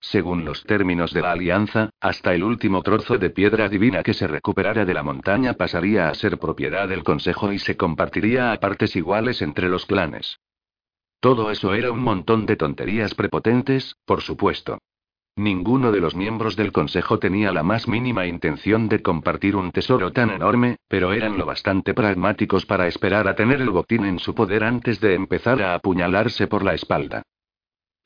Según 0.00 0.44
los 0.44 0.64
términos 0.64 1.12
de 1.12 1.20
la 1.20 1.30
alianza, 1.30 1.90
hasta 2.00 2.34
el 2.34 2.42
último 2.42 2.82
trozo 2.82 3.18
de 3.18 3.30
piedra 3.30 3.68
divina 3.68 4.02
que 4.02 4.14
se 4.14 4.26
recuperara 4.26 4.84
de 4.84 4.92
la 4.92 5.04
montaña 5.04 5.52
pasaría 5.52 6.08
a 6.08 6.14
ser 6.14 6.38
propiedad 6.40 6.88
del 6.88 7.04
Consejo 7.04 7.52
y 7.52 7.60
se 7.60 7.76
compartiría 7.76 8.50
a 8.50 8.58
partes 8.58 8.96
iguales 8.96 9.42
entre 9.42 9.68
los 9.68 9.86
clanes. 9.86 10.40
Todo 11.20 11.52
eso 11.52 11.72
era 11.72 11.92
un 11.92 12.02
montón 12.02 12.46
de 12.46 12.56
tonterías 12.56 13.14
prepotentes, 13.14 13.94
por 14.04 14.22
supuesto. 14.22 14.78
Ninguno 15.38 15.92
de 15.92 16.00
los 16.00 16.14
miembros 16.14 16.56
del 16.56 16.72
Consejo 16.72 17.18
tenía 17.18 17.52
la 17.52 17.62
más 17.62 17.88
mínima 17.88 18.24
intención 18.24 18.88
de 18.88 19.02
compartir 19.02 19.54
un 19.54 19.70
tesoro 19.70 20.10
tan 20.10 20.30
enorme, 20.30 20.76
pero 20.88 21.12
eran 21.12 21.36
lo 21.36 21.44
bastante 21.44 21.92
pragmáticos 21.92 22.64
para 22.64 22.86
esperar 22.86 23.28
a 23.28 23.36
tener 23.36 23.60
el 23.60 23.68
botín 23.68 24.06
en 24.06 24.18
su 24.18 24.34
poder 24.34 24.64
antes 24.64 24.98
de 24.98 25.14
empezar 25.14 25.60
a 25.62 25.74
apuñalarse 25.74 26.46
por 26.46 26.64
la 26.64 26.72
espalda. 26.72 27.22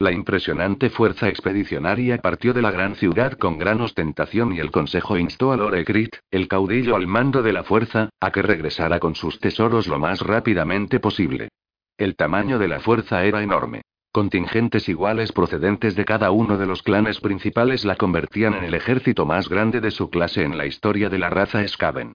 La 0.01 0.11
impresionante 0.11 0.91
fuerza 0.91 1.29
expedicionaria 1.29 2.19
partió 2.19 2.53
de 2.53 2.63
la 2.63 2.73
gran 2.73 2.97
ciudad 2.97 3.35
con 3.35 3.59
gran 3.59 3.81
ostentación 3.81 4.53
y 4.53 4.59
el 4.59 4.73
consejo 4.73 5.17
instó 5.17 5.53
a 5.53 5.57
Lore 5.57 5.85
el 6.33 6.49
caudillo 6.49 6.97
al 6.97 7.07
mando 7.07 7.43
de 7.43 7.53
la 7.53 7.63
fuerza, 7.63 8.09
a 8.19 8.33
que 8.33 8.43
regresara 8.43 8.99
con 8.99 9.15
sus 9.15 9.39
tesoros 9.39 9.87
lo 9.87 10.01
más 10.01 10.21
rápidamente 10.23 10.99
posible. 10.99 11.51
El 11.97 12.17
tamaño 12.17 12.59
de 12.59 12.67
la 12.67 12.81
fuerza 12.81 13.25
era 13.25 13.41
enorme. 13.41 13.83
Contingentes 14.13 14.89
iguales 14.89 15.31
procedentes 15.31 15.95
de 15.95 16.05
cada 16.05 16.33
uno 16.33 16.59
de 16.59 16.67
los 16.67 16.83
clanes 16.83 17.21
principales 17.21 17.85
la 17.85 17.95
convertían 17.95 18.55
en 18.55 18.65
el 18.65 18.75
ejército 18.75 19.25
más 19.25 19.49
grande 19.49 19.81
de 19.81 19.93
su 19.93 20.11
clase 20.11 20.43
en 20.43 20.59
la 20.59 20.67
historia 20.67 21.09
de 21.09 21.19
la 21.19 21.31
raza 21.31 21.67
Skaven. 21.67 22.15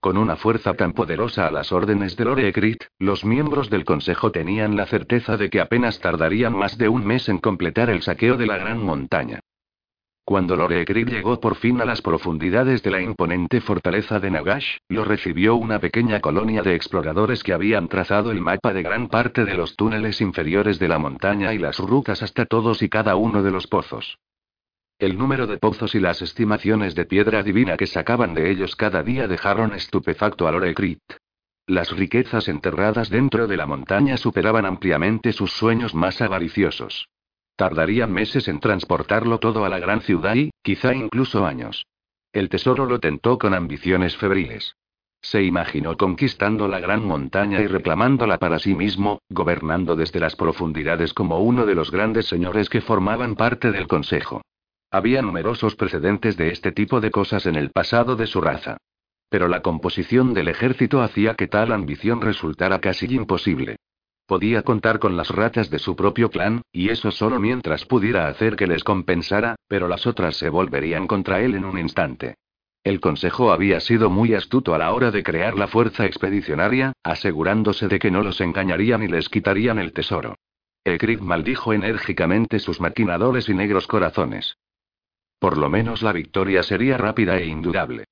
Con 0.00 0.16
una 0.18 0.34
fuerza 0.34 0.74
tan 0.74 0.92
poderosa 0.92 1.46
a 1.46 1.52
las 1.52 1.70
órdenes 1.70 2.16
de 2.16 2.24
Lore 2.24 2.52
los 2.98 3.24
miembros 3.24 3.70
del 3.70 3.84
Consejo 3.84 4.32
tenían 4.32 4.74
la 4.74 4.86
certeza 4.86 5.36
de 5.36 5.48
que 5.48 5.60
apenas 5.60 6.00
tardarían 6.00 6.52
más 6.52 6.78
de 6.78 6.88
un 6.88 7.06
mes 7.06 7.28
en 7.28 7.38
completar 7.38 7.90
el 7.90 8.02
saqueo 8.02 8.36
de 8.36 8.46
la 8.46 8.58
gran 8.58 8.82
montaña. 8.82 9.38
Cuando 10.28 10.56
Lore 10.56 10.84
llegó 10.84 11.38
por 11.38 11.54
fin 11.54 11.80
a 11.80 11.84
las 11.84 12.02
profundidades 12.02 12.82
de 12.82 12.90
la 12.90 13.00
imponente 13.00 13.60
fortaleza 13.60 14.18
de 14.18 14.32
Nagash, 14.32 14.78
lo 14.88 15.04
recibió 15.04 15.54
una 15.54 15.78
pequeña 15.78 16.18
colonia 16.18 16.62
de 16.62 16.74
exploradores 16.74 17.44
que 17.44 17.52
habían 17.52 17.86
trazado 17.86 18.32
el 18.32 18.40
mapa 18.40 18.72
de 18.72 18.82
gran 18.82 19.06
parte 19.06 19.44
de 19.44 19.54
los 19.54 19.76
túneles 19.76 20.20
inferiores 20.20 20.80
de 20.80 20.88
la 20.88 20.98
montaña 20.98 21.54
y 21.54 21.58
las 21.58 21.78
rutas 21.78 22.24
hasta 22.24 22.44
todos 22.44 22.82
y 22.82 22.88
cada 22.88 23.14
uno 23.14 23.44
de 23.44 23.52
los 23.52 23.68
pozos. 23.68 24.18
El 24.98 25.16
número 25.16 25.46
de 25.46 25.58
pozos 25.58 25.94
y 25.94 26.00
las 26.00 26.20
estimaciones 26.20 26.96
de 26.96 27.04
piedra 27.04 27.44
divina 27.44 27.76
que 27.76 27.86
sacaban 27.86 28.34
de 28.34 28.50
ellos 28.50 28.74
cada 28.74 29.04
día 29.04 29.28
dejaron 29.28 29.74
estupefacto 29.74 30.48
a 30.48 30.50
Lorecrit. 30.50 31.04
Las 31.68 31.96
riquezas 31.96 32.48
enterradas 32.48 33.10
dentro 33.10 33.46
de 33.46 33.56
la 33.56 33.66
montaña 33.66 34.16
superaban 34.16 34.66
ampliamente 34.66 35.32
sus 35.32 35.52
sueños 35.52 35.94
más 35.94 36.20
avariciosos. 36.20 37.10
Tardarían 37.56 38.12
meses 38.12 38.48
en 38.48 38.60
transportarlo 38.60 39.38
todo 39.38 39.64
a 39.64 39.70
la 39.70 39.78
gran 39.78 40.02
ciudad 40.02 40.34
y, 40.34 40.50
quizá 40.62 40.94
incluso 40.94 41.46
años. 41.46 41.86
El 42.32 42.50
tesoro 42.50 42.84
lo 42.84 43.00
tentó 43.00 43.38
con 43.38 43.54
ambiciones 43.54 44.14
febriles. 44.16 44.76
Se 45.22 45.42
imaginó 45.42 45.96
conquistando 45.96 46.68
la 46.68 46.78
gran 46.80 47.04
montaña 47.04 47.62
y 47.62 47.66
reclamándola 47.66 48.38
para 48.38 48.58
sí 48.58 48.74
mismo, 48.74 49.22
gobernando 49.30 49.96
desde 49.96 50.20
las 50.20 50.36
profundidades 50.36 51.14
como 51.14 51.38
uno 51.40 51.64
de 51.64 51.74
los 51.74 51.90
grandes 51.90 52.26
señores 52.26 52.68
que 52.68 52.82
formaban 52.82 53.34
parte 53.36 53.72
del 53.72 53.88
consejo. 53.88 54.42
Había 54.90 55.22
numerosos 55.22 55.74
precedentes 55.74 56.36
de 56.36 56.50
este 56.50 56.72
tipo 56.72 57.00
de 57.00 57.10
cosas 57.10 57.46
en 57.46 57.56
el 57.56 57.70
pasado 57.70 58.16
de 58.16 58.26
su 58.26 58.40
raza. 58.40 58.76
Pero 59.28 59.48
la 59.48 59.62
composición 59.62 60.34
del 60.34 60.48
ejército 60.48 61.00
hacía 61.02 61.34
que 61.34 61.48
tal 61.48 61.72
ambición 61.72 62.20
resultara 62.20 62.80
casi 62.80 63.06
imposible. 63.06 63.76
Podía 64.26 64.62
contar 64.62 64.98
con 64.98 65.16
las 65.16 65.30
ratas 65.30 65.70
de 65.70 65.78
su 65.78 65.94
propio 65.94 66.30
clan, 66.30 66.62
y 66.72 66.88
eso 66.88 67.12
solo 67.12 67.38
mientras 67.38 67.84
pudiera 67.84 68.26
hacer 68.26 68.56
que 68.56 68.66
les 68.66 68.82
compensara, 68.82 69.54
pero 69.68 69.86
las 69.86 70.04
otras 70.06 70.36
se 70.36 70.48
volverían 70.48 71.06
contra 71.06 71.40
él 71.42 71.54
en 71.54 71.64
un 71.64 71.78
instante. 71.78 72.34
El 72.82 73.00
consejo 73.00 73.52
había 73.52 73.78
sido 73.78 74.10
muy 74.10 74.34
astuto 74.34 74.74
a 74.74 74.78
la 74.78 74.92
hora 74.92 75.12
de 75.12 75.22
crear 75.22 75.56
la 75.56 75.68
fuerza 75.68 76.06
expedicionaria, 76.06 76.92
asegurándose 77.04 77.86
de 77.86 78.00
que 78.00 78.10
no 78.10 78.22
los 78.22 78.40
engañarían 78.40 79.02
y 79.04 79.08
les 79.08 79.28
quitarían 79.28 79.78
el 79.78 79.92
tesoro. 79.92 80.36
Ekrik 80.84 81.20
maldijo 81.20 81.72
enérgicamente 81.72 82.58
sus 82.58 82.80
maquinadores 82.80 83.48
y 83.48 83.54
negros 83.54 83.86
corazones. 83.86 84.56
Por 85.38 85.58
lo 85.58 85.68
menos 85.68 86.02
la 86.02 86.12
victoria 86.12 86.62
sería 86.62 86.96
rápida 86.96 87.38
e 87.38 87.46
indudable. 87.46 88.04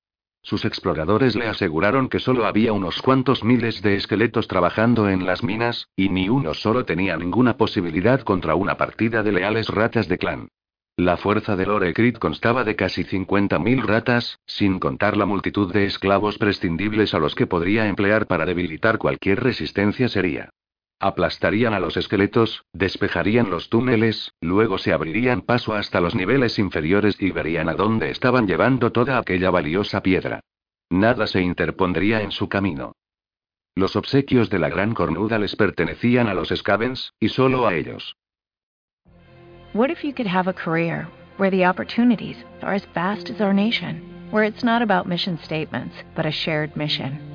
Sus 0.45 0.63
exploradores 0.63 1.35
le 1.35 1.47
aseguraron 1.47 2.07
que 2.07 2.19
solo 2.19 2.45
había 2.45 2.71
unos 2.71 3.01
cuantos 3.01 3.43
miles 3.43 3.81
de 3.81 3.95
esqueletos 3.95 4.47
trabajando 4.47 5.09
en 5.09 5.25
las 5.25 5.41
minas, 5.43 5.89
y 5.95 6.09
ni 6.09 6.29
uno 6.29 6.53
solo 6.53 6.85
tenía 6.85 7.17
ninguna 7.17 7.57
posibilidad 7.57 8.21
contra 8.21 8.53
una 8.53 8.77
partida 8.77 9.23
de 9.23 9.31
leales 9.31 9.69
ratas 9.69 10.07
de 10.07 10.19
clan. 10.19 10.49
La 10.97 11.17
fuerza 11.17 11.55
de 11.55 11.65
Lorecrit 11.65 12.19
constaba 12.19 12.63
de 12.63 12.75
casi 12.75 13.05
50.000 13.05 13.85
ratas, 13.87 14.37
sin 14.45 14.77
contar 14.77 15.17
la 15.17 15.25
multitud 15.25 15.73
de 15.73 15.85
esclavos 15.85 16.37
prescindibles 16.37 17.15
a 17.15 17.19
los 17.19 17.33
que 17.33 17.47
podría 17.47 17.87
emplear 17.87 18.27
para 18.27 18.45
debilitar 18.45 18.99
cualquier 18.99 19.41
resistencia 19.43 20.09
seria. 20.09 20.51
Aplastarían 20.99 21.73
a 21.73 21.79
los 21.79 21.97
esqueletos, 21.97 22.63
despejarían 22.71 23.49
los 23.49 23.69
túneles, 23.69 24.33
luego 24.41 24.77
se 24.77 24.93
abrirían 24.93 25.41
paso 25.41 25.73
hasta 25.73 25.99
los 25.99 26.15
niveles 26.15 26.57
inferiores 26.57 27.21
y 27.21 27.31
verían 27.31 27.67
a 27.67 27.73
dónde 27.73 28.09
estaban 28.11 28.47
llevando 28.47 28.91
toda 28.91 29.17
aquella 29.17 29.49
valiosa 29.49 30.01
piedra. 30.01 30.39
Nada 30.89 31.27
se 31.27 31.41
interpondría 31.41 32.21
en 32.21 32.31
su 32.31 32.47
camino. 32.47 32.93
Los 33.75 33.97
obsequios 33.97 34.49
de 34.49 34.59
la 34.59 34.69
gran 34.69 34.93
cornuda 34.93 35.37
les 35.37 35.55
pertenecían 35.57 36.27
a 36.29 36.33
los 36.33 36.47
Scavens, 36.55 37.11
y 37.19 37.27
solo 37.27 37.67
a 37.67 37.75
ellos. 37.75 38.15
What 39.73 39.89
if 39.89 40.01
you 40.01 40.13
could 40.13 40.27
have 40.27 40.49
a 40.49 40.53
career 40.53 41.07
where 41.37 41.51
the 41.51 41.65
opportunities 41.65 42.37
are 42.61 42.73
as 42.73 42.85
vast 42.93 43.29
as 43.29 43.41
our 43.41 43.53
nation, 43.53 44.01
where 44.31 44.47
it's 44.47 44.63
not 44.63 44.81
about 44.81 45.05
mission 45.05 45.37
statements, 45.43 45.93
but 46.15 46.25
a 46.25 46.31
shared 46.31 46.77
mission? 46.77 47.34